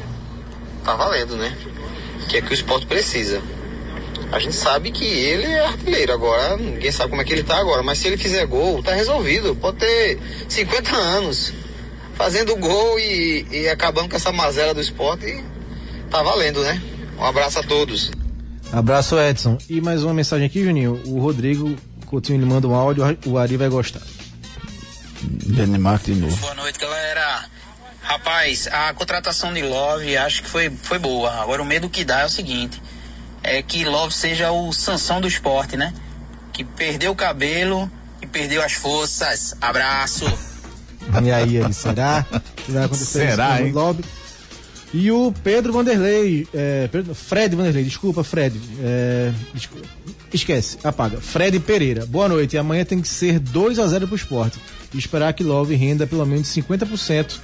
tá 0.84 0.96
valendo, 0.96 1.36
né? 1.36 1.56
Que 2.30 2.38
é 2.38 2.42
que 2.42 2.52
o 2.52 2.54
esporte 2.54 2.86
precisa. 2.86 3.42
A 4.32 4.40
gente 4.40 4.56
sabe 4.56 4.92
que 4.92 5.04
ele 5.04 5.44
é 5.44 5.66
artilheiro 5.66 6.14
agora, 6.14 6.56
ninguém 6.56 6.92
sabe 6.92 7.10
como 7.10 7.22
é 7.22 7.26
que 7.26 7.34
ele 7.34 7.44
tá 7.44 7.58
agora, 7.58 7.84
mas 7.84 7.98
se 7.98 8.08
ele 8.08 8.18
fizer 8.18 8.46
gol, 8.46 8.82
tá 8.82 8.94
resolvido. 8.94 9.56
Pode 9.56 9.78
ter 9.78 10.20
50 10.48 10.96
anos 10.96 11.54
fazendo 12.16 12.56
gol 12.56 12.98
e, 12.98 13.46
e 13.52 13.68
acabando 13.68 14.10
com 14.10 14.16
essa 14.16 14.32
mazela 14.32 14.74
do 14.74 14.80
esporte, 14.80 15.44
tá 16.10 16.24
valendo, 16.24 16.62
né? 16.62 16.82
Um 17.18 17.26
abraço 17.26 17.60
a 17.60 17.64
todos. 17.64 18.12
Abraço, 18.72 19.20
Edson. 19.20 19.58
E 19.70 19.82
mais 19.82 20.04
uma 20.04 20.14
mensagem 20.14 20.46
aqui, 20.46 20.64
Juninho. 20.64 21.02
O 21.08 21.20
Rodrigo 21.20 21.76
Coutinho 22.06 22.38
ele 22.38 22.46
manda 22.46 22.68
um 22.68 22.74
áudio, 22.74 23.04
o 23.26 23.38
Ari 23.38 23.58
vai 23.58 23.68
gostar. 23.68 24.02
Danimarca 25.22 26.06
de 26.06 26.20
novo. 26.20 26.36
Boa 26.38 26.56
noite, 26.56 26.80
galera. 26.80 27.46
Rapaz, 28.02 28.68
a 28.68 28.94
contratação 28.94 29.54
de 29.54 29.62
Love 29.62 30.18
acho 30.18 30.44
que 30.44 30.50
foi, 30.50 30.70
foi 30.70 31.00
boa. 31.00 31.32
Agora 31.42 31.62
o 31.62 31.66
medo 31.66 31.90
que 31.90 32.04
dá 32.04 32.22
é 32.22 32.26
o 32.26 32.30
seguinte: 32.30 32.82
é 33.44 33.62
que 33.62 33.84
Love 33.86 34.14
seja 34.14 34.52
o 34.52 34.72
Sansão 34.72 35.20
do 35.22 35.28
esporte, 35.28 35.76
né? 35.78 35.94
Que 36.54 36.64
perdeu 36.64 37.12
o 37.12 37.16
cabelo 37.16 37.90
e 38.22 38.28
perdeu 38.28 38.62
as 38.64 38.74
forças. 38.74 39.56
Abraço. 39.62 40.26
E 41.24 41.32
aí, 41.32 41.58
ele, 41.58 41.74
será 41.74 42.26
que 42.56 42.72
vai 42.72 42.84
acontecer 42.86 43.30
Será, 43.32 43.56
isso 43.56 43.66
hein? 43.68 43.72
Lobby? 43.74 44.04
E 44.94 45.10
o 45.12 45.34
Pedro 45.44 45.72
Vanderlei, 45.74 46.48
é, 46.54 46.88
Pedro- 46.92 47.16
Fred 47.16 47.56
Vanderlei, 47.56 47.84
desculpa, 47.84 48.24
Fred. 48.24 48.60
é, 48.84 49.32
descu- 49.54 49.82
esquece, 50.34 50.78
apaga. 50.84 51.20
Fred 51.22 51.60
Pereira, 51.62 52.06
boa 52.06 52.28
noite. 52.28 52.56
E 52.56 52.60
amanhã 52.60 52.84
tem 52.86 53.02
que 53.02 53.08
ser 53.08 53.40
2 53.40 53.80
a 53.80 53.88
0 53.88 54.06
pro 54.08 54.16
esporte. 54.16 54.60
E 54.94 54.98
esperar 54.98 55.34
que 55.34 55.44
Love 55.44 55.74
renda 55.76 56.06
pelo 56.06 56.26
menos 56.26 56.48
50% 56.50 57.40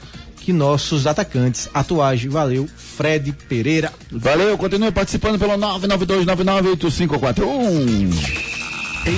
que 0.48 0.54
nossos 0.54 1.06
atacantes 1.06 1.70
atuais. 1.74 2.24
Valeu, 2.24 2.70
Fred 2.74 3.34
Pereira. 3.50 3.92
Valeu, 4.10 4.58
continue 4.58 4.94
participando 4.94 5.38
pelo 5.38 5.58
992998541. 5.58 8.48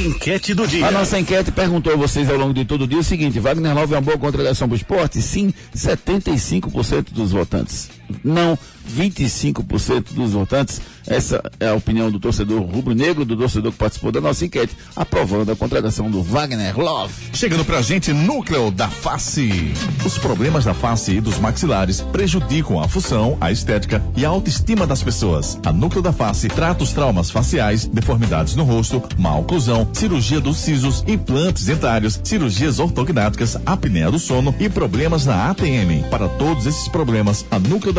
Enquete 0.08 0.56
do 0.56 0.68
dia. 0.68 0.88
A 0.88 0.92
nossa 0.92 1.20
enquete 1.20 1.52
perguntou 1.52 1.94
a 1.94 1.96
vocês 1.96 2.28
ao 2.32 2.36
longo 2.36 2.52
de 2.52 2.66
todo 2.66 2.86
o 2.86 2.88
dia 2.88 2.98
o 2.98 3.04
seguinte: 3.04 3.40
Wagner 3.40 3.76
Love 3.76 3.94
é 3.94 3.98
uma 3.98 4.02
boa 4.02 4.18
contratação 4.18 4.68
para 4.68 4.74
o 4.74 4.78
esporte? 4.78 5.22
Sim, 5.22 5.54
75% 5.76 7.12
dos 7.12 7.32
votantes. 7.32 7.99
Não, 8.24 8.58
25% 8.90 10.14
dos 10.14 10.32
votantes. 10.34 10.82
Essa 11.08 11.42
é 11.60 11.70
a 11.70 11.74
opinião 11.74 12.12
do 12.12 12.20
torcedor 12.20 12.62
rubro-negro, 12.62 13.26
do 13.26 13.36
torcedor 13.36 13.72
que 13.72 13.78
participou 13.78 14.12
da 14.12 14.22
nossa 14.22 14.46
enquete, 14.46 14.78
aprovando 14.96 15.52
a 15.52 15.56
contratação 15.56 16.10
do 16.10 16.22
Wagner 16.22 16.80
Love. 16.80 17.14
Chegando 17.34 17.66
pra 17.66 17.82
gente, 17.82 18.14
núcleo 18.14 18.70
da 18.70 18.88
face. 18.88 19.74
Os 20.06 20.18
problemas 20.18 20.66
da 20.66 20.74
face 20.74 21.14
e 21.14 21.22
dos 21.22 21.40
maxilares 21.40 22.02
prejudicam 22.02 22.80
a 22.80 22.88
função, 22.88 23.38
a 23.42 23.52
estética 23.52 24.04
e 24.16 24.24
a 24.24 24.30
autoestima 24.30 24.86
das 24.86 25.02
pessoas. 25.02 25.60
A 25.66 25.72
núcleo 25.72 26.04
da 26.04 26.14
face 26.14 26.48
trata 26.48 26.84
os 26.84 26.94
traumas 26.94 27.32
faciais, 27.32 27.86
deformidades 27.86 28.56
no 28.56 28.64
rosto, 28.64 29.02
má 29.18 29.36
oclusão, 29.36 29.90
cirurgia 29.94 30.40
dos 30.40 30.58
sisos, 30.58 31.04
implantes 31.08 31.66
dentários, 31.66 32.20
cirurgias 32.24 32.80
ortognáticas, 32.80 33.58
apneia 33.66 34.12
do 34.12 34.20
sono 34.20 34.54
e 34.60 34.70
problemas 34.70 35.26
na 35.26 35.50
ATM. 35.50 36.04
Para 36.12 36.28
todos 36.28 36.68
esses 36.68 36.88
problemas, 36.88 37.46
a 37.50 37.58
núcleo 37.58 37.94
da 37.94 37.99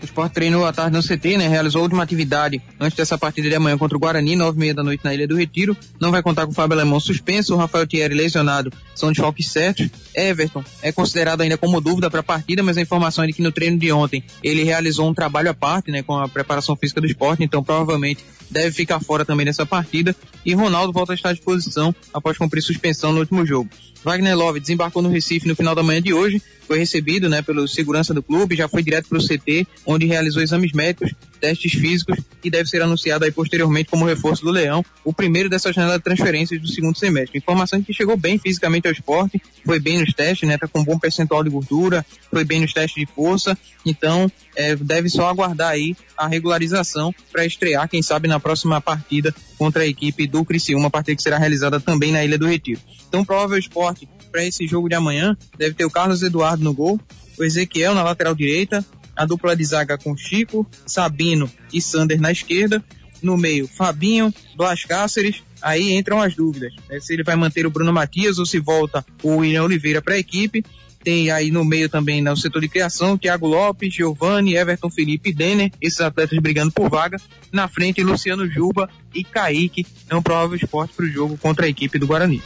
O 0.00 0.04
Sport 0.04 0.32
treinou 0.32 0.64
à 0.64 0.72
tarde 0.72 0.96
no 0.96 1.02
CT, 1.02 1.36
né? 1.36 1.48
Realizou 1.48 1.80
a 1.80 1.82
última 1.82 2.02
atividade 2.04 2.62
antes 2.78 2.96
dessa 2.96 3.18
partida 3.18 3.48
de 3.48 3.54
amanhã 3.56 3.76
contra 3.76 3.96
o 3.96 4.00
Guarani, 4.00 4.36
nove 4.36 4.56
e 4.56 4.60
meia 4.60 4.72
da 4.72 4.84
noite 4.84 5.04
na 5.04 5.12
Ilha 5.12 5.26
do 5.26 5.36
Retiro. 5.36 5.76
Não 6.00 6.12
vai 6.12 6.22
contar 6.22 6.46
com 6.46 6.52
o 6.52 6.54
Fábio 6.54 6.74
Alemão 6.74 7.00
suspenso, 7.00 7.54
o 7.54 7.56
Rafael 7.58 7.86
Thierry 7.86 8.14
lesionado. 8.14 8.72
São 8.94 9.10
desfalques 9.10 9.48
certos. 9.48 9.90
Everton 10.14 10.64
é 10.80 10.92
considerado 10.92 11.40
ainda 11.40 11.58
como 11.58 11.80
dúvida 11.80 12.08
para 12.08 12.20
a 12.20 12.22
partida, 12.22 12.62
mas 12.62 12.78
a 12.78 12.80
informação 12.80 13.24
é 13.24 13.26
de 13.26 13.32
que 13.32 13.42
no 13.42 13.50
treino 13.50 13.78
de 13.78 13.90
ontem 13.92 14.22
ele 14.44 14.62
realizou 14.62 15.08
um 15.08 15.12
trabalho 15.12 15.50
à 15.50 15.54
parte, 15.54 15.90
né? 15.90 16.02
Com 16.02 16.16
a 16.16 16.28
preparação 16.28 16.76
física 16.76 17.00
do 17.00 17.06
esporte, 17.06 17.42
então 17.42 17.64
provavelmente 17.64 18.24
deve 18.48 18.70
ficar 18.70 19.00
fora 19.00 19.24
também 19.24 19.44
dessa 19.44 19.66
partida. 19.66 20.14
E 20.46 20.54
Ronaldo 20.54 20.92
volta 20.92 21.12
a 21.12 21.14
estar 21.14 21.30
à 21.30 21.32
disposição 21.32 21.94
após 22.14 22.38
cumprir 22.38 22.62
suspensão 22.62 23.12
no 23.12 23.20
último 23.20 23.44
jogo. 23.44 23.68
Wagner 24.04 24.36
Love 24.36 24.60
desembarcou 24.60 25.02
no 25.02 25.08
Recife 25.08 25.46
no 25.46 25.56
final 25.56 25.74
da 25.74 25.82
manhã 25.82 26.00
de 26.00 26.12
hoje, 26.12 26.42
foi 26.66 26.78
recebido 26.78 27.28
né, 27.28 27.42
pelo 27.42 27.66
segurança 27.68 28.14
do 28.14 28.22
clube, 28.22 28.56
já 28.56 28.68
foi 28.68 28.82
direto 28.82 29.08
para 29.08 29.18
o 29.18 29.22
CT, 29.22 29.66
onde 29.84 30.06
realizou 30.06 30.42
exames 30.42 30.72
médicos, 30.72 31.12
testes 31.40 31.72
físicos 31.72 32.18
e 32.44 32.50
deve 32.50 32.68
ser 32.68 32.82
anunciado 32.82 33.24
aí 33.24 33.32
posteriormente 33.32 33.90
como 33.90 34.04
reforço 34.04 34.44
do 34.44 34.50
Leão, 34.50 34.84
o 35.04 35.12
primeiro 35.12 35.48
dessa 35.48 35.72
janela 35.72 35.98
de 35.98 36.04
transferências 36.04 36.60
do 36.60 36.68
segundo 36.68 36.96
semestre. 36.96 37.38
Informação 37.38 37.82
que 37.82 37.92
chegou 37.92 38.16
bem 38.16 38.38
fisicamente 38.38 38.86
ao 38.86 38.92
esporte, 38.92 39.40
foi 39.64 39.80
bem 39.80 39.98
nos 39.98 40.12
testes, 40.12 40.48
né, 40.48 40.56
tá 40.58 40.68
com 40.68 40.80
um 40.80 40.84
bom 40.84 40.98
percentual 40.98 41.42
de 41.42 41.50
gordura, 41.50 42.04
foi 42.30 42.44
bem 42.44 42.60
nos 42.60 42.72
testes 42.72 43.06
de 43.06 43.12
força, 43.12 43.56
então 43.84 44.30
é, 44.54 44.76
deve 44.76 45.08
só 45.08 45.28
aguardar 45.28 45.70
aí 45.70 45.96
a 46.16 46.26
regularização 46.26 47.14
para 47.32 47.44
estrear, 47.44 47.88
quem 47.88 48.02
sabe 48.02 48.28
na 48.28 48.38
próxima 48.38 48.80
partida 48.80 49.34
contra 49.56 49.82
a 49.82 49.86
equipe 49.86 50.26
do 50.26 50.44
Criciúma, 50.44 50.84
uma 50.84 50.90
partida 50.90 51.16
que 51.16 51.22
será 51.22 51.38
realizada 51.38 51.80
também 51.80 52.12
na 52.12 52.24
Ilha 52.24 52.38
do 52.38 52.46
Retiro. 52.46 52.80
Então, 53.08 53.24
provável 53.24 53.58
esporte 53.58 54.08
para 54.30 54.44
esse 54.44 54.66
jogo 54.66 54.88
de 54.88 54.94
amanhã 54.94 55.36
deve 55.58 55.74
ter 55.74 55.84
o 55.84 55.90
Carlos 55.90 56.22
Eduardo 56.22 56.62
no 56.62 56.72
gol, 56.72 57.00
o 57.38 57.44
Ezequiel 57.44 57.94
na 57.94 58.02
lateral 58.02 58.34
direita, 58.34 58.84
a 59.20 59.26
dupla 59.26 59.54
de 59.54 59.62
zaga 59.62 59.98
com 59.98 60.16
Chico, 60.16 60.66
Sabino 60.86 61.50
e 61.70 61.82
Sander 61.82 62.18
na 62.18 62.32
esquerda, 62.32 62.82
no 63.22 63.36
meio 63.36 63.68
Fabinho, 63.68 64.32
Blas 64.56 64.86
Cáceres, 64.86 65.42
aí 65.60 65.92
entram 65.92 66.22
as 66.22 66.34
dúvidas, 66.34 66.72
né? 66.88 66.98
se 67.00 67.12
ele 67.12 67.22
vai 67.22 67.36
manter 67.36 67.66
o 67.66 67.70
Bruno 67.70 67.92
Matias 67.92 68.38
ou 68.38 68.46
se 68.46 68.58
volta 68.58 69.04
o 69.22 69.36
William 69.36 69.64
Oliveira 69.64 70.00
para 70.00 70.14
a 70.14 70.18
equipe, 70.18 70.64
tem 71.04 71.30
aí 71.30 71.50
no 71.50 71.66
meio 71.66 71.86
também 71.90 72.22
no 72.22 72.34
setor 72.34 72.62
de 72.62 72.68
criação, 72.70 73.18
Thiago 73.18 73.46
Lopes, 73.46 73.92
Giovanni, 73.92 74.56
Everton 74.56 74.88
Felipe 74.88 75.28
e 75.28 75.34
Denner, 75.34 75.70
esses 75.82 76.00
atletas 76.00 76.38
brigando 76.38 76.72
por 76.72 76.88
vaga. 76.88 77.18
Na 77.52 77.68
frente, 77.68 78.02
Luciano 78.02 78.46
Juba 78.46 78.88
e 79.14 79.24
Kaique. 79.24 79.86
É 80.10 80.16
um 80.16 80.22
provável 80.22 80.56
esporte 80.56 80.94
para 80.94 81.06
o 81.06 81.08
jogo 81.08 81.38
contra 81.38 81.64
a 81.64 81.68
equipe 81.68 81.98
do 81.98 82.06
Guarani. 82.06 82.42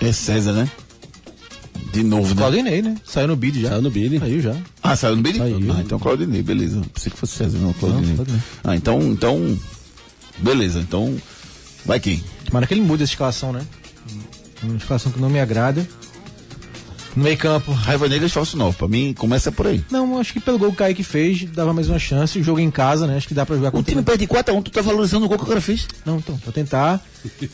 É 0.00 0.12
César, 0.12 0.52
né? 0.52 0.70
De 1.92 2.02
novo, 2.02 2.30
né? 2.30 2.40
Claudinei, 2.40 2.82
né? 2.82 2.96
Saiu 3.04 3.28
no 3.28 3.36
bid 3.36 3.60
já. 3.60 3.68
Saiu 3.68 3.82
no 3.82 3.90
bid. 3.90 4.18
Saiu 4.18 4.40
já. 4.40 4.56
Ah, 4.82 4.96
saiu 4.96 5.16
no 5.16 5.22
bid? 5.22 5.38
Saiu. 5.38 5.58
Ah, 5.72 5.80
então 5.80 5.98
Claudinei, 5.98 6.42
beleza. 6.42 6.80
Pensei 6.92 7.12
que 7.12 7.18
fosse 7.18 7.36
César, 7.36 7.58
não, 7.58 7.72
Claudinei. 7.74 8.08
Não, 8.08 8.16
Claudinei. 8.16 8.42
Ah, 8.64 8.74
então, 8.74 9.02
então, 9.02 9.58
beleza. 10.38 10.80
Então, 10.80 11.14
vai 11.84 12.00
quem? 12.00 12.24
Tomara 12.46 12.66
que 12.66 12.72
ele 12.72 12.80
mude 12.80 13.02
essa 13.02 13.12
escalação, 13.12 13.52
né? 13.52 13.60
Uma 14.62 14.76
escalação 14.76 15.12
que 15.12 15.20
não 15.20 15.28
me 15.28 15.38
agrada. 15.38 15.86
No 17.14 17.24
meio 17.24 17.36
campo. 17.36 17.72
Raiva 17.72 18.08
Negra 18.08 18.26
de 18.26 18.32
falso 18.32 18.56
novo. 18.56 18.76
Pra 18.76 18.88
mim, 18.88 19.12
começa 19.12 19.52
por 19.52 19.66
aí. 19.66 19.84
Não, 19.90 20.18
acho 20.18 20.32
que 20.32 20.40
pelo 20.40 20.58
gol 20.58 20.68
que 20.68 20.74
o 20.74 20.78
Kaique 20.78 21.04
fez, 21.04 21.44
dava 21.44 21.74
mais 21.74 21.90
uma 21.90 21.98
chance. 21.98 22.38
O 22.38 22.42
jogo 22.42 22.58
em 22.58 22.70
casa, 22.70 23.06
né? 23.06 23.18
Acho 23.18 23.28
que 23.28 23.34
dá 23.34 23.44
pra 23.44 23.54
jogar 23.54 23.68
O 23.68 23.72
contra 23.72 23.92
time 23.92 24.02
perde 24.02 24.26
4x1, 24.26 24.62
tu 24.62 24.70
tá 24.70 24.80
valorizando 24.80 25.26
o 25.26 25.28
gol 25.28 25.36
que 25.36 25.44
o 25.44 25.48
cara 25.48 25.60
fez. 25.60 25.86
Não, 26.06 26.16
então, 26.16 26.38
pra 26.38 26.52
tentar 26.52 27.04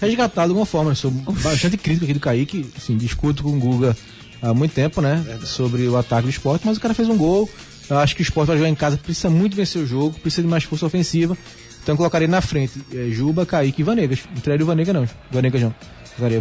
resgatar 0.01 0.45
de 0.45 0.51
alguma 0.51 0.67
forma. 0.67 0.93
Eu 0.93 0.95
sou 0.95 1.11
bastante 1.11 1.77
crítico 1.77 2.05
aqui 2.05 2.15
do 2.15 2.21
Kaique, 2.21 2.71
assim, 2.77 2.97
discuto 2.97 3.43
com 3.43 3.57
o 3.57 3.59
Guga 3.59 3.97
há 4.43 4.53
muito 4.55 4.73
tempo, 4.73 5.01
né? 5.01 5.23
Sobre 5.45 5.87
o 5.89 5.97
ataque 5.97 6.25
do 6.25 6.31
esporte, 6.31 6.67
mas 6.67 6.77
o 6.77 6.81
cara 6.81 6.95
fez 6.95 7.09
um 7.09 7.17
gol. 7.17 7.49
Eu 7.91 7.99
acho 7.99 8.15
que 8.15 8.21
o 8.21 8.25
esporte 8.25 8.49
vai 8.49 8.57
jogar 8.59 8.69
em 8.69 8.75
casa, 8.75 8.97
precisa 8.99 9.31
muito 9.31 9.57
vencer 9.57 9.83
o 9.83 9.87
jogo, 9.87 10.19
precisa 10.21 10.43
de 10.43 10.49
mais 10.49 10.65
força 10.65 10.85
ofensiva. 10.87 11.37
Então 11.83 11.95
eu 11.95 11.97
colocaria 11.97 12.29
na 12.29 12.41
frente 12.43 12.81
eh, 12.93 13.09
Juba, 13.11 13.47
Kaique 13.47 13.81
e 13.81 13.85
Vanegas. 13.85 14.21
Não 14.35 14.43
traria 14.43 14.63
o 14.63 14.67
Vanega 14.67 14.93
não, 14.93 15.09
Vanegas 15.31 15.63
não. 15.63 15.75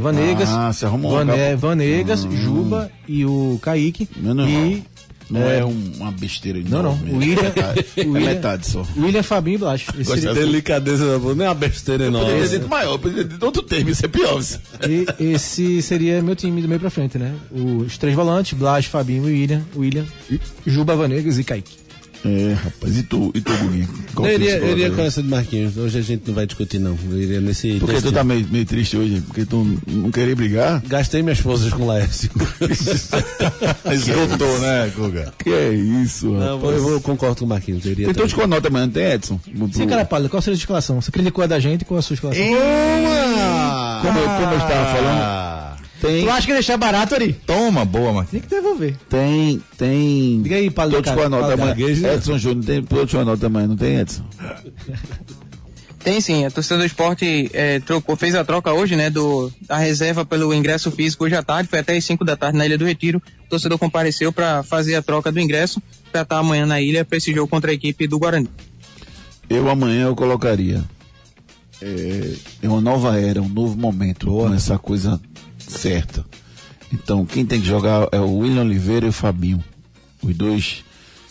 Vanegas, 0.01 0.49
Ah, 0.49 0.73
você 0.73 0.85
arrumou 0.85 1.11
um 1.11 1.15
Vane- 1.15 1.31
cabo. 1.31 1.57
Vanegas, 1.57 2.25
Hum. 2.25 2.31
Juba 2.35 2.91
e 3.07 3.23
o 3.25 3.59
Kaique. 3.61 4.09
Menos 4.17 4.49
e 4.49 4.83
Não 5.29 5.41
é, 5.41 5.59
É. 5.59 5.65
um- 5.65 5.91
uma 5.97 6.11
besteira 6.11 6.59
Não, 6.59 6.81
não. 6.83 6.91
enorme. 6.91 7.11
O 7.11 7.17
William, 7.17 7.53
É 7.95 8.01
o 8.07 8.11
William, 8.11 8.29
metade 8.33 8.67
só. 8.67 8.85
William 8.97 9.23
Fabinho 9.23 9.55
e 9.55 9.57
Blas. 9.57 9.85
Esse 9.99 10.21
Delicadeza 10.33 11.19
da 11.19 11.35
não 11.35 11.45
é 11.45 11.49
uma 11.49 11.53
besteira 11.53 12.05
Poderia 12.05 12.25
ter 12.27 12.33
enorme. 12.37 12.49
dito 12.49 12.67
maior, 12.69 12.97
poderia 12.97 13.23
ter 13.25 13.33
dito 13.33 13.45
outro 13.45 13.61
termo, 13.63 13.89
isso 13.89 14.05
é 14.05 14.07
pior. 14.07 14.41
E 14.87 15.33
esse 15.33 15.81
seria 15.81 16.21
meu 16.21 16.35
time 16.35 16.61
do 16.61 16.67
meio 16.67 16.79
pra 16.79 16.89
frente, 16.89 17.17
né? 17.17 17.33
Os 17.51 17.97
três 17.97 18.15
volantes, 18.15 18.57
Blas, 18.57 18.85
Fabinho 18.85 19.27
e 19.29 19.33
William, 19.41 19.61
William, 19.75 20.05
Juba, 20.65 20.95
Vanegas 20.95 21.37
e 21.37 21.43
Kaique. 21.43 21.86
É, 22.25 22.53
rapaz, 22.53 22.97
e 22.97 23.03
tu, 23.03 23.31
e 23.33 23.41
tu, 23.41 23.51
Guguinho? 23.57 23.87
Eu 24.17 24.25
iria, 24.33 24.57
eu 24.57 24.71
iria 24.71 24.91
com 24.91 25.01
essa 25.01 25.21
de 25.21 25.29
Marquinhos. 25.29 25.77
Hoje 25.77 25.99
a 25.99 26.01
gente 26.01 26.23
não 26.27 26.33
vai 26.33 26.45
discutir, 26.45 26.79
não. 26.79 26.97
Eu 27.09 27.21
iria 27.21 27.39
nesse. 27.39 27.77
Porque 27.79 27.93
nesse 27.93 28.05
tu 28.07 28.11
tá 28.11 28.23
meio, 28.23 28.45
meio 28.49 28.65
triste 28.65 28.97
hoje, 28.97 29.21
porque 29.21 29.45
tu 29.45 29.77
não 29.87 30.11
queria 30.11 30.35
brigar. 30.35 30.81
Gastei 30.87 31.21
minhas 31.21 31.39
forças 31.39 31.71
com 31.71 31.83
o 31.83 31.87
Laércio. 31.87 32.29
Esgotou, 33.91 34.59
né, 34.59 34.91
Guga? 34.95 35.33
Que 35.37 35.49
é 35.49 35.73
isso, 35.73 36.27
Não, 36.29 36.57
rapaz. 36.57 36.75
eu 36.77 36.81
vou, 36.83 37.01
concordo 37.01 37.37
com 37.37 37.45
o 37.45 37.47
Marquinhos. 37.47 37.85
Eu 37.85 37.91
iria 37.91 38.03
Então 38.05 38.13
também. 38.15 38.27
te 38.29 38.35
conota 38.35 38.67
amanhã, 38.67 38.85
não 38.85 38.93
tem 38.93 39.11
Edson? 39.11 39.39
Você, 39.55 39.85
cara 39.85 40.05
pálido, 40.05 40.29
qual 40.29 40.41
seria 40.41 40.55
a 40.55 40.59
escalação? 40.59 41.01
Você 41.01 41.11
criticou 41.11 41.43
a 41.43 41.47
da 41.47 41.59
gente, 41.59 41.85
qual 41.85 41.97
a 41.99 42.01
sua 42.01 42.13
escalação? 42.15 42.43
Como, 42.43 44.19
eu- 44.19 44.25
como 44.29 44.51
eu 44.53 44.57
estava 44.57 44.85
falando, 44.95 45.21
tem, 46.01 46.23
Tu 46.23 46.29
acha 46.29 46.47
que 46.47 46.53
deixar 46.53 46.77
barato 46.77 47.15
ali? 47.15 47.33
toma, 47.45 47.83
boa, 47.85 48.13
Marquinhos. 48.13 48.31
Tem 48.31 48.41
que 48.41 48.47
devolver. 48.55 48.95
tem, 49.09 49.61
tem... 49.77 50.41
Diga 50.41 50.55
aí, 50.55 50.69
pálido, 50.69 50.97
Todos 50.97 51.11
com 51.11 51.19
a 51.19 51.23
cara. 51.23 51.29
nota 51.29 51.53
amanhã. 51.53 51.75
Edson 52.13 52.37
Júnior, 52.37 52.65
tem 52.65 52.83
todos 52.83 53.11
com 53.13 53.19
a 53.19 53.25
nota 53.25 53.45
amanhã, 53.47 53.67
não 53.67 53.77
tem 53.77 53.99
Edson? 53.99 54.23
Tem 56.03 56.21
sim, 56.21 56.45
a 56.45 56.51
torcida 56.51 56.77
do 56.77 56.85
esporte 56.85 57.49
eh, 57.53 57.81
trocou, 57.81 58.15
fez 58.15 58.33
a 58.33 58.45
troca 58.45 58.71
hoje, 58.71 58.95
né, 58.95 59.09
do, 59.09 59.51
da 59.67 59.77
reserva 59.77 60.23
pelo 60.23 60.53
ingresso 60.53 60.89
físico 60.89 61.25
hoje 61.25 61.35
à 61.35 61.43
tarde, 61.43 61.67
foi 61.67 61.79
até 61.79 61.97
as 61.97 62.05
5 62.05 62.23
da 62.23 62.37
tarde 62.37 62.57
na 62.57 62.65
Ilha 62.65 62.77
do 62.77 62.85
Retiro. 62.85 63.21
O 63.45 63.49
torcedor 63.49 63.77
compareceu 63.77 64.31
para 64.31 64.63
fazer 64.63 64.95
a 64.95 65.01
troca 65.01 65.31
do 65.33 65.39
ingresso, 65.39 65.81
para 66.11 66.21
estar 66.21 66.37
amanhã 66.37 66.65
na 66.65 66.79
ilha 66.79 67.03
para 67.03 67.17
esse 67.17 67.33
jogo 67.33 67.47
contra 67.49 67.71
a 67.71 67.73
equipe 67.73 68.07
do 68.07 68.17
Guarani. 68.19 68.47
Eu 69.49 69.69
amanhã 69.69 70.03
eu 70.05 70.15
colocaria. 70.15 70.81
É, 71.81 72.33
é 72.61 72.69
uma 72.69 72.79
nova 72.81 73.19
era, 73.19 73.41
um 73.41 73.49
novo 73.49 73.77
momento, 73.77 74.27
com 74.27 74.53
essa 74.53 74.77
coisa 74.79 75.19
certa. 75.67 76.25
Então, 76.91 77.25
quem 77.25 77.45
tem 77.45 77.59
que 77.59 77.67
jogar 77.67 78.07
é 78.11 78.19
o 78.19 78.37
William 78.37 78.61
Oliveira 78.61 79.05
e 79.05 79.09
o 79.09 79.13
Fabinho. 79.13 79.63
Os 80.21 80.35
dois 80.35 80.83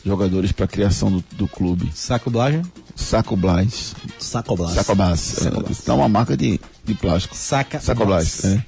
jogadores 0.04 0.52
para 0.52 0.66
a 0.66 0.68
criação 0.68 1.10
do, 1.10 1.24
do 1.32 1.48
clube. 1.48 1.90
Saco 1.94 2.30
Blas, 2.30 2.54
né? 2.54 2.62
Saco 2.94 3.36
Blas. 3.36 3.94
Sacoblas. 4.18 4.72
Sacoblas. 4.72 5.46
É, 5.46 5.72
isso 5.72 5.90
é 5.90 5.94
uma 5.94 6.08
marca 6.08 6.36
de, 6.36 6.60
de 6.84 6.94
plástico. 6.94 7.36
Saca 7.36 7.80
Sacoblas. 7.80 8.44
É. 8.44 8.62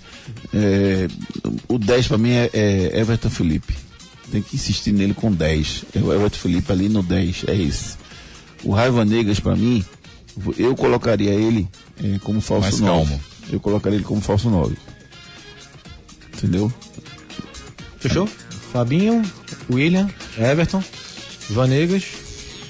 É, 0.52 1.09
o 1.68 1.78
10 1.78 2.09
para 2.09 2.18
mim 2.18 2.31
é, 2.31 2.50
é 2.52 3.00
Everton 3.00 3.31
Felipe. 3.31 3.74
Tem 4.31 4.42
que 4.42 4.57
insistir 4.57 4.92
nele 4.92 5.14
com 5.14 5.33
10. 5.33 5.85
É 5.94 6.00
o 6.00 6.12
Everton 6.12 6.38
Felipe 6.38 6.70
ali 6.72 6.88
no 6.88 7.02
10. 7.02 7.44
É 7.46 7.54
esse. 7.54 7.96
O 8.64 8.72
Raiva 8.72 9.04
Negas 9.04 9.40
para 9.40 9.54
mim, 9.57 9.85
eu 10.59 10.74
colocaria 10.74 11.31
ele 11.31 11.68
é, 12.02 12.18
como 12.18 12.40
falso 12.40 12.62
Mais 12.62 12.81
9. 12.81 12.92
calmo. 12.92 13.20
Eu 13.50 13.61
colocaria 13.61 13.96
ele 13.96 14.04
como 14.04 14.20
falso 14.20 14.50
9. 14.50 14.76
Entendeu? 16.38 16.72
Fechou? 17.98 18.29
Fabinho, 18.72 19.22
William, 19.70 20.09
Everton, 20.38 20.83
Vanegas, 21.51 22.05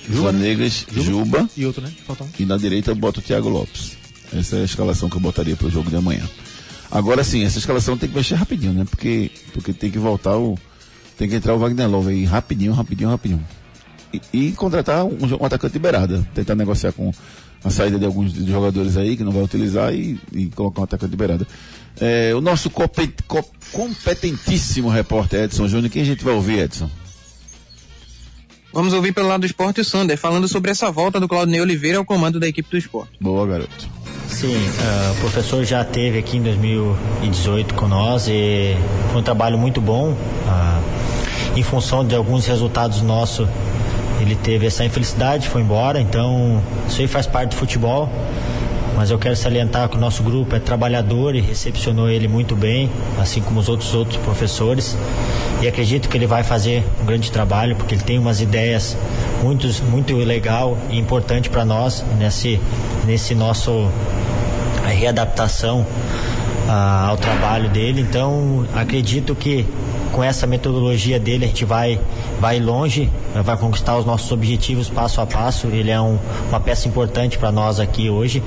Juba, 0.08 0.32
Vanegas, 0.32 0.86
Juba. 0.90 1.48
e 1.56 1.66
outro, 1.66 1.82
né? 1.82 1.92
Falta 2.06 2.24
um. 2.24 2.28
E 2.38 2.46
na 2.46 2.56
direita 2.56 2.90
eu 2.90 2.94
boto 2.94 3.20
o 3.20 3.22
Thiago 3.22 3.48
Lopes. 3.48 3.96
Essa 4.34 4.56
é 4.56 4.62
a 4.62 4.64
escalação 4.64 5.10
que 5.10 5.16
eu 5.16 5.20
botaria 5.20 5.54
para 5.54 5.66
o 5.66 5.70
jogo 5.70 5.90
de 5.90 5.96
amanhã. 5.96 6.26
Agora 6.90 7.22
sim, 7.22 7.44
essa 7.44 7.58
escalação 7.58 7.98
tem 7.98 8.08
que 8.08 8.14
mexer 8.14 8.36
rapidinho, 8.36 8.72
né? 8.72 8.86
Porque, 8.88 9.30
porque 9.52 9.72
tem 9.72 9.90
que 9.90 9.98
voltar 9.98 10.36
o. 10.38 10.58
Tem 11.18 11.28
que 11.28 11.34
entrar 11.34 11.54
o 11.54 11.58
Wagner 11.58 11.90
Love 11.90 12.10
aí 12.10 12.24
rapidinho, 12.24 12.72
rapidinho, 12.72 13.10
rapidinho. 13.10 13.44
E, 14.12 14.20
e 14.32 14.52
contratar 14.52 15.04
um, 15.04 15.18
um 15.40 15.44
atacante 15.44 15.74
de 15.74 15.78
beirada. 15.78 16.26
Tentar 16.34 16.54
negociar 16.54 16.92
com 16.92 17.12
a 17.64 17.70
saída 17.70 17.98
de 17.98 18.04
alguns 18.04 18.32
jogadores 18.32 18.96
aí 18.96 19.16
que 19.16 19.24
não 19.24 19.32
vai 19.32 19.42
utilizar 19.42 19.92
e, 19.92 20.18
e 20.32 20.46
colocar 20.46 20.80
um 20.80 20.84
atacante 20.84 21.10
de 21.10 21.16
beirada. 21.16 21.46
É, 22.00 22.32
o 22.34 22.40
nosso 22.40 22.70
compet- 22.70 23.22
co- 23.26 23.44
competentíssimo 23.72 24.88
repórter 24.88 25.44
Edson 25.44 25.66
Júnior, 25.66 25.90
quem 25.90 26.02
a 26.02 26.04
gente 26.04 26.22
vai 26.24 26.34
ouvir, 26.34 26.60
Edson? 26.60 26.88
Vamos 28.72 28.92
ouvir 28.92 29.12
pelo 29.12 29.26
lado 29.28 29.40
do 29.40 29.46
esporte 29.46 29.80
o 29.80 29.84
Sander, 29.84 30.16
falando 30.18 30.46
sobre 30.46 30.70
essa 30.70 30.90
volta 30.90 31.18
do 31.18 31.26
Claudinei 31.26 31.60
Oliveira 31.60 31.98
ao 31.98 32.04
comando 32.04 32.38
da 32.38 32.46
equipe 32.46 32.68
do 32.70 32.76
esporte. 32.76 33.12
Boa, 33.20 33.46
garoto. 33.46 33.88
Sim, 34.28 34.54
uh, 34.54 35.12
o 35.16 35.20
professor 35.20 35.64
já 35.64 35.82
teve 35.84 36.18
aqui 36.18 36.36
em 36.36 36.42
2018 36.42 37.74
com 37.74 37.88
nós 37.88 38.28
e 38.28 38.76
foi 39.10 39.20
um 39.20 39.24
trabalho 39.24 39.56
muito 39.58 39.80
bom. 39.80 40.10
Uh, 40.12 41.58
em 41.58 41.62
função 41.62 42.06
de 42.06 42.14
alguns 42.14 42.46
resultados 42.46 43.00
nossos, 43.02 43.48
ele 44.20 44.34
teve 44.36 44.66
essa 44.66 44.84
infelicidade, 44.84 45.48
foi 45.48 45.62
embora, 45.62 46.00
então 46.00 46.62
isso 46.88 47.00
aí 47.00 47.06
faz 47.06 47.26
parte 47.26 47.50
do 47.50 47.56
futebol 47.56 48.10
mas 48.98 49.12
eu 49.12 49.18
quero 49.18 49.36
salientar 49.36 49.88
que 49.88 49.96
o 49.96 50.00
nosso 50.00 50.24
grupo 50.24 50.56
é 50.56 50.58
trabalhador 50.58 51.36
e 51.36 51.40
recepcionou 51.40 52.10
ele 52.10 52.26
muito 52.26 52.56
bem, 52.56 52.90
assim 53.16 53.40
como 53.40 53.60
os 53.60 53.68
outros 53.68 53.94
outros 53.94 54.16
professores. 54.16 54.96
E 55.62 55.68
acredito 55.68 56.08
que 56.08 56.16
ele 56.16 56.26
vai 56.26 56.42
fazer 56.42 56.82
um 57.00 57.04
grande 57.06 57.30
trabalho, 57.30 57.76
porque 57.76 57.94
ele 57.94 58.02
tem 58.02 58.18
umas 58.18 58.40
ideias 58.40 58.96
muito, 59.40 59.68
muito 59.84 60.16
legal 60.16 60.76
e 60.90 60.98
importante 60.98 61.48
para 61.48 61.64
nós 61.64 62.04
nesse, 62.18 62.58
nesse 63.06 63.36
nosso 63.36 63.88
readaptação 64.84 65.86
ah, 66.68 67.06
ao 67.10 67.16
trabalho 67.16 67.68
dele. 67.68 68.00
Então, 68.00 68.66
acredito 68.74 69.32
que 69.32 69.64
com 70.10 70.24
essa 70.24 70.44
metodologia 70.44 71.20
dele 71.20 71.44
a 71.44 71.48
gente 71.48 71.64
vai 71.64 72.00
vai 72.40 72.58
longe, 72.58 73.08
vai 73.42 73.56
conquistar 73.56 73.96
os 73.96 74.04
nossos 74.04 74.30
objetivos 74.30 74.88
passo 74.88 75.20
a 75.20 75.26
passo. 75.26 75.66
Ele 75.68 75.90
é 75.90 76.00
um, 76.00 76.18
uma 76.48 76.60
peça 76.60 76.88
importante 76.88 77.38
para 77.38 77.52
nós 77.52 77.80
aqui 77.80 78.10
hoje. 78.10 78.42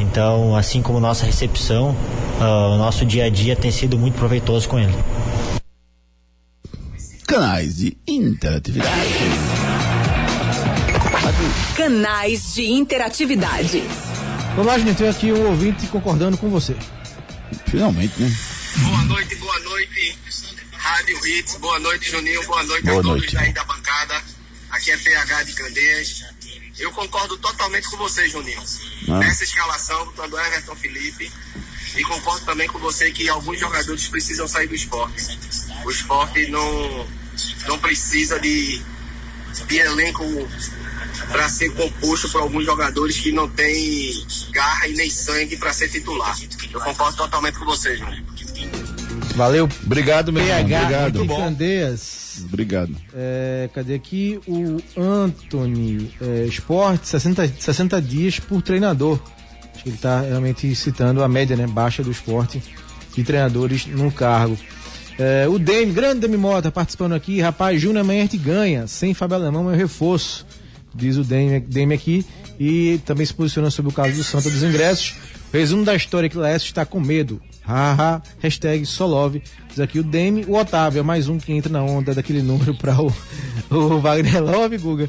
Então, 0.00 0.56
assim 0.56 0.82
como 0.82 1.00
nossa 1.00 1.24
recepção, 1.24 1.96
uh, 2.40 2.74
o 2.74 2.78
nosso 2.78 3.04
dia 3.06 3.24
a 3.24 3.30
dia 3.30 3.56
tem 3.56 3.70
sido 3.70 3.98
muito 3.98 4.14
proveitoso 4.14 4.68
com 4.68 4.78
ele. 4.78 4.94
Canais 7.26 7.76
de 7.76 7.96
interatividade. 8.06 8.90
Canais 11.76 12.54
de 12.54 12.70
interatividade. 12.70 13.82
Olá, 14.56 14.78
gente, 14.78 14.96
tem 14.96 15.08
aqui 15.08 15.32
um 15.32 15.48
ouvinte 15.48 15.86
concordando 15.86 16.36
com 16.36 16.50
você. 16.50 16.76
Finalmente, 17.66 18.20
né? 18.20 18.30
Boa 18.84 19.02
noite, 19.04 19.34
boa 19.36 19.58
noite. 19.60 20.18
Rádio 20.82 21.24
Hits, 21.24 21.58
boa 21.58 21.78
noite, 21.78 22.10
Juninho, 22.10 22.44
boa 22.44 22.64
noite 22.64 22.84
boa 22.84 22.98
a 22.98 23.02
todos 23.02 23.20
noite. 23.20 23.38
aí 23.38 23.52
da 23.52 23.62
bancada. 23.62 24.20
Aqui 24.68 24.90
é 24.90 24.96
PH 24.96 25.42
de 25.44 25.52
Candeias. 25.52 26.24
Eu 26.76 26.90
concordo 26.90 27.38
totalmente 27.38 27.88
com 27.88 27.96
você, 27.98 28.28
Juninho. 28.28 28.60
Ah. 29.08 29.18
Nessa 29.20 29.44
escalação, 29.44 30.12
quando 30.16 30.36
Everton 30.36 30.74
Felipe. 30.74 31.32
E 31.94 32.02
concordo 32.02 32.44
também 32.44 32.66
com 32.66 32.80
você 32.80 33.12
que 33.12 33.28
alguns 33.28 33.60
jogadores 33.60 34.08
precisam 34.08 34.48
sair 34.48 34.66
do 34.66 34.74
esporte. 34.74 35.38
O 35.84 35.90
esporte 35.90 36.48
não, 36.48 37.08
não 37.68 37.78
precisa 37.78 38.40
de, 38.40 38.82
de 39.68 39.76
elenco 39.76 40.24
para 41.30 41.48
ser 41.48 41.72
composto 41.74 42.28
por 42.28 42.40
alguns 42.40 42.64
jogadores 42.64 43.20
que 43.20 43.30
não 43.30 43.48
têm 43.48 44.26
garra 44.50 44.88
e 44.88 44.94
nem 44.94 45.08
sangue 45.08 45.56
para 45.56 45.72
ser 45.72 45.88
titular. 45.88 46.36
Eu 46.72 46.80
concordo 46.80 47.18
totalmente 47.18 47.56
com 47.56 47.66
você, 47.66 47.96
Juninho. 47.96 48.26
Valeu. 49.34 49.68
Obrigado, 49.84 50.32
meu 50.32 50.42
irmão. 50.42 50.56
PH 50.68 50.80
Obrigado. 50.82 51.22
aqui, 51.22 51.28
Candeias. 51.28 52.44
Obrigado. 52.44 52.96
É, 53.14 53.68
cadê 53.72 53.94
aqui 53.94 54.40
o 54.46 54.78
Anthony 54.96 56.10
é, 56.20 56.44
Sport, 56.46 57.04
60, 57.04 57.52
60 57.58 58.00
dias 58.02 58.38
por 58.38 58.62
treinador. 58.62 59.18
Acho 59.74 59.82
que 59.82 59.88
ele 59.88 59.96
está 59.96 60.20
realmente 60.20 60.74
citando 60.74 61.22
a 61.22 61.28
média 61.28 61.56
né, 61.56 61.66
baixa 61.66 62.02
do 62.02 62.10
esporte 62.10 62.62
de 63.14 63.24
treinadores 63.24 63.86
no 63.86 64.10
cargo. 64.10 64.56
É, 65.18 65.46
o 65.48 65.58
Demi, 65.58 65.92
grande 65.92 66.20
Demi 66.20 66.36
Mota, 66.36 66.70
participando 66.70 67.12
aqui. 67.12 67.40
Rapaz, 67.40 67.80
Júnior 67.80 68.00
amanhã 68.00 68.22
gente 68.22 68.38
ganha. 68.38 68.86
Sem 68.86 69.14
Fábio 69.14 69.36
Alemão 69.36 69.70
é 69.70 69.74
um 69.74 69.76
reforço, 69.76 70.46
diz 70.94 71.16
o 71.16 71.24
Demi, 71.24 71.60
Demi 71.60 71.94
aqui. 71.94 72.24
E 72.58 73.00
também 73.04 73.26
se 73.26 73.34
posiciona 73.34 73.70
sobre 73.70 73.90
o 73.90 73.94
caso 73.94 74.14
do 74.14 74.24
Santa 74.24 74.50
dos 74.50 74.62
ingressos. 74.62 75.14
Resumo 75.52 75.84
da 75.84 75.94
história 75.94 76.28
que 76.28 76.36
o 76.36 76.40
Laércio 76.40 76.66
está 76.66 76.84
com 76.84 77.00
medo. 77.00 77.40
Haha, 77.64 78.20
hashtag 78.40 78.84
Solove. 78.84 79.42
Diz 79.68 79.80
aqui 79.80 79.98
o 79.98 80.02
Demi, 80.02 80.44
o 80.46 80.56
Otávio, 80.56 81.00
é 81.00 81.02
mais 81.02 81.28
um 81.28 81.38
que 81.38 81.52
entra 81.52 81.72
na 81.72 81.82
onda 81.82 82.14
daquele 82.14 82.42
número 82.42 82.74
para 82.74 83.00
o, 83.00 83.12
o 83.70 84.00
Wagner 84.00 84.42
Love, 84.42 84.78
Guga. 84.78 85.08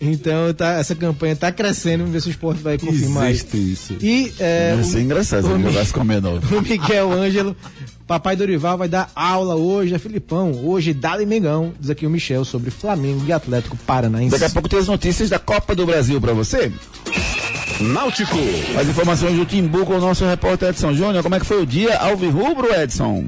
Então 0.00 0.52
tá, 0.52 0.72
essa 0.72 0.94
campanha 0.94 1.34
tá 1.34 1.50
crescendo, 1.50 2.00
vamos 2.00 2.12
ver 2.12 2.20
se 2.20 2.28
o 2.28 2.30
esporte 2.30 2.62
vai 2.62 2.76
confirmar 2.76 3.30
Existe 3.30 3.56
isso. 3.56 3.96
E 4.02 4.32
é, 4.38 4.74
Vai 4.74 4.84
ser 4.84 5.00
engraçado 5.00 5.46
se 5.46 5.48
o 5.52 5.62
jogasse 5.62 5.92
com 5.92 6.04
menor. 6.04 6.40
o 6.52 6.60
Miguel 6.60 7.12
Ângelo, 7.12 7.56
papai 8.06 8.36
Dorival 8.36 8.76
vai 8.76 8.88
dar 8.88 9.10
aula 9.14 9.54
hoje 9.54 9.94
a 9.94 9.98
Filipão, 9.98 10.52
hoje 10.64 10.92
Dali 10.92 11.24
Mengão, 11.24 11.72
diz 11.80 11.88
aqui 11.88 12.06
o 12.06 12.10
Michel 12.10 12.44
sobre 12.44 12.70
Flamengo 12.70 13.24
e 13.26 13.32
Atlético 13.32 13.76
Paranaense. 13.86 14.32
Daqui 14.32 14.44
a 14.44 14.50
pouco 14.50 14.68
tem 14.68 14.78
as 14.78 14.86
notícias 14.86 15.30
da 15.30 15.38
Copa 15.38 15.74
do 15.74 15.86
Brasil 15.86 16.20
pra 16.20 16.34
você. 16.34 16.70
Náutico. 17.80 18.38
As 18.80 18.88
informações 18.88 19.36
do 19.36 19.44
Timbu 19.44 19.84
com 19.84 19.96
o 19.96 20.00
nosso 20.00 20.24
repórter 20.24 20.70
Edson 20.70 20.94
Júnior. 20.94 21.22
Como 21.22 21.34
é 21.34 21.40
que 21.40 21.44
foi 21.44 21.62
o 21.62 21.66
dia? 21.66 21.98
Alvirrubro, 21.98 22.72
Edson? 22.74 23.26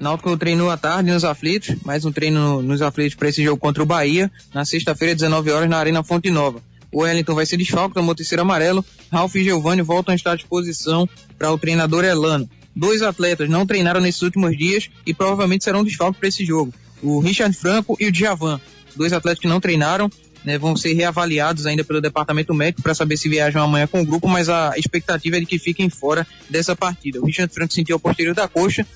Náutico 0.00 0.34
treinou 0.38 0.70
à 0.70 0.78
tarde 0.78 1.10
nos 1.10 1.24
aflitos, 1.24 1.76
mais 1.84 2.06
um 2.06 2.12
treino 2.12 2.62
nos 2.62 2.80
aflitos 2.80 3.14
para 3.14 3.28
esse 3.28 3.44
jogo 3.44 3.60
contra 3.60 3.82
o 3.82 3.86
Bahia, 3.86 4.32
na 4.52 4.64
sexta-feira, 4.64 5.14
19 5.14 5.50
horas, 5.50 5.68
na 5.68 5.76
Arena 5.76 6.02
Fonte 6.02 6.30
Nova. 6.30 6.62
O 6.90 7.02
Wellington 7.02 7.34
vai 7.34 7.44
ser 7.44 7.58
desfalque, 7.58 7.94
tomou 7.94 8.14
terceiro 8.14 8.42
amarelo. 8.42 8.84
Ralf 9.12 9.34
e 9.34 9.44
Giovanni 9.44 9.82
voltam 9.82 10.12
a 10.12 10.16
estar 10.16 10.32
à 10.32 10.36
disposição 10.36 11.06
para 11.38 11.52
o 11.52 11.58
treinador 11.58 12.02
Elano. 12.02 12.48
Dois 12.74 13.02
atletas 13.02 13.48
não 13.50 13.66
treinaram 13.66 14.00
nesses 14.00 14.22
últimos 14.22 14.56
dias 14.56 14.88
e 15.06 15.12
provavelmente 15.12 15.64
serão 15.64 15.84
desfalque 15.84 16.18
para 16.18 16.28
esse 16.28 16.44
jogo. 16.46 16.72
O 17.02 17.20
Richard 17.20 17.54
Franco 17.54 17.96
e 18.00 18.06
o 18.06 18.12
Djavan. 18.12 18.58
Dois 18.96 19.12
atletas 19.12 19.40
que 19.40 19.48
não 19.48 19.60
treinaram, 19.60 20.10
né, 20.44 20.58
vão 20.58 20.76
ser 20.76 20.92
reavaliados 20.92 21.66
ainda 21.66 21.82
pelo 21.82 22.00
departamento 22.00 22.52
médico 22.52 22.82
para 22.82 22.94
saber 22.94 23.16
se 23.16 23.28
viajam 23.28 23.62
amanhã 23.62 23.86
com 23.86 24.02
o 24.02 24.04
grupo, 24.04 24.28
mas 24.28 24.48
a 24.48 24.72
expectativa 24.76 25.36
é 25.36 25.40
de 25.40 25.46
que 25.46 25.58
fiquem 25.58 25.88
fora 25.88 26.26
dessa 26.50 26.76
partida. 26.76 27.20
O 27.20 27.26
Richard 27.26 27.52
Franco 27.52 27.72
sentiu 27.72 27.96
a 27.96 28.00
posterior 28.00 28.34
da 28.34 28.46
coxa 28.46 28.86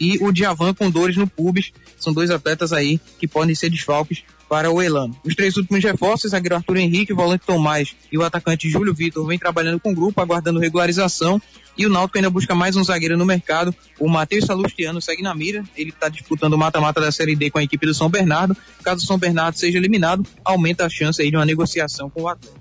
e 0.00 0.18
o 0.22 0.32
Djavan 0.32 0.74
com 0.74 0.90
dores 0.90 1.16
no 1.16 1.26
pubis. 1.26 1.72
São 1.98 2.12
dois 2.12 2.30
atletas 2.30 2.72
aí 2.72 3.00
que 3.18 3.26
podem 3.26 3.54
ser 3.54 3.70
desfalques 3.70 4.22
para 4.48 4.70
o 4.70 4.80
Elano. 4.80 5.16
Os 5.24 5.34
três 5.34 5.56
últimos 5.56 5.82
reforços, 5.82 6.30
zagueiro 6.30 6.56
Arthur 6.56 6.76
Henrique, 6.76 7.12
o 7.12 7.16
volante 7.16 7.44
Tomás 7.46 7.94
e 8.10 8.18
o 8.18 8.22
atacante 8.22 8.68
Júlio 8.68 8.94
Vitor 8.94 9.26
vem 9.26 9.38
trabalhando 9.38 9.80
com 9.80 9.90
o 9.90 9.94
grupo, 9.94 10.20
aguardando 10.20 10.60
regularização. 10.60 11.40
E 11.76 11.84
o 11.84 11.90
Náutico 11.90 12.16
ainda 12.16 12.30
busca 12.30 12.54
mais 12.54 12.74
um 12.74 12.82
zagueiro 12.82 13.18
no 13.18 13.26
mercado. 13.26 13.74
O 13.98 14.08
Matheus 14.08 14.46
Salustiano 14.46 15.00
segue 15.02 15.22
na 15.22 15.34
mira. 15.34 15.62
Ele 15.76 15.90
está 15.90 16.08
disputando 16.08 16.54
o 16.54 16.58
mata-mata 16.58 17.00
da 17.00 17.12
Série 17.12 17.36
D 17.36 17.50
com 17.50 17.58
a 17.58 17.62
equipe 17.62 17.84
do 17.84 17.92
São 17.92 18.08
Bernardo. 18.08 18.56
Caso 18.82 19.04
o 19.04 19.06
São 19.06 19.18
Bernardo 19.18 19.58
seja 19.58 19.76
eliminado, 19.76 20.24
aumenta 20.44 20.86
a 20.86 20.88
chance 20.88 21.20
aí 21.20 21.30
de 21.30 21.36
uma 21.36 21.44
negociação 21.44 22.08
com 22.08 22.22
o 22.22 22.28
atleta. 22.28 22.56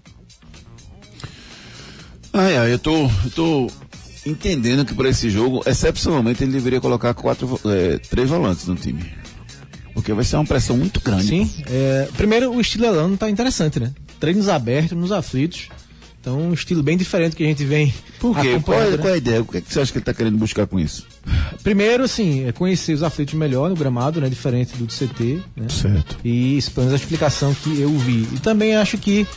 Ai, 2.33 2.57
ai, 2.57 2.73
eu 2.73 2.79
tô, 2.79 3.09
eu 3.23 3.31
tô 3.33 3.71
entendendo 4.25 4.83
que 4.83 4.93
para 4.93 5.07
esse 5.07 5.29
jogo, 5.29 5.63
excepcionalmente, 5.65 6.43
ele 6.43 6.51
deveria 6.51 6.81
colocar 6.81 7.13
quatro, 7.13 7.57
é, 7.65 7.97
três 7.97 8.29
volantes 8.29 8.67
no 8.67 8.75
time. 8.75 9.13
Porque 9.93 10.11
vai 10.11 10.25
ser 10.25 10.35
uma 10.35 10.45
pressão 10.45 10.75
muito 10.75 10.99
grande. 10.99 11.27
Sim, 11.27 11.49
é, 11.67 12.09
primeiro 12.17 12.51
o 12.51 12.59
estilo 12.59 12.85
Elano 12.85 13.15
tá 13.15 13.29
interessante, 13.29 13.79
né? 13.79 13.93
Treinos 14.19 14.49
abertos, 14.49 14.97
nos 14.97 15.13
aflitos. 15.13 15.69
Então, 16.25 16.41
um 16.41 16.53
estilo 16.55 16.81
bem 16.81 16.97
diferente 16.97 17.35
que 17.35 17.43
a 17.43 17.45
gente 17.45 17.63
vem 17.63 17.93
Por 18.19 18.35
quê? 18.39 18.59
Qual 18.59 18.81
é, 18.81 18.89
né? 18.89 18.97
qual 18.97 19.09
é 19.09 19.13
a 19.13 19.17
ideia? 19.17 19.41
O 19.43 19.45
que, 19.45 19.57
é 19.57 19.61
que 19.61 19.71
você 19.71 19.79
acha 19.79 19.91
que 19.91 19.99
ele 19.99 20.05
tá 20.05 20.11
querendo 20.11 20.35
buscar 20.39 20.65
com 20.65 20.79
isso? 20.79 21.05
Primeiro, 21.61 22.03
assim, 22.03 22.47
é 22.47 22.51
conhecer 22.51 22.93
os 22.93 23.03
aflitos 23.03 23.35
melhor 23.35 23.69
no 23.69 23.75
gramado, 23.75 24.19
né? 24.19 24.27
Diferente 24.27 24.75
do 24.75 24.85
do 24.85 24.91
CT, 24.91 25.39
né? 25.55 25.67
Certo. 25.69 26.17
E 26.23 26.57
isso, 26.57 26.71
pelo 26.71 26.87
menos 26.87 26.99
a 26.99 27.03
explicação 27.03 27.53
que 27.53 27.79
eu 27.79 27.91
vi. 27.99 28.27
E 28.33 28.39
também 28.39 28.75
acho 28.75 28.97
que 28.97 29.27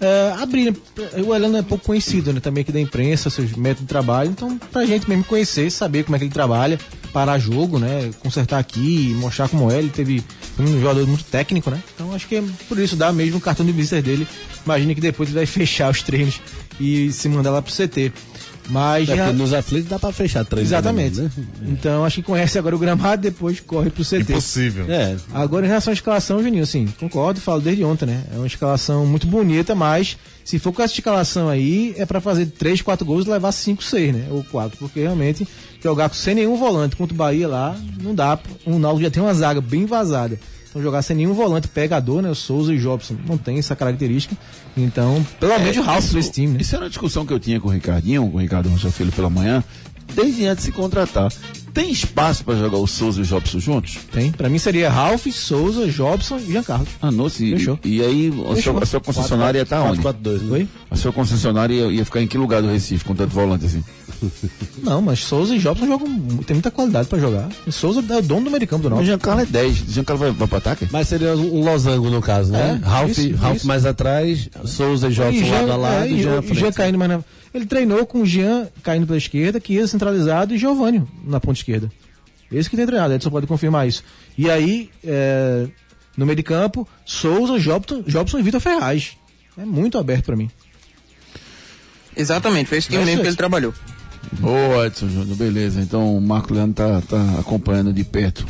é, 0.00 0.34
abrir, 0.38 0.70
né? 0.70 0.76
o 1.24 1.34
Elano 1.34 1.56
é 1.56 1.62
pouco 1.62 1.86
conhecido, 1.86 2.32
né? 2.32 2.40
Também 2.40 2.62
aqui 2.62 2.72
da 2.72 2.80
imprensa, 2.80 3.30
seus 3.30 3.52
métodos 3.52 3.82
de 3.82 3.88
trabalho. 3.88 4.30
Então, 4.30 4.58
pra 4.70 4.84
gente 4.84 5.08
mesmo 5.08 5.24
conhecer, 5.24 5.70
saber 5.70 6.04
como 6.04 6.16
é 6.16 6.18
que 6.18 6.24
ele 6.24 6.32
trabalha, 6.32 6.78
parar 7.12 7.38
jogo, 7.38 7.78
né? 7.78 8.10
Consertar 8.20 8.58
aqui, 8.58 9.14
mostrar 9.18 9.48
como 9.48 9.70
é. 9.70 9.78
Ele 9.78 9.88
teve 9.88 10.22
um 10.58 10.80
jogador 10.80 11.06
muito 11.06 11.24
técnico, 11.24 11.70
né? 11.70 11.82
Então, 11.94 12.12
acho 12.14 12.28
que 12.28 12.36
é 12.36 12.44
por 12.68 12.78
isso 12.78 12.96
dá 12.96 13.12
mesmo 13.12 13.38
o 13.38 13.40
cartão 13.40 13.64
de 13.64 13.72
visita 13.72 14.02
dele. 14.02 14.28
Imagina 14.64 14.94
que 14.94 15.00
depois 15.00 15.28
ele 15.28 15.38
vai 15.38 15.46
fechar 15.46 15.90
os 15.90 16.02
treinos 16.02 16.40
e 16.78 17.10
se 17.12 17.28
mandar 17.28 17.50
lá 17.50 17.62
pro 17.62 17.72
CT. 17.72 18.12
Mas 18.68 19.08
É, 19.08 19.16
já... 19.16 19.32
nos 19.32 19.52
aflitos 19.52 19.88
dá 19.88 19.98
pra 19.98 20.12
fechar 20.12 20.44
três 20.44 20.66
Exatamente. 20.68 21.20
né? 21.20 21.30
Então 21.62 22.04
acho 22.04 22.16
que 22.16 22.22
conhece 22.22 22.58
agora 22.58 22.74
o 22.74 22.78
gramado, 22.78 23.22
depois 23.22 23.60
corre 23.60 23.90
pro 23.90 24.04
CT. 24.04 24.32
Impossível. 24.32 24.86
É. 24.88 25.16
Agora 25.32 25.64
em 25.64 25.68
relação 25.68 25.92
à 25.92 25.94
escalação, 25.94 26.42
Juninho, 26.42 26.62
assim, 26.64 26.86
concordo, 26.98 27.40
falo 27.40 27.60
desde 27.60 27.84
ontem, 27.84 28.06
né? 28.06 28.24
É 28.34 28.36
uma 28.36 28.46
escalação 28.46 29.06
muito 29.06 29.26
bonita, 29.26 29.74
mas 29.74 30.16
se 30.44 30.58
for 30.58 30.72
com 30.72 30.82
essa 30.82 30.94
escalação 30.94 31.48
aí, 31.48 31.94
é 31.96 32.04
pra 32.04 32.20
fazer 32.20 32.46
3, 32.46 32.82
4 32.82 33.04
gols 33.06 33.26
e 33.26 33.30
levar 33.30 33.52
5, 33.52 33.82
6, 33.82 34.14
né? 34.14 34.26
Ou 34.30 34.42
4, 34.44 34.78
porque 34.78 35.00
realmente 35.00 35.46
jogar 35.82 36.12
sem 36.14 36.34
nenhum 36.34 36.56
volante 36.56 36.96
contra 36.96 37.14
o 37.14 37.16
Bahia 37.16 37.46
lá, 37.46 37.76
não 38.02 38.14
dá. 38.14 38.38
O 38.64 38.78
Náutico 38.78 39.04
já 39.04 39.10
tem 39.10 39.22
uma 39.22 39.34
zaga 39.34 39.60
bem 39.60 39.86
vazada. 39.86 40.38
Então 40.76 40.82
jogar 40.82 41.00
sem 41.00 41.16
nenhum 41.16 41.32
volante 41.32 41.68
pegador, 41.68 42.20
né? 42.20 42.28
O 42.28 42.34
Souza 42.34 42.70
e 42.70 42.76
o 42.76 42.78
Jobson 42.78 43.16
não 43.26 43.38
tem 43.38 43.58
essa 43.58 43.74
característica. 43.74 44.36
Então, 44.76 45.26
pelo 45.40 45.58
menos 45.58 45.74
o 45.78 45.80
Ralf 45.80 46.12
desse 46.12 46.30
time, 46.30 46.52
né? 46.52 46.60
Isso 46.60 46.74
era 46.74 46.84
uma 46.84 46.90
discussão 46.90 47.24
que 47.24 47.32
eu 47.32 47.40
tinha 47.40 47.58
com 47.58 47.68
o 47.68 47.70
Ricardinho, 47.70 48.30
com 48.30 48.36
o 48.36 48.40
Ricardo 48.40 48.68
Rocha 48.68 48.90
Filho 48.90 49.10
pela 49.10 49.30
manhã, 49.30 49.64
desde 50.14 50.44
antes 50.44 50.66
de 50.66 50.70
se 50.70 50.76
contratar. 50.76 51.32
Tem 51.76 51.90
espaço 51.90 52.42
para 52.42 52.54
jogar 52.54 52.78
o 52.78 52.86
Souza 52.86 53.20
e 53.20 53.22
o 53.22 53.26
Jobson 53.26 53.60
juntos? 53.60 53.98
Tem. 54.10 54.32
Pra 54.32 54.48
mim 54.48 54.58
seria 54.58 54.88
Ralph, 54.88 55.26
Souza, 55.26 55.86
Jobson 55.86 56.38
e 56.38 56.52
Giancarlo. 56.52 56.86
Ah, 57.02 57.10
nossa, 57.10 57.44
e, 57.44 57.50
Fechou. 57.50 57.78
e 57.84 58.00
aí 58.00 58.28
a 58.28 58.54
Fechou. 58.54 58.72
sua, 58.72 58.82
a 58.82 58.86
sua 58.86 59.00
concessionária 59.00 59.58
ia 59.58 59.62
estar 59.62 59.82
onde? 59.82 60.00
4-4-2, 60.00 60.40
né? 60.40 60.52
Oi? 60.52 60.68
A 60.90 60.96
sua 60.96 61.12
concessionária 61.12 61.74
ia, 61.74 61.92
ia 61.92 62.04
ficar 62.06 62.22
em 62.22 62.26
que 62.26 62.38
lugar 62.38 62.62
do 62.62 62.68
Recife, 62.68 63.04
com 63.04 63.14
tanto 63.14 63.34
volante 63.34 63.66
assim? 63.66 63.84
Não, 64.82 65.02
mas 65.02 65.18
Souza 65.18 65.54
e 65.54 65.58
Jobson 65.58 65.86
jogam. 65.86 66.08
Tem 66.46 66.54
muita 66.54 66.70
qualidade 66.70 67.08
pra 67.08 67.18
jogar. 67.18 67.50
E 67.66 67.70
Souza 67.70 68.02
é 68.08 68.16
o 68.16 68.22
dono 68.22 68.48
do 68.48 68.66
campo 68.66 68.82
do 68.84 68.86
O 68.86 68.90
Náutico. 68.90 69.04
Giancarlo 69.06 69.42
é 69.42 69.44
10. 69.44 69.82
O 69.82 69.92
Giancarlo 69.92 70.20
vai, 70.20 70.30
vai 70.32 70.48
pro 70.48 70.56
ataque? 70.56 70.88
Mas 70.90 71.08
seria 71.08 71.36
um 71.36 71.62
losango 71.62 72.08
no 72.08 72.22
caso, 72.22 72.52
né? 72.52 72.80
É, 72.82 72.86
Ralph, 72.88 73.18
isso, 73.18 73.36
Ralph 73.36 73.56
isso. 73.56 73.66
mais 73.66 73.84
atrás, 73.84 74.48
Souza 74.64 75.08
e 75.08 75.12
Jobson 75.12 75.44
E 75.44 75.50
lado 75.50 75.72
a 75.72 75.76
lado 75.76 76.04
é, 76.04 76.08
e 76.08 76.14
e 76.14 76.22
Jean 76.22 76.40
e 76.40 76.46
Jean 76.46 76.54
frente. 76.54 76.74
caindo 76.74 76.96
mais 76.98 77.10
na... 77.10 77.20
Ele 77.54 77.66
treinou 77.66 78.04
com 78.06 78.22
o 78.22 78.26
Jean 78.26 78.68
caindo 78.82 79.06
pela 79.06 79.18
esquerda, 79.18 79.60
Chiesa 79.64 79.88
centralizado 79.88 80.54
e 80.54 80.58
Giovanni 80.58 81.06
na 81.24 81.40
ponta 81.40 81.58
esquerda. 81.58 81.90
Esse 82.50 82.70
que 82.70 82.76
tem 82.76 82.86
treinado, 82.86 83.14
Edson 83.14 83.30
pode 83.30 83.46
confirmar 83.46 83.88
isso. 83.88 84.04
E 84.38 84.50
aí, 84.50 84.90
é, 85.04 85.66
no 86.16 86.24
meio 86.24 86.36
de 86.36 86.42
campo, 86.42 86.86
Souza, 87.04 87.58
Jobson, 87.58 88.02
Jobson 88.06 88.38
e 88.38 88.42
Vitor 88.42 88.60
Ferraz. 88.60 89.16
É 89.58 89.64
muito 89.64 89.98
aberto 89.98 90.26
pra 90.26 90.36
mim. 90.36 90.50
Exatamente, 92.16 92.68
foi 92.68 92.78
esse 92.78 92.88
time 92.88 93.04
mesmo 93.04 93.22
que 93.22 93.28
ele 93.28 93.36
trabalhou. 93.36 93.74
Boa, 94.32 94.86
Edson 94.86 95.08
Júnior, 95.08 95.36
beleza. 95.36 95.80
Então 95.80 96.16
o 96.16 96.20
Marco 96.20 96.52
Leandro 96.52 96.74
tá, 96.74 97.02
tá 97.02 97.38
acompanhando 97.38 97.92
de 97.92 98.04
perto. 98.04 98.46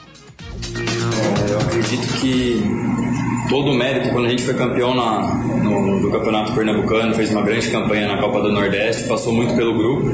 É, 1.48 1.52
eu 1.52 1.60
acredito 1.60 2.08
que 2.20 2.95
todo 3.50 3.72
o 3.72 3.74
mérito, 3.74 4.10
quando 4.10 4.26
a 4.26 4.30
gente 4.30 4.44
foi 4.44 4.54
campeão 4.54 4.94
na, 4.96 5.36
no, 5.64 6.00
do 6.00 6.12
Campeonato 6.12 6.54
Pernambucano, 6.54 7.14
fez 7.14 7.32
uma 7.32 7.42
grande 7.42 7.70
campanha 7.70 8.08
na 8.08 8.18
Copa 8.18 8.42
do 8.42 8.52
Nordeste, 8.52 9.08
passou 9.08 9.34
muito 9.34 9.56
pelo 9.56 9.78
grupo. 9.78 10.12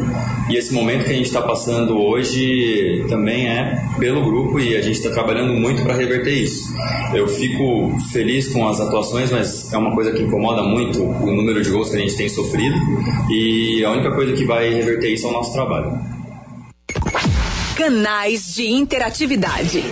E 0.50 0.58
esse 0.58 0.74
momento 0.74 1.06
que 1.06 1.12
a 1.12 1.16
gente 1.16 1.28
está 1.28 1.42
passando 1.42 1.98
hoje 1.98 3.06
também 3.10 3.48
é 3.48 3.82
pelo 4.00 4.24
grupo 4.24 4.60
e 4.60 4.76
a 4.76 4.82
gente 4.82 4.98
está 4.98 5.10
trabalhando 5.10 5.54
muito 5.54 5.84
para 5.84 5.94
reverter 5.94 6.34
isso. 6.34 6.74
Eu 7.14 7.28
fico 7.28 7.98
feliz 8.12 8.50
com 8.50 8.68
as 8.68 8.80
atuações, 8.80 9.32
mas 9.32 9.72
é 9.72 9.78
uma 9.78 9.94
coisa 9.94 10.12
que 10.12 10.22
incomoda 10.22 10.62
muito 10.64 11.02
o 11.02 11.36
número 11.36 11.62
de 11.62 11.70
gols 11.70 11.90
que 11.90 11.98
a 11.98 12.00
gente 12.00 12.16
tem 12.16 12.28
sofrido. 12.28 12.76
E 13.30 13.84
a 13.86 13.92
única 13.92 14.12
coisa 14.12 14.34
que 14.34 14.46
vai 14.46 14.70
reverter 14.74 15.14
isso 15.14 15.28
é 15.28 15.30
o 15.30 15.34
nosso 15.34 15.54
trabalho. 15.54 15.98
Canais 17.76 18.54
de 18.54 18.68
interatividade. 18.68 19.84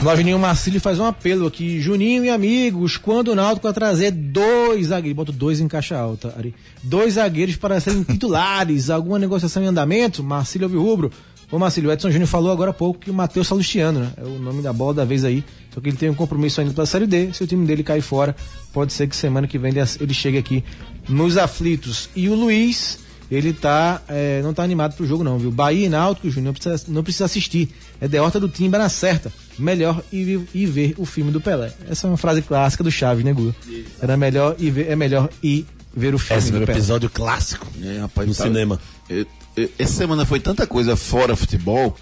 Lá, 0.00 0.14
Juninho 0.14 0.38
Marcílio 0.38 0.80
faz 0.80 1.00
um 1.00 1.04
apelo 1.04 1.46
aqui. 1.46 1.80
Juninho 1.80 2.24
e 2.24 2.30
amigos, 2.30 2.96
quando 2.96 3.28
o 3.28 3.34
Náutico 3.34 3.72
trazer 3.72 4.12
dois 4.12 4.86
zagueiros, 4.86 5.16
boto 5.16 5.32
dois 5.32 5.60
em 5.60 5.66
caixa 5.66 5.98
alta, 5.98 6.32
Ari. 6.38 6.54
Dois 6.82 7.14
zagueiros 7.14 7.56
para 7.56 7.80
serem 7.80 8.04
titulares, 8.04 8.90
alguma 8.90 9.18
negociação 9.18 9.62
em 9.62 9.66
andamento? 9.66 10.22
Marcílio 10.22 10.66
Alvirrubro. 10.66 11.10
Ô 11.50 11.58
Marcílio, 11.58 11.90
o 11.90 11.92
Edson 11.92 12.10
Júnior 12.10 12.28
falou 12.28 12.52
agora 12.52 12.70
há 12.70 12.74
pouco 12.74 13.00
que 13.00 13.10
o 13.10 13.14
Matheus 13.14 13.48
Salustiano, 13.48 14.00
né? 14.00 14.12
É 14.18 14.22
o 14.22 14.38
nome 14.38 14.62
da 14.62 14.72
bola 14.72 14.94
da 14.94 15.04
vez 15.04 15.24
aí. 15.24 15.42
Só 15.74 15.80
que 15.80 15.88
ele 15.88 15.96
tem 15.96 16.08
um 16.08 16.14
compromisso 16.14 16.60
ainda 16.60 16.72
pela 16.72 16.86
Série 16.86 17.06
D. 17.06 17.32
Se 17.32 17.42
o 17.42 17.46
time 17.46 17.66
dele 17.66 17.82
cair 17.82 18.02
fora, 18.02 18.36
pode 18.72 18.92
ser 18.92 19.08
que 19.08 19.16
semana 19.16 19.48
que 19.48 19.58
vem 19.58 19.72
ele 20.00 20.14
chegue 20.14 20.38
aqui 20.38 20.62
nos 21.08 21.36
aflitos. 21.36 22.08
E 22.14 22.28
o 22.28 22.34
Luiz, 22.34 23.00
ele 23.30 23.52
tá, 23.52 24.00
é, 24.08 24.40
não 24.42 24.54
tá 24.54 24.62
animado 24.62 24.94
pro 24.96 25.06
jogo 25.06 25.22
não, 25.22 25.38
viu? 25.38 25.50
Bahia 25.50 25.86
e 25.86 25.88
Náutico, 25.88 26.28
Júnior, 26.30 26.46
não 26.46 26.52
precisa, 26.54 26.84
não 26.92 27.02
precisa 27.02 27.24
assistir. 27.26 27.68
É 28.00 28.08
derrota 28.08 28.38
do 28.40 28.48
Timba 28.48 28.78
na 28.78 28.88
certa. 28.88 29.32
Melhor 29.58 30.02
ir, 30.12 30.40
ir 30.54 30.66
ver 30.66 30.94
o 30.96 31.04
filme 31.04 31.30
do 31.30 31.40
Pelé. 31.40 31.72
Essa 31.90 32.06
é 32.06 32.10
uma 32.10 32.16
frase 32.16 32.42
clássica 32.42 32.82
do 32.84 32.90
Chaves, 32.90 33.24
né, 33.24 33.32
Guga? 33.32 33.54
Era 34.00 34.16
melhor 34.16 34.54
ir 34.58 34.70
ver, 34.70 34.88
é 34.88 34.96
melhor 34.96 35.28
ir 35.42 35.66
ver 35.94 36.14
o 36.14 36.18
filme 36.18 36.42
Esse 36.42 36.52
do 36.52 36.58
é 36.58 36.62
o 36.62 36.66
Pelé. 36.66 36.78
episódio 36.78 37.10
clássico 37.10 37.66
É, 37.82 37.98
rapaz, 37.98 38.28
no 38.28 38.34
tá- 38.34 38.44
cinema. 38.44 38.80
Eu- 39.08 39.26
eu- 39.56 39.70
essa 39.78 39.92
semana 39.94 40.24
foi 40.24 40.38
tanta 40.40 40.66
coisa 40.66 40.94
fora 40.96 41.34
futebol 41.36 41.96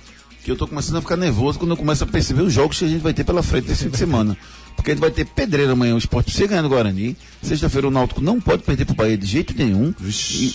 que 0.44 0.50
eu 0.52 0.56
tô 0.56 0.66
começando 0.68 0.96
a 0.98 1.00
ficar 1.00 1.16
nervoso 1.16 1.58
quando 1.58 1.72
eu 1.72 1.76
começo 1.76 2.04
a 2.04 2.06
perceber 2.06 2.42
os 2.42 2.52
jogos 2.52 2.78
que 2.78 2.84
a 2.84 2.88
gente 2.88 3.00
vai 3.02 3.12
ter 3.14 3.24
pela 3.24 3.42
frente 3.42 3.72
esse 3.72 3.84
fim 3.84 3.90
de 3.90 3.96
semana. 3.98 4.36
Porque 4.76 4.90
a 4.90 4.94
gente 4.94 5.00
vai 5.00 5.10
ter 5.10 5.24
pedreira 5.24 5.72
amanhã, 5.72 5.94
o 5.94 5.98
esporte 5.98 6.26
precisa 6.26 6.46
ganhar 6.46 6.62
no 6.62 6.68
Guarani. 6.68 7.16
Sexta-feira 7.42 7.88
o 7.88 7.90
Náutico 7.90 8.20
não 8.20 8.40
pode 8.40 8.62
perder 8.62 8.84
pro 8.84 8.94
Bahia 8.94 9.16
de 9.16 9.26
jeito 9.26 9.54
nenhum. 9.56 9.92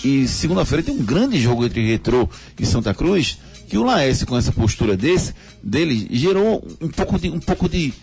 E, 0.06 0.24
e 0.24 0.28
segunda-feira 0.28 0.84
tem 0.84 0.94
um 0.96 1.04
grande 1.04 1.40
jogo 1.42 1.66
entre 1.66 1.86
Retrô 1.86 2.30
e 2.60 2.66
Santa 2.66 2.94
Cruz, 2.94 3.38
que 3.68 3.78
o 3.78 3.84
Laércio, 3.84 4.28
com 4.28 4.38
essa 4.38 4.52
postura 4.52 4.96
desse, 4.96 5.34
dele, 5.64 6.08
gerou 6.12 6.66
um 6.80 6.88
pouco 6.88 7.20
de. 7.20 7.30
Um 7.30 7.40
pouco 7.40 7.68
de 7.68 7.94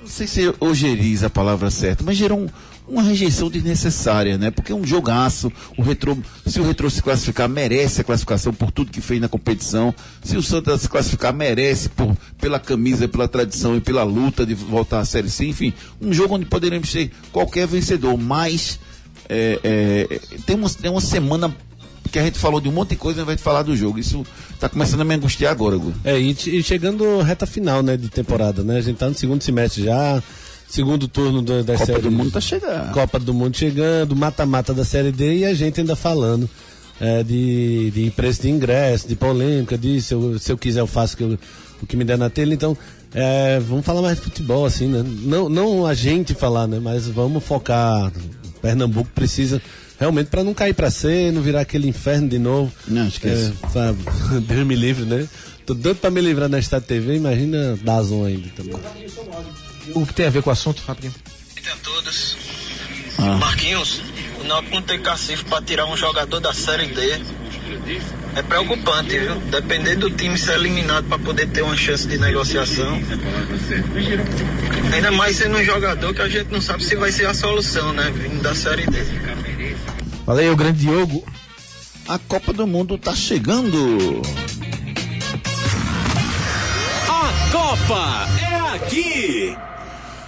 não 0.00 0.06
sei 0.08 0.26
se 0.28 0.54
ojeriza 0.60 1.26
a 1.26 1.30
palavra 1.30 1.68
certa, 1.70 2.04
mas 2.04 2.16
gerou 2.16 2.38
um- 2.38 2.48
uma 2.88 3.02
rejeição 3.02 3.50
desnecessária, 3.50 4.38
né? 4.38 4.50
Porque 4.50 4.72
é 4.72 4.74
um 4.74 4.84
jogaço, 4.84 5.52
o 5.76 5.82
retrô, 5.82 6.16
se 6.46 6.60
o 6.60 6.64
retrô 6.64 6.88
se 6.88 7.02
classificar, 7.02 7.48
merece 7.48 8.00
a 8.00 8.04
classificação 8.04 8.52
por 8.52 8.70
tudo 8.70 8.90
que 8.90 9.00
fez 9.00 9.20
na 9.20 9.28
competição. 9.28 9.94
Se 10.22 10.36
o 10.36 10.42
Santa 10.42 10.76
se 10.78 10.88
classificar, 10.88 11.34
merece 11.34 11.88
por, 11.88 12.16
pela 12.40 12.60
camisa, 12.60 13.08
pela 13.08 13.26
tradição 13.26 13.76
e 13.76 13.80
pela 13.80 14.04
luta 14.04 14.46
de 14.46 14.54
voltar 14.54 15.00
à 15.00 15.04
Série 15.04 15.30
C. 15.30 15.46
Enfim, 15.46 15.72
um 16.00 16.12
jogo 16.12 16.34
onde 16.34 16.44
poderíamos 16.46 16.90
ter 16.92 17.10
qualquer 17.32 17.66
vencedor, 17.66 18.16
mas 18.16 18.78
é, 19.28 19.60
é, 19.64 20.20
tem, 20.46 20.56
uma, 20.56 20.70
tem 20.70 20.90
uma 20.90 21.00
semana 21.00 21.54
que 22.10 22.18
a 22.18 22.22
gente 22.22 22.38
falou 22.38 22.60
de 22.60 22.68
um 22.68 22.72
monte 22.72 22.90
de 22.90 22.96
coisa 22.96 23.22
e 23.22 23.24
vai 23.24 23.36
falar 23.36 23.62
do 23.62 23.76
jogo. 23.76 23.98
Isso 23.98 24.24
tá 24.58 24.68
começando 24.68 25.00
a 25.00 25.04
me 25.04 25.14
angustiar 25.14 25.52
agora, 25.52 25.76
Gu. 25.76 25.92
É, 26.04 26.18
e, 26.18 26.30
e 26.30 26.62
chegando 26.62 27.20
reta 27.20 27.46
final, 27.46 27.82
né, 27.82 27.96
de 27.96 28.08
temporada, 28.08 28.62
né? 28.62 28.78
A 28.78 28.80
gente 28.80 28.96
tá 28.96 29.08
no 29.08 29.14
segundo 29.14 29.42
semestre 29.42 29.84
já, 29.84 30.22
segundo 30.68 31.06
turno 31.08 31.42
do, 31.42 31.62
da 31.64 31.74
Copa 31.74 31.86
série. 31.86 32.02
do 32.02 32.10
Mundo 32.10 32.30
tá 32.30 32.40
chegando. 32.40 32.92
Copa 32.92 33.18
do 33.18 33.32
Mundo 33.34 33.56
chegando, 33.56 34.14
mata-mata 34.16 34.72
da 34.74 34.84
Série 34.84 35.12
D 35.12 35.38
e 35.38 35.44
a 35.44 35.54
gente 35.54 35.80
ainda 35.80 35.94
falando 35.96 36.48
é, 37.00 37.22
de, 37.22 37.90
de 37.90 38.10
preço 38.10 38.42
de 38.42 38.50
ingresso, 38.50 39.06
de 39.08 39.14
polêmica, 39.16 39.76
de 39.76 40.00
se 40.00 40.14
eu, 40.14 40.38
se 40.38 40.50
eu 40.52 40.58
quiser 40.58 40.80
eu 40.80 40.86
faço 40.86 41.14
o 41.14 41.16
que 41.16 41.22
eu- 41.24 41.38
o 41.82 41.86
que 41.86 41.94
me 41.96 42.04
der 42.04 42.16
na 42.16 42.30
telha. 42.30 42.54
Então, 42.54 42.74
é, 43.14 43.60
vamos 43.60 43.84
falar 43.84 44.00
mais 44.00 44.16
de 44.16 44.22
futebol, 44.24 44.64
assim, 44.64 44.86
né? 44.88 45.04
Não, 45.24 45.46
não 45.50 45.84
a 45.86 45.92
gente 45.92 46.32
falar, 46.32 46.66
né? 46.66 46.78
Mas 46.82 47.06
vamos 47.06 47.44
focar. 47.44 48.10
Pernambuco 48.62 49.10
precisa 49.14 49.60
realmente 50.00 50.28
para 50.28 50.42
não 50.42 50.54
cair 50.54 50.72
para 50.72 50.90
C, 50.90 51.30
não 51.32 51.42
virar 51.42 51.60
aquele 51.60 51.86
inferno 51.86 52.28
de 52.30 52.38
novo. 52.38 52.72
Não, 52.88 53.06
esquece. 53.06 53.52
É, 53.62 53.68
sabe? 53.68 53.98
Deus 54.48 54.66
me 54.66 54.74
livre, 54.74 55.04
né? 55.04 55.28
Tô 55.66 55.74
doido 55.74 55.98
pra 55.98 56.10
me 56.10 56.20
livrar 56.22 56.48
na 56.48 56.58
Estado 56.58 56.84
TV, 56.84 57.16
imagina 57.16 57.76
Dazon 57.84 58.24
ainda 58.24 58.48
também. 58.56 58.72
O 59.94 60.06
que 60.06 60.14
tem 60.14 60.26
a 60.26 60.30
ver 60.30 60.42
com 60.42 60.50
o 60.50 60.52
assunto, 60.52 60.82
rapidinho. 60.86 61.14
a 61.72 61.76
todos. 61.82 62.36
Ah. 63.18 63.36
Marquinhos, 63.36 64.00
o 64.40 64.44
Náutico 64.44 64.74
não 64.74 64.82
tem 64.82 65.00
cacife 65.00 65.44
pra 65.44 65.62
tirar 65.62 65.86
um 65.86 65.96
jogador 65.96 66.40
da 66.40 66.52
Série 66.52 66.86
D. 66.86 67.20
É 68.34 68.42
preocupante, 68.42 69.18
viu? 69.18 69.36
Depender 69.36 69.96
do 69.96 70.10
time 70.10 70.36
ser 70.38 70.54
eliminado 70.54 71.08
pra 71.08 71.18
poder 71.18 71.48
ter 71.48 71.62
uma 71.62 71.76
chance 71.76 72.06
de 72.06 72.18
negociação. 72.18 73.00
Ainda 74.92 75.10
mais 75.10 75.36
sendo 75.36 75.56
um 75.56 75.64
jogador 75.64 76.12
que 76.14 76.20
a 76.20 76.28
gente 76.28 76.52
não 76.52 76.60
sabe 76.60 76.84
se 76.84 76.94
vai 76.96 77.10
ser 77.10 77.26
a 77.26 77.34
solução, 77.34 77.92
né? 77.92 78.10
Vindo 78.14 78.42
da 78.42 78.54
Série 78.54 78.86
D. 78.86 78.98
Valeu, 80.26 80.54
grande 80.54 80.80
Diogo. 80.80 81.24
A 82.06 82.18
Copa 82.18 82.52
do 82.52 82.66
Mundo 82.66 82.98
tá 82.98 83.14
chegando. 83.14 84.22
A 87.08 87.50
Copa 87.50 88.28
é 88.40 88.76
aqui! 88.76 89.56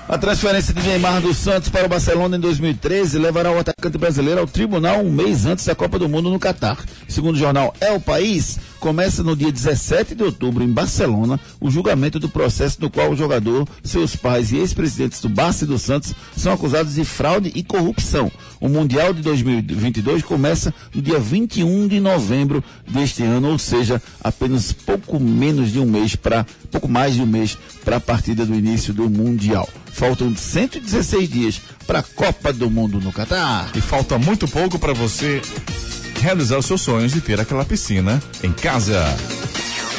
A 0.09 0.17
transferência 0.17 0.73
de 0.73 0.81
Neymar 0.89 1.21
do 1.21 1.35
Santos 1.35 1.69
para 1.69 1.85
o 1.85 1.89
Barcelona 1.89 2.39
em 2.39 2.41
2013 2.41 3.19
levará 3.19 3.53
o 3.53 3.59
atacante 3.59 3.99
brasileiro 3.99 4.41
ao 4.41 4.47
tribunal 4.47 5.01
um 5.01 5.13
mês 5.13 5.45
antes 5.45 5.67
da 5.67 5.75
Copa 5.75 5.99
do 5.99 6.09
Mundo 6.09 6.31
no 6.31 6.39
Catar. 6.39 6.79
Segundo 7.07 7.37
o 7.37 7.39
jornal 7.39 7.75
É 7.79 7.93
o 7.93 8.01
País, 8.01 8.59
começa 8.79 9.23
no 9.23 9.37
dia 9.37 9.53
17 9.53 10.15
de 10.15 10.23
outubro 10.23 10.63
em 10.65 10.69
Barcelona 10.69 11.39
o 11.61 11.71
julgamento 11.71 12.19
do 12.19 12.29
processo 12.29 12.79
no 12.81 12.91
qual 12.91 13.11
o 13.11 13.17
jogador, 13.17 13.69
seus 13.83 14.17
pais 14.17 14.53
e 14.53 14.57
ex-presidentes 14.57 15.21
do 15.21 15.29
Barça 15.29 15.65
e 15.65 15.67
do 15.67 15.79
Santos 15.79 16.15
são 16.37 16.53
acusados 16.53 16.95
de 16.95 17.05
fraude 17.05 17.53
e 17.55 17.63
corrupção. 17.63 18.31
O 18.61 18.69
Mundial 18.69 19.13
de 19.13 19.23
2022 19.23 20.23
começa 20.23 20.73
no 20.95 21.01
dia 21.03 21.19
21 21.19 21.89
de 21.89 22.01
novembro 22.01 22.63
deste 22.89 23.23
ano, 23.23 23.51
ou 23.51 23.59
seja, 23.59 24.03
apenas 24.23 24.73
pouco 24.73 25.21
menos 25.21 25.73
de 25.73 25.79
um 25.79 25.87
mês 25.87 26.17
para 26.17 26.47
pouco 26.71 26.89
mais 26.89 27.15
de 27.15 27.23
um 27.23 27.27
mês 27.27 27.57
para 27.85 27.97
a 27.97 28.01
partida 28.01 28.45
do 28.45 28.55
início 28.55 28.93
do 28.93 29.09
Mundial. 29.09 29.69
Faltam 29.93 30.35
116 30.35 31.29
dias 31.29 31.61
para 31.87 32.01
a 32.01 32.03
Copa 32.03 32.53
do 32.53 32.71
Mundo 32.71 33.01
no 33.01 33.13
Catar. 33.13 33.71
E 33.75 33.81
falta 33.81 34.19
muito 34.19 34.47
pouco 34.47 34.79
para 34.79 34.93
você 34.93 35.41
realizar 36.21 36.59
os 36.59 36.67
seus 36.67 36.81
sonhos 36.81 37.13
de 37.13 37.21
ter 37.21 37.41
aquela 37.41 37.65
piscina 37.65 38.21
em 38.43 38.53
casa. 38.53 39.05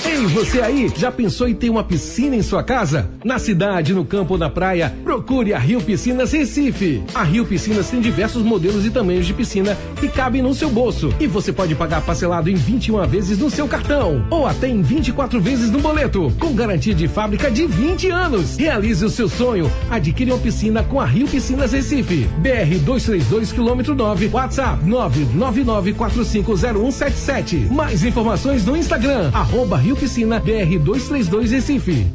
Ei, 0.06 0.26
você 0.28 0.62
aí, 0.62 0.92
já 0.96 1.12
pensou 1.12 1.48
em 1.48 1.54
ter 1.54 1.70
uma 1.70 1.84
piscina 1.84 2.36
em 2.36 2.42
sua 2.42 2.64
casa? 2.64 3.10
Na 3.24 3.38
cidade, 3.38 3.94
no 3.94 4.04
campo 4.06 4.34
ou 4.34 4.40
na 4.40 4.50
praia, 4.50 4.94
procure 5.04 5.54
a 5.54 5.60
Rio 5.60 5.82
Piscinas 5.82 6.32
Recife. 6.32 7.04
A 7.14 7.24
Rio 7.24 7.46
Piscinas 7.46 7.90
tem 7.90 8.00
diversos 8.00 8.42
modelos 8.44 8.86
e 8.86 8.90
tamanhos 8.90 9.26
de 9.26 9.34
piscina 9.34 9.78
que 10.00 10.08
cabem 10.08 10.42
no 10.42 10.54
seu 10.54 10.70
bolso. 10.70 11.14
E 11.20 11.28
você 11.28 11.52
pode 11.52 11.76
pagar 11.76 12.02
parcelado 12.02 12.50
em 12.50 12.56
21 12.56 13.06
vezes 13.08 13.38
no 13.38 13.50
seu 13.50 13.68
cartão 13.68 14.26
ou 14.30 14.48
até 14.48 14.70
em 14.70 14.82
24 14.82 15.42
vezes 15.42 15.70
no 15.70 15.80
boleto, 15.80 16.32
com 16.40 16.54
garantia 16.54 16.96
de 16.96 17.08
fábrica 17.08 17.52
de 17.52 17.66
20 17.66 18.10
anos. 18.10 18.56
Realize 18.58 19.04
o 19.04 19.10
seu 19.10 19.28
sonho. 19.28 19.70
Adquire 19.90 20.32
uma 20.32 20.40
piscina 20.40 20.84
com 20.84 21.00
a 21.00 21.06
Rio 21.06 21.28
Piscinas 21.28 21.74
Recife. 21.74 22.28
BR 22.38 22.78
232 22.84 23.52
km 23.52 23.96
9, 23.96 24.30
WhatsApp 24.32 24.86
999450177. 24.86 27.70
Mais 27.70 28.04
informações 28.04 28.66
no 28.66 28.78
Instagram, 28.78 29.30
arroba 29.34 29.78
Rio 29.78 29.89
Piscina 29.96 30.40
BR 30.40 30.80
232 30.80 31.52
Recife. 31.52 32.08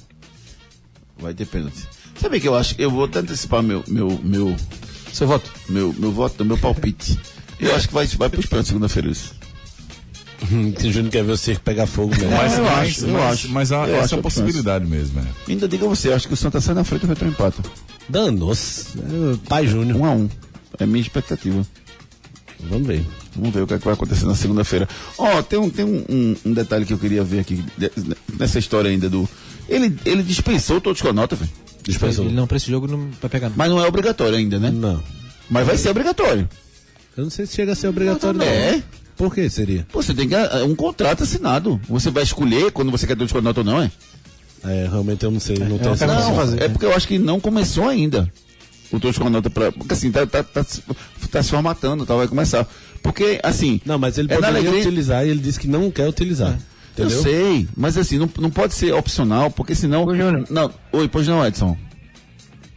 Vai 1.20 1.34
ter 1.34 1.46
pênalti. 1.46 1.88
Sabe 2.20 2.38
o 2.38 2.42
que 2.42 2.48
eu 2.48 2.56
acho? 2.56 2.76
Eu 2.78 2.90
vou 2.90 3.06
até 3.06 3.20
antecipar 3.20 3.62
meu, 3.62 3.84
meu, 3.88 4.20
meu, 4.24 4.56
Seu 5.14 5.28
voto. 5.28 5.52
meu, 5.70 5.94
meu 5.94 6.12
voto, 6.12 6.44
meu 6.44 6.58
palpite. 6.58 7.20
Eu 7.60 7.76
acho 7.76 7.88
que 7.88 7.94
vai, 7.94 8.08
vai 8.08 8.30
pros 8.30 8.46
pênaltis 8.46 8.70
segunda-feira 8.70 9.10
isso. 9.10 9.36
Tem 10.80 10.92
Júnior 10.92 11.12
quer 11.12 11.24
ver 11.24 11.32
o 11.32 11.38
circo 11.38 11.64
pegar 11.64 11.88
fogo 11.88 12.16
mesmo. 12.16 12.32
Mas, 12.32 12.58
eu 12.58 12.64
mas, 12.64 12.78
acho, 12.78 13.06
eu 13.06 13.14
mas, 13.14 13.24
acho. 13.24 13.50
mas 13.50 13.72
há 13.72 13.88
Eu 13.88 13.96
essa 13.96 14.06
acho 14.06 14.16
a 14.16 14.22
possibilidade 14.22 14.86
mesmo. 14.86 15.20
É. 15.20 15.52
Ainda 15.52 15.68
digo 15.68 15.86
a 15.86 15.90
você, 15.90 16.10
eu 16.10 16.16
acho 16.16 16.28
que 16.28 16.34
o 16.34 16.38
Santa 16.38 16.62
sai 16.62 16.76
na 16.76 16.84
frente 16.84 17.02
do 17.02 17.08
Retro 17.08 17.28
empata. 17.28 17.62
Danos. 18.08 18.96
Pai 19.50 19.68
Júnior. 19.68 19.98
Um 19.98 20.06
a 20.06 20.12
um. 20.12 20.30
É 20.80 20.86
minha 20.86 21.02
expectativa. 21.02 21.66
Vamos 22.70 22.88
ver. 22.88 23.04
Vamos 23.38 23.54
ver 23.54 23.62
o 23.62 23.68
que, 23.68 23.74
é 23.76 23.78
que 23.80 23.86
vai 23.86 23.94
acontecer 23.94 24.26
na 24.26 24.36
segunda-feira. 24.36 24.88
Ó, 25.18 25.42
tem, 25.42 25.60
um, 25.60 25.70
tem 25.70 25.86
um, 25.86 26.04
um- 26.10 26.36
um 26.46 26.54
detalhe 26.54 26.86
que 26.86 26.94
eu 26.94 26.98
queria 26.98 27.24
ver 27.24 27.40
aqui 27.40 27.64
nessa 28.38 28.60
história 28.60 28.90
ainda 28.90 29.10
do. 29.10 29.28
Ele, 29.70 29.96
ele 30.06 30.24
dispensou 30.24 30.80
todos 30.82 31.02
com 31.02 31.10
a 31.10 31.14
nota, 31.14 31.36
velho. 31.36 31.52
Dispensou. 31.84 32.26
Ele 32.26 32.34
não, 32.34 32.48
pra 32.48 32.58
esse 32.58 32.70
jogo 32.70 32.88
não 32.88 33.10
vai 33.22 33.30
pegar. 33.30 33.50
Não. 33.50 33.56
Mas 33.58 33.70
não 33.70 33.84
é 33.84 33.88
obrigatório 33.88 34.38
ainda, 34.38 34.60
né? 34.60 34.72
Não. 34.72 35.02
Mas 35.50 35.66
vai 35.66 35.78
ser 35.78 35.90
obrigatório. 35.90 36.50
Eu 37.16 37.24
não 37.24 37.30
sei 37.32 37.46
se 37.46 37.56
chega 37.56 37.72
a 37.72 37.76
ser 37.76 37.88
obrigatório, 37.88 38.40
não. 38.40 38.46
É? 38.46 38.84
Por 39.16 39.34
que 39.34 39.50
seria? 39.50 39.86
Pô, 39.92 40.02
Você 40.02 40.14
tem 40.14 40.28
que. 40.28 40.36
É 40.36 40.64
um 40.64 40.76
contrato 40.76 41.24
assinado. 41.24 41.80
Você 41.90 42.12
vai 42.12 42.24
escolher 42.24 42.72
quando 42.72 42.92
você 42.92 43.08
quer 43.08 43.16
todos 43.16 43.32
com 43.32 43.40
a 43.40 43.42
nota 43.42 43.62
ou 43.62 43.66
não, 43.66 43.82
é? 43.82 43.92
É, 44.64 44.88
realmente 44.90 45.24
eu 45.24 45.32
não 45.32 45.40
sei, 45.40 45.58
não 45.58 45.78
tenho 45.78 45.82
uma 45.90 45.94
essa 45.94 46.06
pergunta 46.06 46.22
noção. 46.30 46.36
fazer. 46.36 46.62
É 46.62 46.68
porque 46.70 46.86
eu 46.86 46.94
acho 46.96 47.08
que 47.08 47.18
não 47.18 47.40
começou 47.40 47.88
ainda. 47.88 48.32
O 48.92 49.00
todos 49.00 49.18
com 49.18 49.28
a 49.28 49.30
nota 49.30 49.50
pra. 49.50 49.72
Porque 49.72 49.94
assim, 49.94 50.12
tá, 50.12 50.26
tá, 50.26 50.44
tá, 50.44 50.64
se- 50.64 50.82
tá 51.32 51.42
se 51.44 51.50
formatando, 51.50 52.06
tá, 52.06 52.16
vai 52.16 52.28
começar. 52.28 52.68
Porque, 53.02 53.40
assim. 53.44 53.80
Não, 53.86 53.98
mas 53.98 54.18
ele 54.18 54.32
é 54.32 54.36
poderia 54.36 54.60
alegria- 54.60 54.80
utilizar 54.82 55.26
e 55.26 55.30
ele 55.30 55.40
disse 55.40 55.60
que 55.60 55.68
não 55.68 55.90
quer 55.92 56.08
utilizar. 56.08 56.58
Eu 56.98 57.06
Entendeu? 57.06 57.22
sei, 57.22 57.68
mas 57.78 57.96
assim, 57.98 58.18
não, 58.18 58.28
não 58.40 58.50
pode 58.50 58.74
ser 58.74 58.92
opcional, 58.94 59.52
porque 59.52 59.76
senão. 59.76 60.04
Ô, 60.04 60.16
Júnior. 60.16 60.46
Não, 60.50 60.74
oi, 60.92 61.08
pois 61.08 61.28
não, 61.28 61.46
Edson. 61.46 61.78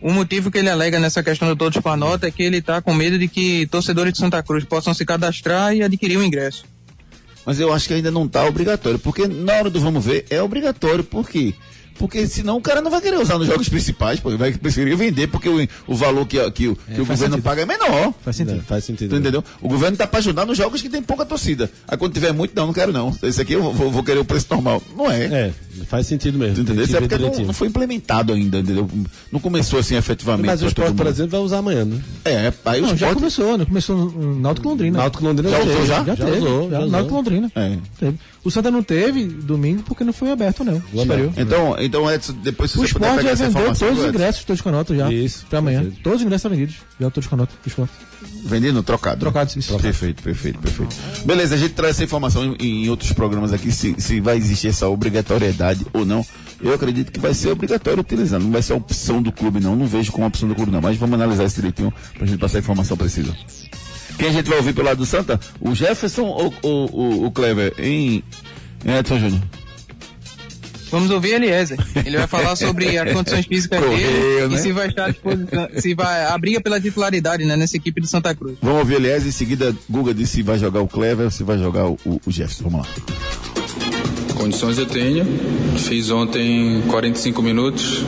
O 0.01 0.13
motivo 0.13 0.51
que 0.51 0.59
ele 0.59 0.69
alega 0.71 0.99
nessa 1.01 1.23
questão 1.23 1.49
do 1.49 1.57
todos 1.57 1.79
com 1.83 1.89
a 1.89 1.97
nota 1.97 2.27
é 2.27 2.31
que 2.31 2.43
ele 2.43 2.59
está 2.59 2.81
com 2.81 2.93
medo 2.95 3.19
de 3.19 3.29
que 3.29 3.67
torcedores 3.67 4.13
de 4.13 4.19
Santa 4.19 4.43
Cruz 4.43 4.65
possam 4.65 4.93
se 4.95 5.05
cadastrar 5.05 5.75
e 5.75 5.83
adquirir 5.83 6.17
o 6.19 6.25
ingresso. 6.25 6.65
Mas 7.45 7.59
eu 7.61 7.73
acho 7.73 7.89
que 7.89 7.95
ainda 7.95 8.11
não 8.11 8.29
tá 8.29 8.45
obrigatório, 8.45 8.99
porque 8.99 9.27
na 9.27 9.55
hora 9.55 9.71
do 9.71 9.81
vamos 9.81 10.05
ver 10.05 10.27
é 10.31 10.43
obrigatório, 10.43 11.03
por 11.05 11.29
quê? 11.29 11.55
Porque 11.55 11.80
senão 12.29 12.57
o 12.57 12.61
cara 12.61 12.81
não 12.81 12.91
vai 12.91 13.01
querer 13.01 13.19
usar 13.19 13.39
nos 13.39 13.47
jogos 13.47 13.69
principais, 13.69 14.21
pô, 14.21 14.31
ele 14.31 14.39
vai 14.39 14.53
preferir 14.53 14.97
vender, 14.97 15.27
porque 15.29 15.49
o, 15.49 15.67
o 15.87 15.95
valor 15.95 16.27
que, 16.27 16.39
que, 16.53 16.69
o- 16.69 16.77
que 16.77 17.01
o 17.01 17.05
faz 17.05 17.19
governo 17.21 17.35
sentido. 17.37 17.43
paga 17.43 17.63
é 17.63 17.67
menor. 17.67 18.13
Faz 18.25 18.37
sentido. 18.37 18.57
Não, 18.57 18.63
faz 18.65 18.85
sentido. 18.85 19.11
Tu 19.11 19.17
entendeu? 19.17 19.45
O 19.61 19.69
governo 19.69 19.97
tá 19.97 20.07
pra 20.07 20.19
ajudar 20.19 20.45
nos 20.47 20.57
jogos 20.57 20.81
que 20.83 20.89
tem 20.89 21.03
pouca 21.03 21.25
torcida. 21.25 21.71
Aí 21.89 21.97
quando 21.97 22.13
tiver 22.13 22.33
muito, 22.33 22.55
não, 22.55 22.67
não 22.67 22.73
quero 22.73 22.93
não. 22.93 23.15
Esse 23.23 23.41
aqui 23.41 23.53
eu 23.55 23.73
vou, 23.73 23.91
vou 23.91 24.03
querer 24.03 24.19
o 24.21 24.25
preço 24.25 24.47
normal. 24.51 24.83
Não 24.97 25.11
é. 25.11 25.25
É, 25.25 25.53
faz 25.87 26.07
sentido 26.07 26.39
mesmo. 26.39 26.55
Tu 26.57 26.61
entendeu? 26.63 26.85
Isso 26.85 26.97
é 26.97 27.01
porque 27.01 27.19
não, 27.19 27.31
não 27.47 27.53
foi 27.55 27.69
implementado 27.69 28.33
ainda, 28.33 28.59
entendeu? 28.59 28.89
Não 29.33 29.41
começou 29.41 29.79
assim 29.79 29.97
efetivamente. 29.97 30.47
Mas 30.47 30.63
o 30.63 30.67
esporte, 30.67 30.95
por 30.95 31.07
exemplo, 31.07 31.31
vai 31.33 31.41
usar 31.41 31.59
amanhã, 31.59 31.85
né? 31.85 32.01
É, 32.25 32.53
aí 32.65 32.81
o 32.81 32.83
Não, 32.83 32.89
já 32.91 32.95
esporte. 33.09 33.15
começou, 33.17 33.59
né? 33.59 33.65
Começou 33.65 33.97
no 33.97 34.41
Náutico 34.41 34.69
Londrina. 34.69 34.99
Náutico 34.99 35.25
Londrina 35.25 35.51
Já 35.51 35.59
teve, 35.59 35.73
usou 35.73 35.87
já? 35.87 36.05
Já, 36.05 36.15
Já 36.15 36.27
usou, 36.27 36.65
já, 36.65 36.71
já 36.71 36.79
usou. 36.81 36.91
Náutico 36.91 37.15
Londrina. 37.15 37.53
É. 37.55 37.77
Teve. 37.99 38.19
O 38.43 38.51
Santa 38.51 38.71
não 38.71 38.83
teve 38.83 39.25
domingo 39.25 39.83
porque 39.83 40.03
não 40.03 40.13
foi 40.15 40.31
aberto, 40.31 40.65
não. 40.65 40.81
Superior. 40.95 41.33
Então, 41.37 41.77
então, 41.79 42.11
Edson, 42.11 42.33
depois 42.43 42.71
se 42.71 42.79
O 42.79 42.81
você 42.87 42.93
puder 42.95 43.11
pegar 43.11 43.23
já 43.23 43.31
essa 43.33 43.47
informação. 43.47 43.89
todos 43.89 43.99
os 43.99 44.05
do 44.05 44.09
ingressos, 44.11 44.45
todos 44.45 44.61
os 44.61 44.65
canotas 44.65 44.97
já. 44.97 45.13
Isso, 45.13 45.45
Pra 45.51 45.59
amanhã. 45.59 45.81
perfeito. 45.83 46.03
Todos 46.03 46.21
os 46.21 46.27
ingressos 46.27 46.41
estão 46.45 46.51
vendidos. 46.51 46.75
Já 46.99 47.11
todos 47.11 47.27
os 47.27 47.31
canotas 47.31 47.55
do 47.63 47.69
esporte. 47.69 47.93
Vendido, 48.45 48.83
trocado. 48.83 49.21
Trocados, 49.21 49.57
isso. 49.57 49.77
Perfeito, 49.79 50.23
perfeito, 50.23 50.59
perfeito. 50.59 50.97
Beleza, 51.27 51.55
a 51.55 51.59
gente 51.59 51.75
traz 51.75 51.97
essa 51.97 52.05
informação 52.05 52.57
em, 52.59 52.85
em 52.85 52.89
outros 52.89 53.13
programas 53.13 53.53
aqui, 53.53 53.71
se, 53.71 53.95
se 53.99 54.21
vai 54.21 54.39
existir 54.39 54.69
essa 54.69 54.89
obrigatoriedade 54.89 55.87
ou 55.93 56.05
não. 56.07 56.25
Eu 56.63 56.75
acredito 56.75 57.11
que 57.13 57.19
vai 57.21 57.33
ser 57.35 57.49
obrigatório 57.51 58.01
utilizar, 58.01 58.39
não 58.41 58.51
vai 58.51 58.61
ser 58.63 58.73
a 58.75 58.77
opção 58.77 59.23
do 59.23 59.33
clube, 59.33 59.61
não. 59.61 59.75
Não 59.77 59.87
vejo 59.87 60.13
como 60.13 60.27
opção 60.27 60.49
do 60.49 60.55
clube, 60.55 60.71
não. 60.71 60.81
Mas 60.81 60.97
vamos 60.97 61.15
analisar 61.15 61.45
isso 61.45 61.57
direitinho 61.57 61.93
pra 62.17 62.27
gente 62.27 62.39
passar 62.39 62.59
a 62.59 62.61
informação 62.61 62.97
precisa. 62.97 63.35
Quem 64.21 64.29
a 64.29 64.33
gente 64.33 64.51
vai 64.51 64.59
ouvir 64.59 64.75
pelo 64.75 64.87
lado 64.87 64.99
do 64.99 65.07
Santa? 65.07 65.41
O 65.59 65.75
Jefferson 65.75 66.25
ou 66.25 66.53
o, 66.63 66.69
o, 66.69 67.25
o 67.25 67.31
Clever? 67.31 67.73
Em, 67.79 68.23
em 68.85 68.99
Edson 68.99 69.19
Júnior? 69.19 69.41
Vamos 70.91 71.11
ouvir 71.11 71.37
Eliezer. 71.37 71.79
Ele 72.05 72.19
vai 72.19 72.27
falar 72.27 72.55
sobre 72.55 72.99
as 72.99 73.11
condições 73.17 73.47
físicas 73.47 73.81
Correu, 73.81 73.97
dele 73.97 74.49
né? 74.49 74.55
e 74.57 74.59
se 74.59 74.73
vai 74.73 74.89
estar 74.89 75.07
à 75.07 75.09
disposição, 75.09 75.69
se 75.75 75.95
vai 75.95 76.27
a 76.27 76.37
briga 76.37 76.61
pela 76.61 76.79
titularidade 76.79 77.47
né, 77.47 77.57
nessa 77.57 77.79
equipe 77.79 77.99
do 77.99 78.07
Santa 78.07 78.35
Cruz. 78.35 78.59
Vamos 78.61 78.81
ouvir, 78.81 78.97
aliás, 78.97 79.25
em 79.25 79.31
seguida, 79.31 79.75
Guga 79.89 80.13
disse 80.13 80.35
se 80.35 80.43
vai 80.43 80.59
jogar 80.59 80.83
o 80.83 80.87
Clever 80.89 81.25
ou 81.25 81.31
se 81.31 81.43
vai 81.43 81.57
jogar 81.57 81.87
o, 81.87 81.97
o, 82.05 82.21
o 82.27 82.31
Jefferson. 82.31 82.65
Vamos 82.65 82.87
lá. 82.87 82.95
Condições 84.35 84.77
eu 84.77 84.85
tenho. 84.85 85.25
Fiz 85.79 86.11
ontem 86.11 86.83
45 86.91 87.41
minutos, 87.41 88.05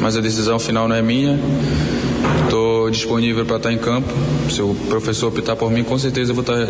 mas 0.00 0.16
a 0.16 0.20
decisão 0.20 0.58
final 0.58 0.88
não 0.88 0.96
é 0.96 1.02
minha. 1.02 1.38
Disponível 2.90 3.44
para 3.44 3.56
estar 3.56 3.72
em 3.72 3.78
campo. 3.78 4.12
Se 4.50 4.60
o 4.62 4.74
professor 4.88 5.28
optar 5.28 5.56
por 5.56 5.70
mim, 5.70 5.82
com 5.84 5.98
certeza 5.98 6.30
eu 6.30 6.34
vou 6.34 6.42
estar 6.42 6.68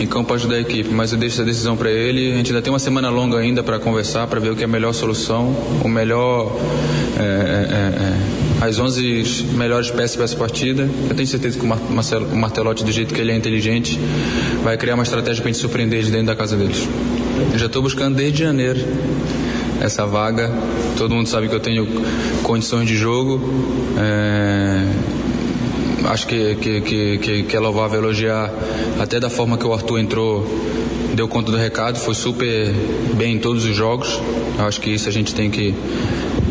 em 0.00 0.06
campo 0.06 0.26
para 0.28 0.36
ajudar 0.36 0.56
a 0.56 0.60
equipe. 0.60 0.90
Mas 0.92 1.12
eu 1.12 1.18
deixo 1.18 1.36
essa 1.36 1.44
decisão 1.44 1.76
para 1.76 1.90
ele. 1.90 2.32
A 2.32 2.36
gente 2.36 2.50
ainda 2.50 2.62
tem 2.62 2.72
uma 2.72 2.78
semana 2.78 3.08
longa 3.10 3.38
ainda 3.38 3.62
para 3.62 3.78
conversar, 3.78 4.26
para 4.26 4.40
ver 4.40 4.50
o 4.50 4.56
que 4.56 4.62
é 4.62 4.64
a 4.64 4.68
melhor 4.68 4.92
solução, 4.92 5.54
o 5.84 5.88
melhor. 5.88 6.54
é, 7.18 7.22
é, 7.22 8.02
é, 8.02 8.42
as 8.64 8.78
11 8.78 9.46
melhores 9.54 9.90
peças 9.90 10.14
para 10.14 10.24
essa 10.24 10.36
partida. 10.36 10.88
Eu 11.10 11.16
tenho 11.16 11.26
certeza 11.26 11.58
que 11.58 11.64
o 11.64 11.68
Mar- 11.68 11.80
Marcelo, 11.90 12.26
o 12.32 12.36
Martelotti, 12.36 12.84
do 12.84 12.92
jeito 12.92 13.12
que 13.12 13.20
ele 13.20 13.32
é 13.32 13.36
inteligente, 13.36 13.98
vai 14.62 14.76
criar 14.76 14.94
uma 14.94 15.02
estratégia 15.02 15.42
para 15.42 15.50
a 15.50 15.52
gente 15.52 15.60
surpreender 15.60 15.98
eles 15.98 16.10
dentro 16.12 16.26
da 16.28 16.36
casa 16.36 16.56
deles. 16.56 16.86
Eu 17.52 17.58
já 17.58 17.66
estou 17.66 17.82
buscando 17.82 18.14
desde 18.16 18.44
janeiro 18.44 18.78
essa 19.80 20.06
vaga. 20.06 20.48
Todo 20.96 21.12
mundo 21.12 21.28
sabe 21.28 21.48
que 21.48 21.54
eu 21.56 21.60
tenho 21.60 21.88
condições 22.44 22.86
de 22.86 22.96
jogo. 22.96 23.40
É, 23.98 24.86
Acho 26.12 26.26
que, 26.26 26.54
que, 26.56 26.80
que, 27.18 27.42
que, 27.44 27.56
é 27.56 27.58
louvável 27.58 27.98
elogiar 27.98 28.52
até 29.00 29.18
da 29.18 29.30
forma 29.30 29.56
que 29.56 29.66
o 29.66 29.72
Arthur 29.72 29.98
entrou, 29.98 30.46
deu 31.14 31.26
conta 31.26 31.50
do 31.50 31.56
recado, 31.56 31.98
foi 31.98 32.14
super 32.14 32.70
bem 33.14 33.36
em 33.36 33.38
todos 33.38 33.64
os 33.64 33.74
jogos. 33.74 34.20
Acho 34.58 34.78
que 34.78 34.90
isso 34.90 35.08
a 35.08 35.12
gente 35.12 35.34
tem 35.34 35.50
que, 35.50 35.74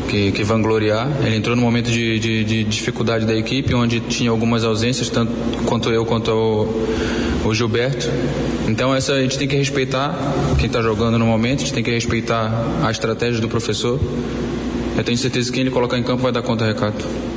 que, 0.09 0.32
que 0.32 0.43
vangloriar. 0.43 1.07
Ele 1.24 1.36
entrou 1.36 1.55
no 1.55 1.62
momento 1.62 1.91
de, 1.91 2.18
de, 2.18 2.43
de 2.43 2.64
dificuldade 2.64 3.24
da 3.24 3.36
equipe, 3.36 3.72
onde 3.76 3.99
tinha 3.99 4.32
algumas 4.32 4.64
ausências, 4.64 5.09
tanto 5.09 5.32
quanto 5.68 5.91
eu 5.91 6.07
quanto 6.07 6.32
o, 6.32 7.47
o 7.47 7.53
Gilberto. 7.53 8.09
Então 8.68 8.95
essa 8.95 9.14
a 9.14 9.22
gente 9.22 9.38
tem 9.38 9.47
que 9.47 9.55
respeitar 9.55 10.18
quem 10.57 10.66
está 10.66 10.82
jogando 10.82 11.20
no 11.20 11.26
momento, 11.28 11.59
a 11.59 11.66
gente 11.66 11.74
tem 11.74 11.84
que 11.84 11.91
respeitar 11.91 12.51
a 12.82 12.89
estratégia 12.89 13.39
do 13.39 13.47
professor. 13.47 13.99
Eu 14.97 15.03
tenho 15.03 15.20
certeza 15.20 15.49
que 15.49 15.53
quem 15.53 15.62
ele 15.62 15.70
colocar 15.70 15.99
em 15.99 16.03
campo 16.03 16.24
vai 16.24 16.32
dar 16.32 16.41
conta 16.41 16.66
do 16.66 16.68
recado. 16.68 17.30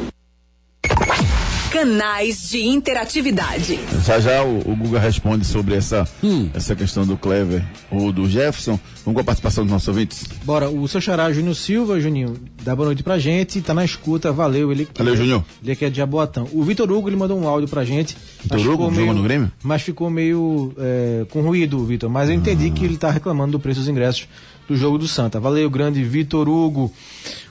Canais 1.84 2.48
de 2.48 2.62
interatividade. 2.66 3.78
Já 4.06 4.18
já 4.18 4.42
o, 4.42 4.58
o 4.60 4.74
Guga 4.74 4.98
responde 4.98 5.44
sobre 5.44 5.74
essa, 5.74 6.08
essa 6.54 6.74
questão 6.74 7.04
do 7.04 7.14
Clever 7.14 7.62
ou 7.90 8.10
do 8.10 8.26
Jefferson. 8.26 8.80
Vamos 9.04 9.16
com 9.16 9.20
a 9.20 9.24
participação 9.24 9.64
dos 9.64 9.70
nossos 9.70 9.88
ouvintes. 9.88 10.24
Bora, 10.44 10.70
o 10.70 10.88
seu 10.88 10.98
xará 10.98 11.30
Júnior 11.30 11.54
Silva, 11.54 12.00
Juninho, 12.00 12.36
dá 12.62 12.74
boa 12.74 12.86
noite 12.86 13.02
pra 13.02 13.18
gente, 13.18 13.60
tá 13.60 13.74
na 13.74 13.84
escuta, 13.84 14.32
valeu. 14.32 14.72
Ele, 14.72 14.88
Valeu, 14.96 15.14
Júnior. 15.14 15.44
Ele 15.62 15.72
aqui 15.72 15.84
é 15.84 15.90
de 15.90 15.98
Jaboatão. 15.98 16.48
O 16.54 16.62
Vitor 16.64 16.90
Hugo, 16.90 17.10
ele 17.10 17.16
mandou 17.16 17.38
um 17.38 17.46
áudio 17.46 17.68
pra 17.68 17.84
gente. 17.84 18.16
Vitor 18.40 18.56
mas 18.56 18.66
Hugo, 18.66 18.84
ficou 18.84 18.94
jogou 18.94 19.14
no 19.14 19.22
Grêmio? 19.22 19.52
Mas 19.62 19.82
ficou 19.82 20.08
meio 20.08 20.72
é, 20.78 21.26
com 21.28 21.42
ruído, 21.42 21.84
Vitor. 21.84 22.08
Mas 22.08 22.30
eu 22.30 22.34
entendi 22.34 22.70
que 22.70 22.82
ele 22.82 22.96
tá 22.96 23.10
reclamando 23.10 23.52
do 23.52 23.60
preço 23.60 23.80
dos 23.80 23.90
ingressos 23.90 24.26
do 24.66 24.74
jogo 24.74 24.96
do 24.96 25.06
Santa. 25.06 25.38
Valeu, 25.38 25.68
grande 25.68 26.02
Vitor 26.02 26.48
Hugo. 26.48 26.90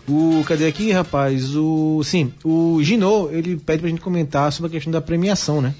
O, 0.07 0.43
cadê 0.45 0.67
aqui, 0.67 0.91
rapaz? 0.91 1.55
O, 1.55 2.01
sim, 2.03 2.33
o 2.43 2.79
Ginô, 2.83 3.29
ele 3.31 3.55
pede 3.55 3.79
pra 3.81 3.89
gente 3.89 4.01
comentar 4.01 4.51
sobre 4.51 4.67
a 4.67 4.71
questão 4.71 4.91
da 4.91 4.99
premiação, 5.01 5.61
né? 5.61 5.73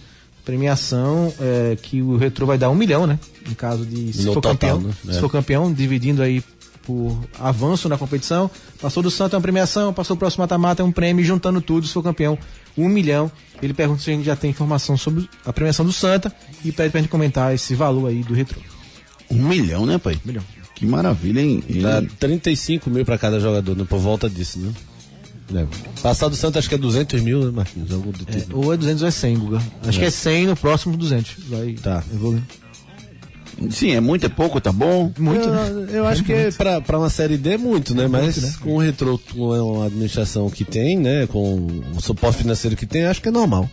Premiação 0.45 1.33
é, 1.39 1.77
que 1.81 2.01
o 2.01 2.17
Retro 2.17 2.45
vai 2.45 2.57
dar 2.57 2.69
um 2.69 2.75
milhão, 2.75 3.07
né? 3.07 3.17
Em 3.49 3.53
caso 3.53 3.85
de 3.85 4.13
se 4.13 4.25
No 4.25 4.33
for 4.33 4.41
total, 4.41 4.51
campeão. 4.77 4.79
né? 4.81 4.93
Se 5.11 5.17
É. 5.17 5.19
for 5.19 5.29
campeão, 5.29 5.71
dividindo 5.73 6.21
aí 6.21 6.43
por 6.85 7.17
avanço 7.39 7.87
na 7.87 7.97
competição. 7.97 8.51
Passou 8.81 9.01
do 9.01 9.09
Santa 9.09 9.35
é 9.35 9.37
uma 9.37 9.41
premiação, 9.41 9.93
passou 9.93 10.15
o 10.15 10.19
próximo 10.19 10.41
mata-mata 10.43 10.81
é 10.81 10.85
um 10.85 10.91
prêmio, 10.91 11.23
juntando 11.23 11.61
tudo, 11.61 11.87
se 11.87 11.93
for 11.93 12.03
campeão, 12.03 12.37
um 12.77 12.89
milhão. 12.89 13.31
Ele 13.61 13.73
pergunta 13.73 14.01
se 14.01 14.09
a 14.11 14.13
gente 14.13 14.25
já 14.25 14.35
tem 14.35 14.49
informação 14.49 14.97
sobre 14.97 15.29
a 15.45 15.53
premiação 15.53 15.85
do 15.85 15.93
Santa 15.93 16.33
e 16.63 16.71
pede 16.73 16.89
pra 16.91 16.99
gente 16.99 17.09
comentar 17.09 17.53
esse 17.55 17.73
valor 17.73 18.07
aí 18.09 18.21
do 18.21 18.33
Retro. 18.33 18.59
Um 19.31 19.47
milhão, 19.47 19.85
né, 19.85 19.97
pai? 19.97 20.15
Um 20.15 20.27
milhão. 20.27 20.43
Que 20.83 20.89
maravilha, 20.89 21.39
hein? 21.39 21.63
Dá 21.81 22.03
35 22.19 22.89
mil 22.89 23.05
pra 23.05 23.17
cada 23.17 23.39
jogador, 23.39 23.73
né? 23.77 23.85
Por 23.87 23.99
volta 23.99 24.29
disso, 24.29 24.59
né? 24.59 24.73
É. 25.55 25.65
Passado 26.01 26.31
do 26.31 26.35
Santos 26.35 26.57
acho 26.57 26.67
que 26.67 26.75
é 26.75 26.77
200 26.77 27.21
mil, 27.21 27.45
né, 27.45 27.51
Marquinhos? 27.51 27.89
É, 28.27 28.39
tipo. 28.39 28.57
ou 28.57 28.73
é 28.73 28.75
200 28.77 29.01
ou 29.01 29.07
é 29.07 29.11
100, 29.11 29.37
Guga. 29.37 29.61
Acho 29.87 29.97
É. 29.97 30.01
que 30.01 30.05
é 30.07 30.09
100 30.09 30.47
no 30.47 30.55
próximo 30.57 30.97
200. 30.97 31.35
Vai 31.47 31.73
Tá. 31.81 32.03
evoluindo. 32.13 32.43
Sim, 33.69 33.91
é 33.91 34.01
muito, 34.01 34.25
é 34.25 34.29
pouco, 34.29 34.59
tá 34.59 34.71
bom? 34.73 35.09
Muito, 35.17 35.43
eu, 35.47 35.53
né? 35.53 35.87
eu 35.93 36.05
acho 36.07 36.21
É 36.21 36.25
que 36.25 36.33
muito. 36.35 36.57
pra, 36.57 36.81
pra 36.81 36.97
uma 36.99 37.09
série 37.09 37.37
D 37.37 37.51
é 37.51 37.57
muito, 37.57 37.95
né? 37.95 38.07
Mas 38.07 38.35
muito, 38.37 38.41
né? 38.41 38.53
com 38.61 38.73
o 38.75 38.77
retrô, 38.79 39.17
com 39.33 39.81
a 39.83 39.85
administração 39.85 40.49
que 40.49 40.65
tem, 40.65 40.97
né? 40.99 41.27
Com 41.27 41.67
o 41.95 42.01
suporte 42.01 42.39
financeiro 42.39 42.75
que 42.75 42.85
tem, 42.85 43.05
acho 43.05 43.21
que 43.21 43.29
é 43.29 43.31
normal. 43.31 43.69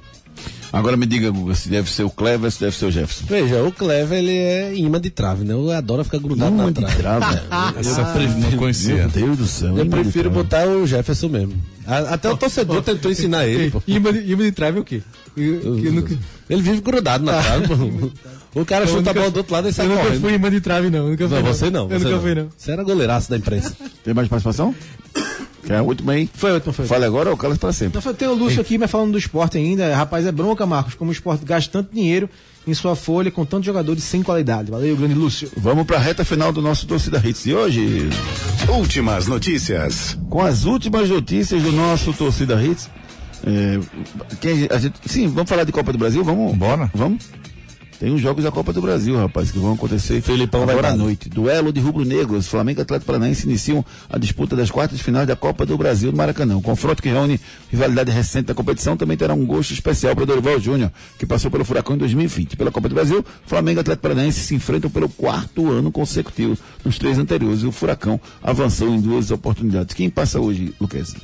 Agora 0.73 0.97
me 0.97 1.05
diga, 1.07 1.31
Guga, 1.31 1.55
se 1.55 1.69
deve 1.69 1.91
ser 1.91 2.05
o 2.05 2.11
Clever, 2.11 2.51
se 2.51 2.61
deve 2.61 2.77
ser 2.77 2.85
o 2.87 2.91
Jefferson. 2.93 3.25
Veja, 3.29 3.63
o 3.65 3.73
Clever, 3.73 4.19
ele 4.19 4.37
é 4.37 4.75
imã 4.75 5.01
de 5.01 5.11
trave, 5.11 5.45
né? 5.45 5.53
Eu 5.53 5.71
adoro 5.73 6.05
ficar 6.05 6.19
grudado 6.19 6.53
Imã 6.55 6.65
na 6.65 6.71
de 6.71 6.75
trave. 6.75 6.97
trave? 6.97 7.41
Essa 7.81 8.03
não 8.39 8.53
conhecia. 8.57 8.95
Meu 8.95 9.09
Deus 9.09 9.39
do 9.39 9.47
céu. 9.47 9.77
Eu 9.77 9.87
prefiro 9.87 10.31
trave. 10.31 10.45
botar 10.45 10.69
o 10.69 10.87
Jefferson 10.87 11.29
mesmo. 11.29 11.55
A- 11.87 12.15
Até 12.15 12.31
o 12.31 12.37
torcedor 12.37 12.83
tentou 12.83 13.11
ensinar 13.11 13.47
ele, 13.49 13.71
pô. 13.71 13.83
Imã 13.87 14.13
de, 14.13 14.31
imã 14.31 14.43
de 14.45 14.53
trave 14.53 14.79
é 14.79 14.81
o 14.81 14.85
quê? 14.85 15.03
Eu, 15.37 15.79
eu 15.85 15.93
nunca, 15.93 16.17
Ele 16.49 16.63
vive 16.63 16.81
grudado 16.81 17.25
na 17.25 17.43
trave, 17.43 17.67
pô. 17.67 18.11
O 18.61 18.65
cara 18.65 18.85
Eu 18.85 18.89
chuta 18.89 18.99
nunca 19.01 19.11
a 19.11 19.15
bola 19.15 19.31
do 19.31 19.37
outro 19.39 19.53
lado 19.53 19.69
e 19.69 19.73
sai 19.73 19.87
eu 19.87 19.91
nunca 19.91 20.03
correndo. 20.05 20.21
fui 20.21 20.33
imã 20.35 20.51
de 20.51 20.61
trave, 20.61 20.91
não. 20.91 21.09
Nunca 21.09 21.29
fui, 21.29 21.37
Não, 21.39 21.45
você 21.47 21.71
não. 21.71 21.83
Eu 21.83 21.89
você 21.89 22.05
nunca 22.05 22.11
não. 22.11 22.21
fui, 22.23 22.35
não. 22.35 22.49
Você 22.57 22.71
era 22.73 22.83
goleiraço 22.85 23.31
da 23.31 23.37
imprensa. 23.37 23.77
Tem 24.05 24.15
mais 24.15 24.29
participação? 24.29 24.75
A 25.69 25.83
última 25.83 26.13
aí? 26.13 26.29
Foi 26.33 26.53
ótimo, 26.53 26.73
foi. 26.73 26.87
Fale 26.87 27.05
agora 27.05 27.31
ou 27.31 27.37
calas 27.37 27.59
para 27.59 27.73
sempre? 27.73 27.95
Não, 27.97 28.03
foi- 28.03 28.15
tem 28.15 28.27
o 28.29 28.35
Lúcio 28.35 28.61
aqui, 28.61 28.79
mas 28.79 28.91
falando 28.91 29.13
do 29.13 29.19
esporte 29.19 29.59
ainda. 29.59 29.95
Rapaz, 29.95 30.27
é 30.27 30.33
bronca, 30.33 30.65
Marcos, 30.67 30.95
como 30.95 31.11
o 31.11 31.13
esporte 31.13 31.45
gasta 31.45 31.71
tanto 31.71 31.95
dinheiro 31.95 32.29
em 32.67 32.75
sua 32.75 32.95
folha 32.97 33.31
com 33.31 33.45
tantos 33.45 33.67
jogadores 33.67 34.03
sem 34.05 34.23
qualidade. 34.23 34.71
Valeu, 34.71 34.97
grande 34.97 35.15
Lúcio. 35.15 35.51
Vamos 35.57 35.87
para 35.87 35.97
a 35.97 36.01
reta 36.01 36.25
final 36.25 36.53
do 36.53 36.61
nosso 36.63 36.87
Torcida 36.87 37.21
Hits 37.25 37.45
de 37.45 37.55
hoje. 37.55 38.09
Últimas 38.69 39.27
notícias. 39.27 40.17
Com 40.29 40.41
as 40.43 40.65
últimas 40.65 41.09
notícias 41.09 41.63
do 41.63 41.73
nosso 41.73 42.13
Torcida 42.13 42.63
Hits. 42.63 42.89
É, 43.47 43.81
quem 44.41 44.69
a 44.71 44.79
gente, 44.79 44.95
sim, 45.07 45.27
vamos 45.29 45.49
falar 45.49 45.65
de 45.65 45.73
Copa 45.73 45.93
do 45.93 45.99
Brasil? 45.99 46.23
Vamos? 46.23 46.55
Bora. 46.57 46.91
Vamos? 46.95 47.25
Tem 48.01 48.15
os 48.15 48.21
jogos 48.23 48.45
da 48.45 48.51
Copa 48.51 48.73
do 48.73 48.81
Brasil, 48.81 49.15
rapaz, 49.15 49.51
que 49.51 49.59
vão 49.59 49.75
acontecer 49.75 50.23
Felipão 50.23 50.65
vai 50.65 50.75
agora 50.75 50.89
à 50.89 50.91
dar. 50.93 50.97
noite. 50.97 51.29
Duelo 51.29 51.71
de 51.71 51.81
rubro-negros. 51.81 52.47
Flamengo 52.47 52.81
e 52.81 52.83
Atlético 52.83 53.09
Paranaense 53.09 53.47
iniciam 53.47 53.85
a 54.09 54.17
disputa 54.17 54.57
das 54.57 54.71
quartas 54.71 54.97
de 54.97 55.05
final 55.05 55.27
da 55.27 55.37
Copa 55.37 55.67
do 55.67 55.77
Brasil 55.77 56.11
no 56.11 56.17
Maracanã. 56.17 56.57
O 56.57 56.63
confronto 56.63 57.03
que 57.03 57.11
reúne 57.11 57.39
rivalidade 57.71 58.11
recente 58.11 58.47
da 58.47 58.55
competição 58.55 58.97
também 58.97 59.19
terá 59.19 59.35
um 59.35 59.45
gosto 59.45 59.75
especial 59.75 60.17
para 60.17 60.25
Dorival 60.25 60.59
Júnior, 60.59 60.91
que 61.19 61.27
passou 61.27 61.51
pelo 61.51 61.63
Furacão 61.63 61.95
em 61.95 61.99
2020. 61.99 62.57
Pela 62.57 62.71
Copa 62.71 62.89
do 62.89 62.95
Brasil, 62.95 63.23
Flamengo 63.45 63.81
e 63.81 63.83
Atlético 63.83 64.03
Paranaense 64.05 64.41
se 64.41 64.55
enfrentam 64.55 64.89
pelo 64.89 65.11
quarto 65.11 65.71
ano 65.71 65.93
consecutivo. 65.93 66.57
Nos 66.83 66.99
três 66.99 67.19
anteriores, 67.19 67.65
o 67.65 67.71
Furacão 67.71 68.19
avançou 68.43 68.89
em 68.89 68.99
duas 68.99 69.31
oportunidades. 69.31 69.95
Quem 69.95 70.09
passa 70.09 70.41
hoje, 70.41 70.75
Lucas? 70.81 71.15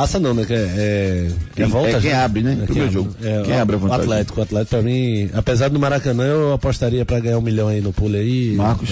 Passa 0.00 0.20
não, 0.20 0.34
né? 0.34 0.44
Que 0.44 0.52
é, 0.52 0.56
é, 0.56 1.30
Quem- 1.54 1.64
é 1.64 1.68
volta 1.68 1.88
é 1.96 2.00
quem 2.00 2.10
já. 2.10 2.24
abre, 2.24 2.42
né? 2.42 2.52
É 2.52 2.64
Primeiro 2.66 2.90
quem 2.90 2.92
jogo. 2.92 3.16
É, 3.22 3.42
Quem 3.44 3.58
abre 3.58 3.76
a 3.76 3.78
vantagem? 3.78 4.00
O 4.00 4.04
Atlético. 4.04 4.40
O 4.40 4.42
Atlético, 4.42 4.70
pra 4.70 4.82
mim, 4.82 5.30
apesar 5.32 5.68
do 5.70 5.78
Maracanã, 5.80 6.24
eu 6.24 6.52
apostaria 6.52 7.04
pra 7.04 7.18
ganhar 7.18 7.38
um 7.38 7.42
milhão 7.42 7.68
aí 7.68 7.80
no 7.80 7.92
pulo 7.92 8.14
aí. 8.16 8.54
Marcos? 8.56 8.90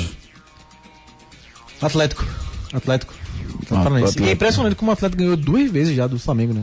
Atlético. 1.82 2.24
Atlético. 2.72 3.14
Ah. 3.70 3.82
Atlético. 3.82 4.22
E 4.22 4.28
é 4.28 4.32
impressionante 4.32 4.76
como 4.76 4.90
o 4.90 4.94
Atlético 4.94 5.20
ganhou 5.22 5.36
duas 5.36 5.70
vezes 5.70 5.94
já 5.94 6.06
do 6.06 6.18
Flamengo, 6.18 6.54
né? 6.54 6.62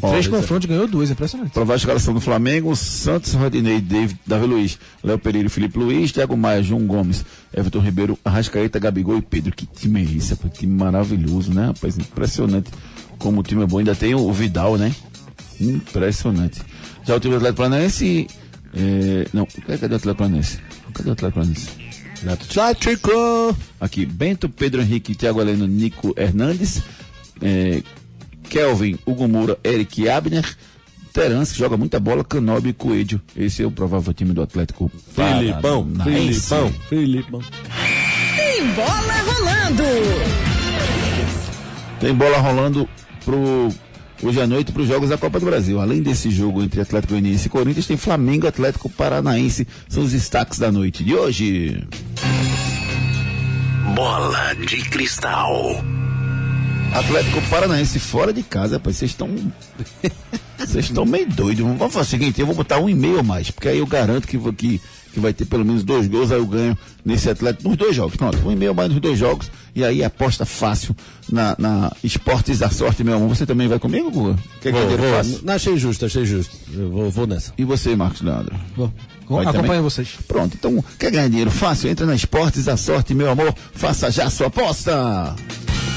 Ó, 0.00 0.10
três 0.10 0.26
é- 0.26 0.30
confrontos 0.30 0.66
ganhou 0.68 0.86
duas, 0.86 1.10
impressionante. 1.10 1.52
Provar 1.52 1.74
a 1.74 1.76
escalação 1.76 2.14
do 2.14 2.20
Flamengo, 2.20 2.74
Santos, 2.74 3.34
Rodinei, 3.34 3.80
David, 3.80 4.18
Davi 4.26 4.46
Luiz, 4.46 4.78
Léo 5.02 5.18
Pereira, 5.18 5.48
Felipe 5.50 5.78
Luiz, 5.78 6.12
Thiago 6.12 6.36
Maia, 6.36 6.62
João 6.62 6.86
Gomes, 6.86 7.24
Everton 7.54 7.80
Ribeiro, 7.80 8.18
Arrascaeta, 8.24 8.78
Gabigol 8.78 9.18
e 9.18 9.22
Pedro. 9.22 9.54
Que 9.54 9.66
time 9.66 10.00
é 10.00 10.16
esse, 10.16 10.30
rapaz? 10.34 10.52
Que 10.52 10.60
time 10.60 10.74
maravilhoso, 10.74 11.52
né, 11.52 11.66
rapaz? 11.66 11.98
Impressionante 11.98 12.70
como 13.18 13.40
o 13.40 13.42
time 13.42 13.62
é 13.62 13.66
bom. 13.66 13.78
Ainda 13.78 13.94
tem 13.94 14.14
o, 14.14 14.20
o 14.20 14.32
Vidal, 14.32 14.76
né? 14.76 14.94
Impressionante. 15.60 16.60
Já 17.04 17.16
o 17.16 17.20
time 17.20 17.32
do 17.32 17.36
Atlético 17.36 17.58
Paranaense. 17.58 18.26
É, 18.74 19.28
não, 19.32 19.46
cadê 19.46 19.94
o 19.94 19.96
Atlético 19.96 20.14
Paranaense? 20.14 20.58
Cadê 20.94 21.10
o 21.10 21.12
Atlético 21.12 21.40
Paranaense? 21.40 21.68
Atlético! 22.28 23.56
Aqui, 23.80 24.06
Bento, 24.06 24.48
Pedro 24.48 24.80
Henrique, 24.80 25.14
Thiago 25.14 25.40
Heleno, 25.40 25.66
Nico 25.66 26.14
Hernandes, 26.16 26.80
é, 27.40 27.82
Kelvin, 28.52 28.98
Hugo 29.06 29.26
Moura, 29.26 29.58
Eric 29.64 30.06
Abner, 30.06 30.44
Terence, 31.10 31.54
que 31.54 31.58
joga 31.58 31.74
muita 31.78 31.98
bola, 31.98 32.22
Canobi 32.22 32.68
e 32.68 32.72
Coelho. 32.74 33.18
Esse 33.34 33.62
é 33.62 33.66
o 33.66 33.70
provável 33.70 34.12
time 34.12 34.34
do 34.34 34.42
Atlético. 34.42 34.92
Filipão. 35.14 35.88
Filipão, 36.04 36.72
Filipão. 36.86 37.40
Tem 38.36 38.66
bola 38.74 39.14
rolando. 39.24 39.82
Tem 41.98 42.14
bola 42.14 42.38
rolando 42.38 42.86
pro 43.24 43.70
hoje 44.22 44.40
à 44.40 44.46
noite 44.46 44.70
para 44.70 44.82
os 44.82 44.88
jogos 44.88 45.08
da 45.08 45.16
Copa 45.16 45.40
do 45.40 45.46
Brasil. 45.46 45.80
Além 45.80 46.02
desse 46.02 46.30
jogo 46.30 46.62
entre 46.62 46.82
Atlético 46.82 47.14
Goianiense 47.14 47.46
e 47.46 47.50
Corinthians, 47.50 47.86
tem 47.86 47.96
Flamengo 47.96 48.44
e 48.44 48.48
Atlético 48.48 48.90
Paranaense. 48.90 49.66
São 49.88 50.02
os 50.02 50.12
destaques 50.12 50.58
da 50.58 50.70
noite 50.70 51.02
de 51.02 51.14
hoje. 51.14 51.82
Bola 53.94 54.54
de 54.56 54.76
cristal. 54.90 55.82
Atlético 56.92 57.40
Paranaense 57.48 57.98
fora 57.98 58.32
de 58.32 58.42
casa, 58.42 58.76
rapaz, 58.76 58.96
vocês 58.96 59.10
estão. 59.12 59.28
Vocês 60.58 60.84
estão 60.84 61.04
meio 61.04 61.26
doidos. 61.28 61.64
Vamos 61.66 61.92
fazer 61.92 62.06
o 62.06 62.10
seguinte, 62.10 62.40
eu 62.40 62.46
vou 62.46 62.54
botar 62.54 62.78
um 62.78 62.88
e 62.88 62.94
meio 62.94 63.18
a 63.18 63.22
mais, 63.22 63.50
porque 63.50 63.66
aí 63.68 63.78
eu 63.78 63.86
garanto 63.86 64.28
que, 64.28 64.36
vou- 64.38 64.52
que, 64.52 64.80
que 65.12 65.18
vai 65.18 65.32
ter 65.32 65.44
pelo 65.44 65.64
menos 65.64 65.82
dois 65.82 66.06
gols, 66.06 66.30
aí 66.30 66.38
eu 66.38 66.46
ganho 66.46 66.78
nesse 67.04 67.28
Atlético, 67.28 67.68
nos 67.68 67.76
dois 67.76 67.96
jogos. 67.96 68.14
Pronto, 68.14 68.38
um 68.46 68.52
e 68.52 68.54
meio 68.54 68.70
a 68.70 68.74
mais 68.74 68.88
nos 68.88 69.00
dois 69.00 69.18
jogos, 69.18 69.50
e 69.74 69.84
aí 69.84 70.04
aposta 70.04 70.46
fácil 70.46 70.94
na, 71.28 71.56
na 71.58 71.90
Esportes 72.04 72.60
da 72.60 72.70
Sorte, 72.70 73.02
meu 73.02 73.16
amor. 73.16 73.28
Você 73.30 73.44
também 73.44 73.66
vai 73.66 73.80
comigo, 73.80 74.08
Guga? 74.08 74.38
Quer 74.60 74.70
Vou, 74.70 74.80
dinheiro 74.82 75.02
vou. 75.02 75.12
fácil? 75.16 75.40
Não, 75.42 75.52
achei 75.54 75.76
justo, 75.76 76.06
achei 76.06 76.24
justo. 76.24 76.56
Eu 76.72 76.90
vou, 76.90 77.10
vou 77.10 77.26
nessa. 77.26 77.52
E 77.58 77.64
você, 77.64 77.96
Marcos 77.96 78.20
Leandro? 78.22 78.54
Vou. 78.76 78.86
Vai 79.28 79.42
Acompanho 79.42 79.64
também? 79.66 79.80
vocês. 79.80 80.10
Pronto, 80.28 80.56
então, 80.56 80.82
quer 80.96 81.10
ganhar 81.10 81.28
dinheiro 81.28 81.50
fácil? 81.50 81.90
Entra 81.90 82.06
na 82.06 82.14
Esportes 82.14 82.66
da 82.66 82.76
Sorte, 82.76 83.14
meu 83.14 83.28
amor. 83.28 83.52
Faça 83.74 84.12
já 84.12 84.26
a 84.26 84.30
sua 84.30 84.46
aposta. 84.46 85.34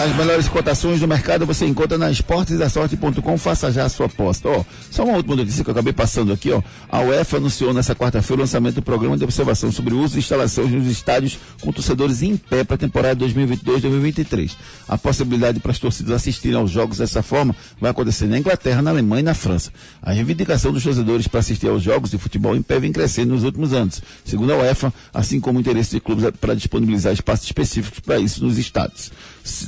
As 0.00 0.14
melhores 0.14 0.48
cotações 0.48 1.00
do 1.00 1.08
mercado 1.08 1.44
você 1.44 1.66
encontra 1.66 1.98
na 1.98 2.08
esportesdasorte.com. 2.10 3.36
Faça 3.36 3.72
já 3.72 3.84
a 3.84 3.88
sua 3.88 4.06
aposta. 4.06 4.48
Ó, 4.48 4.64
só 4.90 5.04
uma 5.04 5.16
última 5.16 5.34
notícia 5.34 5.64
que 5.64 5.70
eu 5.70 5.72
acabei 5.72 5.92
passando 5.92 6.32
aqui, 6.32 6.52
ó. 6.52 6.62
A 6.88 7.00
UEFA 7.00 7.38
anunciou 7.38 7.74
nessa 7.74 7.96
quarta-feira 7.96 8.40
o 8.40 8.44
lançamento 8.44 8.76
do 8.76 8.82
programa 8.82 9.16
de 9.16 9.24
observação 9.24 9.72
sobre 9.72 9.94
o 9.94 10.00
uso 10.00 10.16
e 10.16 10.20
instalações 10.20 10.70
nos 10.70 10.86
estádios 10.86 11.38
com 11.60 11.72
torcedores 11.72 12.22
em 12.22 12.36
pé 12.36 12.62
para 12.62 12.76
a 12.76 12.78
temporada 12.78 13.24
2022-2023. 13.26 14.52
A 14.86 14.96
possibilidade 14.96 15.58
para 15.58 15.72
as 15.72 15.78
torcidas 15.80 16.12
assistirem 16.12 16.56
aos 16.56 16.70
jogos 16.70 16.98
dessa 16.98 17.20
forma 17.20 17.54
vai 17.80 17.90
acontecer 17.90 18.26
na 18.28 18.38
Inglaterra, 18.38 18.80
na 18.80 18.90
Alemanha 18.90 19.20
e 19.20 19.24
na 19.24 19.34
França. 19.34 19.72
A 20.00 20.12
reivindicação 20.12 20.72
dos 20.72 20.84
torcedores 20.84 21.26
para 21.26 21.40
assistir 21.40 21.66
aos 21.66 21.82
jogos 21.82 22.10
de 22.10 22.18
futebol 22.18 22.54
em 22.54 22.62
pé 22.62 22.78
vem 22.78 22.92
crescendo 22.92 23.34
nos 23.34 23.42
últimos 23.42 23.72
anos, 23.72 24.00
segundo 24.24 24.52
a 24.52 24.56
UEFA, 24.58 24.92
assim 25.12 25.40
como 25.40 25.58
o 25.58 25.60
interesse 25.60 25.90
de 25.90 26.00
clubes 26.00 26.24
para 26.40 26.54
disponibilizar 26.54 27.12
espaços 27.12 27.46
específicos 27.46 27.98
para 27.98 28.18
isso 28.18 28.44
nos 28.44 28.58
estádios. 28.58 29.07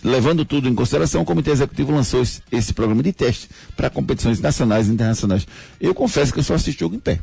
Levando 0.05 0.45
tudo 0.45 0.69
em 0.69 0.75
consideração, 0.75 1.23
o 1.23 1.25
Comitê 1.25 1.51
Executivo 1.51 1.93
lançou 1.93 2.23
esse, 2.23 2.43
esse 2.53 2.73
programa 2.75 3.03
de 3.03 3.13
teste 3.13 3.49
para 3.77 3.89
competições 3.91 4.41
nacionais 4.41 4.89
e 4.89 4.93
internacionais. 4.93 5.47
Eu 5.81 5.95
confesso 5.95 6.33
que 6.33 6.39
eu 6.39 6.43
só 6.43 6.55
assisto 6.55 6.81
jogo 6.81 6.95
em 6.97 7.01
pé. 7.01 7.19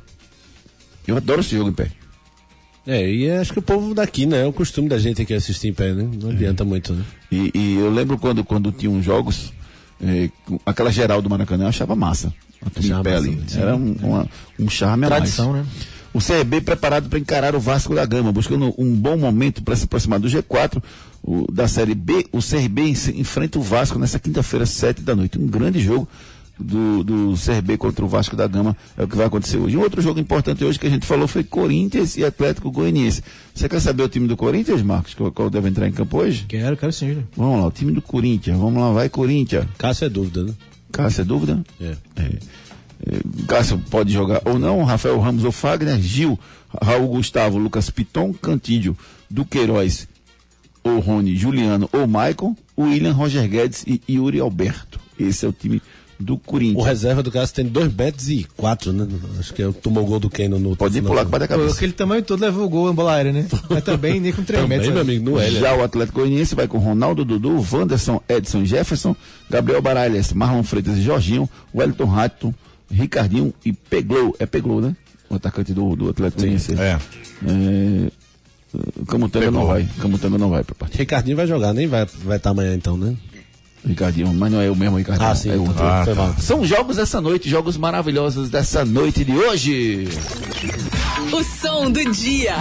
Eu 1.07 1.15
adoro 1.17 1.41
esse 1.41 1.55
jogo 1.55 1.69
em 1.69 1.73
pé. 1.73 1.91
É, 2.85 3.09
e 3.11 3.29
acho 3.29 3.51
que 3.53 3.59
o 3.59 3.61
povo 3.61 3.93
daqui, 3.93 4.25
né? 4.25 4.43
É 4.43 4.45
o 4.45 4.53
costume 4.53 4.87
da 4.87 4.97
gente 4.97 5.21
aqui 5.21 5.33
assistir 5.33 5.67
em 5.67 5.73
pé, 5.73 5.93
né? 5.93 6.09
Não 6.21 6.29
adianta 6.29 6.63
muito, 6.63 6.93
né? 6.93 7.03
E, 7.31 7.51
e 7.53 7.75
eu 7.75 7.89
lembro 7.91 8.17
quando, 8.17 8.43
quando 8.45 8.71
tinham 8.71 9.01
jogos, 9.03 9.51
eh, 10.01 10.29
com 10.45 10.57
aquela 10.65 10.89
geral 10.91 11.21
do 11.21 11.29
Maracanã, 11.29 11.65
eu 11.65 11.69
achava 11.69 11.95
massa. 11.95 12.33
A 12.61 12.79
Achava 12.79 13.03
pé 13.03 13.15
massa, 13.15 13.27
ali. 13.27 13.43
sim. 13.45 13.59
Era 13.61 13.75
um, 13.75 13.91
uma- 14.01 14.29
um 14.57 14.69
charme 14.69 15.05
a 15.05 15.09
Tradição, 15.09 15.51
mais. 15.51 15.65
né? 15.65 15.71
O 16.17 16.19
CRB 16.19 16.61
preparado 16.61 17.09
para 17.09 17.19
encarar 17.19 17.55
o 17.55 17.59
Vasco 17.59 17.93
da 17.93 18.03
Gama, 18.05 18.31
buscando 18.31 18.73
um 18.77 18.91
bom 18.95 19.15
momento 19.17 19.61
para 19.61 19.75
se 19.75 19.83
aproximar 19.83 20.19
do 20.19 20.27
G4 20.27 20.81
o- 21.23 21.45
da 21.51 21.67
Série 21.67 21.93
B. 21.93 22.25
O 22.31 22.39
CRB 22.41 22.81
en- 22.89 23.19
enfrenta 23.19 23.59
o 23.59 23.61
Vasco 23.61 23.99
nessa 23.99 24.17
quinta-feira, 24.17 24.65
sete 24.65 25.01
da 25.01 25.15
noite. 25.15 25.37
Um 25.37 25.45
grande 25.45 25.79
jogo 25.79 26.07
do, 26.59 27.03
do 27.03 27.33
CRB 27.37 27.77
contra 27.77 28.03
o 28.03 28.07
Vasco 28.07 28.35
da 28.35 28.47
Gama 28.47 28.75
é 28.97 29.03
o 29.03 29.07
que 29.07 29.15
vai 29.15 29.27
acontecer 29.27 29.57
hoje. 29.57 29.77
Um 29.77 29.81
outro 29.81 30.01
jogo 30.01 30.19
importante 30.19 30.65
hoje 30.65 30.79
que 30.79 30.87
a 30.87 30.89
gente 30.89 31.05
falou 31.05 31.27
foi 31.27 31.43
Corinthians 31.43 32.17
e 32.17 32.25
Atlético 32.25 32.71
Goianiense. 32.71 33.21
Você 33.53 33.69
quer 33.69 33.79
saber 33.79 34.01
o 34.01 34.09
time 34.09 34.27
do 34.27 34.35
Corinthians, 34.35 34.81
Marcos? 34.81 35.13
Qual, 35.13 35.31
qual 35.31 35.51
deve 35.51 35.69
entrar 35.69 35.87
em 35.87 35.91
campo 35.91 36.17
hoje? 36.17 36.45
Quero, 36.47 36.75
quero 36.75 36.91
sim, 36.91 37.09
Júlio. 37.09 37.27
Vamos 37.37 37.59
lá, 37.59 37.67
o 37.67 37.71
time 37.71 37.91
do 37.91 38.01
Corinthians. 38.01 38.57
Vamos 38.57 38.81
lá, 38.81 38.91
vai 38.91 39.07
Corinthians. 39.07 39.65
Cássio 39.77 40.05
é 40.05 40.09
dúvida, 40.09 40.43
né? 40.45 40.53
Cássio 40.91 41.21
é 41.21 41.25
dúvida? 41.25 41.63
É. 41.79 41.95
É, 42.15 42.31
Cássio 43.47 43.77
pode 43.89 44.11
jogar 44.11 44.41
ou 44.45 44.57
não, 44.59 44.83
Rafael 44.83 45.19
Ramos 45.19 45.43
ou 45.43 45.51
Fagner, 45.51 45.99
Gil, 46.01 46.37
Raul 46.81 47.07
Gustavo, 47.09 47.57
Lucas 47.57 47.89
Piton, 47.89 48.33
Cantídio, 48.33 48.97
Duqueiroz 49.29 50.07
ou 50.83 50.99
Rony, 50.99 51.35
Juliano 51.35 51.89
ou 51.93 52.07
Maicon, 52.07 52.55
William, 52.77 53.13
Roger 53.13 53.47
Guedes 53.47 53.83
e 53.85 54.01
Yuri 54.09 54.39
Alberto. 54.39 54.99
Esse 55.19 55.45
é 55.45 55.49
o 55.49 55.51
time 55.53 55.81
do 56.19 56.33
O 56.33 56.37
Corinthians. 56.39 56.85
reserva 56.85 57.21
do 57.21 57.31
Cássio 57.31 57.55
tem 57.57 57.65
dois 57.65 57.89
bets 57.91 58.27
e 58.29 58.43
quatro, 58.55 58.91
né? 58.91 59.07
Acho 59.39 59.53
que 59.53 59.61
é, 59.61 59.71
tomou 59.71 60.03
o 60.03 60.07
gol 60.07 60.19
do 60.19 60.29
Keno 60.29 60.57
no 60.57 60.75
Pode 60.75 60.97
ir 60.97 61.01
pular 61.03 61.25
com 61.25 61.35
a 61.35 61.47
cabeça. 61.47 61.75
aquele 61.75 61.91
tamanho 61.93 62.23
todo 62.23 62.39
levou 62.41 62.65
o 62.65 62.69
gol 62.69 62.89
em 62.91 62.93
bola 62.95 63.13
aérea, 63.13 63.31
né? 63.31 63.45
Mas 63.69 63.83
também 63.83 64.19
nem 64.19 64.31
com 64.33 64.43
3 64.43 64.63
Também, 64.63 64.79
metros. 64.79 64.87
meu 64.95 65.03
né? 65.05 65.11
amigo, 65.13 65.29
no 65.29 65.39
L. 65.39 65.59
Já 65.59 65.75
o 65.75 65.83
Atlético 65.83 66.19
Goianiense 66.21 66.55
vai 66.55 66.67
com 66.67 66.79
Ronaldo, 66.79 67.23
Dudu, 67.23 67.63
Wanderson, 67.71 68.19
Edson, 68.27 68.65
Jefferson, 68.65 69.15
Gabriel 69.49 69.81
Baralhas, 69.81 70.33
Marlon 70.33 70.63
Freitas 70.63 70.97
e 70.97 71.01
Jorginho, 71.03 71.47
Wellington 71.75 72.05
Rato, 72.05 72.55
Ricardinho 72.89 73.53
e 73.65 73.73
Peglou. 73.73 74.35
É 74.39 74.45
Peglou, 74.45 74.81
né? 74.81 74.95
O 75.29 75.35
atacante 75.35 75.73
do, 75.73 75.95
do 75.95 76.09
Atlético 76.09 76.41
Goianiense. 76.41 76.73
É. 76.79 76.97
É, 77.45 78.11
Camutanga 79.07 79.51
não 79.51 79.65
vai. 79.65 79.87
Camutanga 79.99 80.37
não 80.37 80.49
vai 80.49 80.63
pra 80.63 80.75
partida. 80.75 81.01
Ricardinho 81.01 81.37
vai 81.37 81.47
jogar, 81.47 81.73
nem 81.73 81.87
vai 81.87 82.03
estar 82.03 82.17
vai 82.23 82.39
tá 82.39 82.49
amanhã 82.49 82.73
então, 82.73 82.97
né? 82.97 83.15
Ricardinho, 83.85 84.33
mas 84.33 84.51
não 84.51 84.61
é 84.61 84.69
o 84.69 84.75
mesmo 84.75 84.97
Ricardinho. 84.97 85.29
Ah, 85.29 85.35
sim, 85.35 85.49
é 85.49 85.53
então, 85.53 85.67
outro. 85.67 85.83
Ah, 85.83 86.03
foi 86.03 86.15
tá. 86.15 86.35
São 86.39 86.65
jogos 86.65 86.97
dessa 86.97 87.21
noite, 87.21 87.49
jogos 87.49 87.77
maravilhosos 87.77 88.49
dessa 88.49 88.83
noite 88.83 89.23
de 89.23 89.31
hoje. 89.31 90.07
O 91.31 91.43
som 91.43 91.89
do 91.89 92.11
dia. 92.11 92.55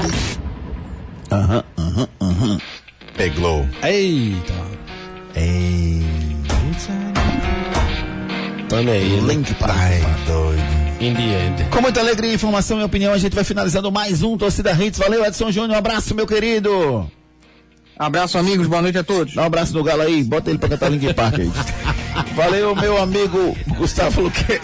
Aham, 1.31 1.65
aham, 1.79 2.09
aham. 2.21 2.59
Peglow. 3.17 3.67
Eita! 3.83 4.55
Tome 8.69 8.91
aí, 8.91 9.21
né? 9.21 9.33
Link 9.33 9.55
In 11.01 11.15
the 11.15 11.23
end. 11.23 11.71
Com 11.71 11.81
muita 11.81 12.01
alegria, 12.01 12.35
informação 12.35 12.81
e 12.81 12.85
opinião, 12.85 13.13
a 13.13 13.19
gente 13.19 13.35
vai 13.35 13.45
finalizando 13.45 13.93
mais 13.93 14.23
um 14.23 14.37
Torcida 14.37 14.73
Hits. 14.73 14.99
Valeu, 14.99 15.25
Edson 15.25 15.53
Júnior. 15.53 15.77
Um 15.77 15.79
abraço, 15.79 16.15
meu 16.15 16.27
querido. 16.27 17.09
Abraço, 17.99 18.37
amigos. 18.39 18.67
Boa 18.67 18.83
noite 18.83 18.99
a 18.99 19.05
todos. 19.05 19.35
Dá 19.35 19.43
um 19.43 19.47
abraço 19.47 19.73
no 19.73 19.83
galo 19.83 20.03
aí. 20.03 20.23
Bota 20.23 20.51
ele 20.51 20.59
pra 20.59 20.69
cantar 20.69 20.91
Link 20.91 21.13
Park 21.15 21.41
aí. 21.41 21.51
Valeu, 22.35 22.75
meu 22.77 22.99
amigo 22.99 23.57
Gustavo 23.77 24.23
Luquez. 24.23 24.61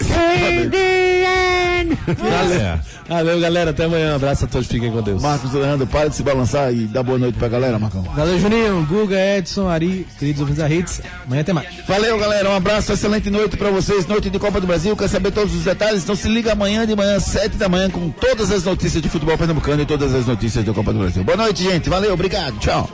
Valeu. 2.17 2.79
Valeu, 3.07 3.39
galera. 3.39 3.71
Até 3.71 3.85
amanhã. 3.85 4.13
Um 4.13 4.15
abraço 4.15 4.45
a 4.45 4.47
todos. 4.47 4.67
Fiquem 4.67 4.91
com 4.91 5.01
Deus. 5.01 5.21
Marcos 5.21 5.51
Leandro, 5.51 5.87
para 5.87 6.09
de 6.09 6.15
se 6.15 6.23
balançar 6.23 6.71
e 6.71 6.85
dá 6.85 7.01
boa 7.01 7.17
noite 7.17 7.37
pra 7.37 7.47
galera, 7.47 7.79
Marcão. 7.79 8.03
Valeu, 8.03 8.39
Juninho, 8.39 8.85
Guga, 8.87 9.37
Edson, 9.37 9.67
Ari, 9.67 10.07
queridos 10.19 10.41
ouvintes 10.41 10.61
da 10.61 10.69
Hits. 10.69 11.01
Amanhã 11.25 11.43
tem 11.43 11.55
mais. 11.55 11.67
Valeu, 11.87 12.17
galera. 12.19 12.49
Um 12.49 12.55
abraço, 12.55 12.93
excelente 12.93 13.29
noite 13.29 13.57
pra 13.57 13.69
vocês. 13.69 14.05
Noite 14.05 14.29
de 14.29 14.37
Copa 14.39 14.61
do 14.61 14.67
Brasil. 14.67 14.95
Quer 14.95 15.09
saber 15.09 15.31
todos 15.31 15.55
os 15.55 15.63
detalhes? 15.63 16.03
Então 16.03 16.15
se 16.15 16.27
liga 16.27 16.51
amanhã 16.51 16.85
de 16.85 16.95
manhã, 16.95 17.19
sete 17.19 17.57
da 17.57 17.67
manhã, 17.67 17.89
com 17.89 18.09
todas 18.09 18.51
as 18.51 18.63
notícias 18.63 19.01
de 19.01 19.09
futebol 19.09 19.37
pernambucano 19.37 19.81
e 19.81 19.85
todas 19.85 20.13
as 20.13 20.27
notícias 20.27 20.63
da 20.63 20.73
Copa 20.73 20.93
do 20.93 20.99
Brasil. 20.99 21.23
Boa 21.23 21.37
noite, 21.37 21.63
gente. 21.63 21.89
Valeu, 21.89 22.13
obrigado. 22.13 22.57
Tchau. 22.59 22.89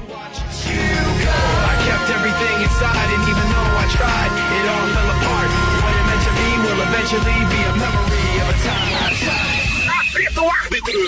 I 0.67 1.75
kept 1.87 2.09
everything 2.11 2.55
inside, 2.67 3.09
and 3.15 3.23
even 3.31 3.45
though 3.47 3.79
I 3.79 3.85
tried, 3.95 4.31
it 4.35 4.65
all 4.67 4.87
fell 4.91 5.09
apart. 5.15 5.49
What 5.79 5.93
it 5.95 6.03
meant 6.09 6.23
to 6.27 6.31
be 6.35 6.49
will 6.63 6.81
eventually 6.83 7.39
be 7.47 7.59
a 7.63 7.73
memory 7.79 8.31
of 8.43 8.47
a 8.49 8.57
time 8.67 8.91
I 8.99 9.09
tried. 9.23 9.63
Apita 9.99 10.43
árbitro! 10.43 10.99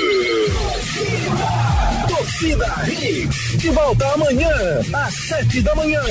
Torcida 2.08 2.72
Hits. 2.86 3.58
De 3.58 3.70
volta 3.72 4.06
amanhã, 4.14 4.56
às 4.93 5.14
sete 5.14 5.62
da 5.62 5.76
manhã. 5.76 6.02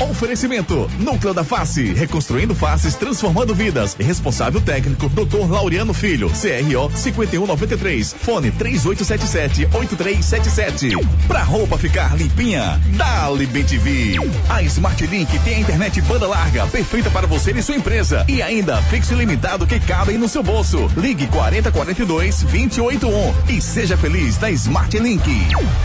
Oferecimento: 0.00 0.90
Núcleo 0.98 1.34
da 1.34 1.44
Face, 1.44 1.92
reconstruindo 1.92 2.54
faces, 2.54 2.94
transformando 2.94 3.54
vidas. 3.54 3.94
Responsável 3.98 4.60
técnico: 4.60 5.08
Dr. 5.10 5.50
Laureano 5.50 5.92
Filho, 5.92 6.30
CRO 6.30 6.90
5193, 6.94 8.14
fone 8.18 8.50
3877-8377. 8.52 10.96
Pra 11.28 11.42
roupa 11.42 11.76
ficar 11.76 12.16
limpinha, 12.16 12.80
Dali 12.96 13.44
Bem 13.46 13.64
TV. 13.64 14.14
A 14.48 14.62
Smart 14.62 15.06
Link 15.06 15.38
tem 15.40 15.56
a 15.56 15.60
internet 15.60 16.00
banda 16.02 16.26
larga, 16.26 16.66
perfeita 16.66 17.10
para 17.10 17.26
você 17.26 17.52
e 17.52 17.62
sua 17.62 17.76
empresa. 17.76 18.24
E 18.26 18.40
ainda 18.40 18.80
fixo 18.82 19.12
ilimitado 19.12 19.66
que 19.66 19.78
cabe 19.80 20.16
no 20.16 20.28
seu 20.28 20.42
bolso. 20.42 20.90
Ligue 20.96 21.26
4042 21.26 22.44
281 22.44 23.34
e 23.48 23.60
seja 23.60 23.96
feliz 23.96 24.38
na 24.38 24.50
Smart 24.50 24.98
Link. 24.98 25.30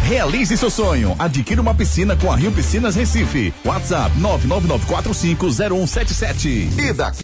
Realize 0.04 0.56
seu 0.58 0.70
sonho. 0.70 1.16
Adquira 1.20 1.62
uma 1.62 1.74
piscina 1.74 2.16
com 2.16 2.32
a 2.32 2.36
Rio 2.36 2.52
Piscinas 2.52 2.96
Recife. 2.96 3.54
WhatsApp 4.06 4.18
999450177. 4.20 6.80
E 6.80 6.94
daqui 6.94 7.24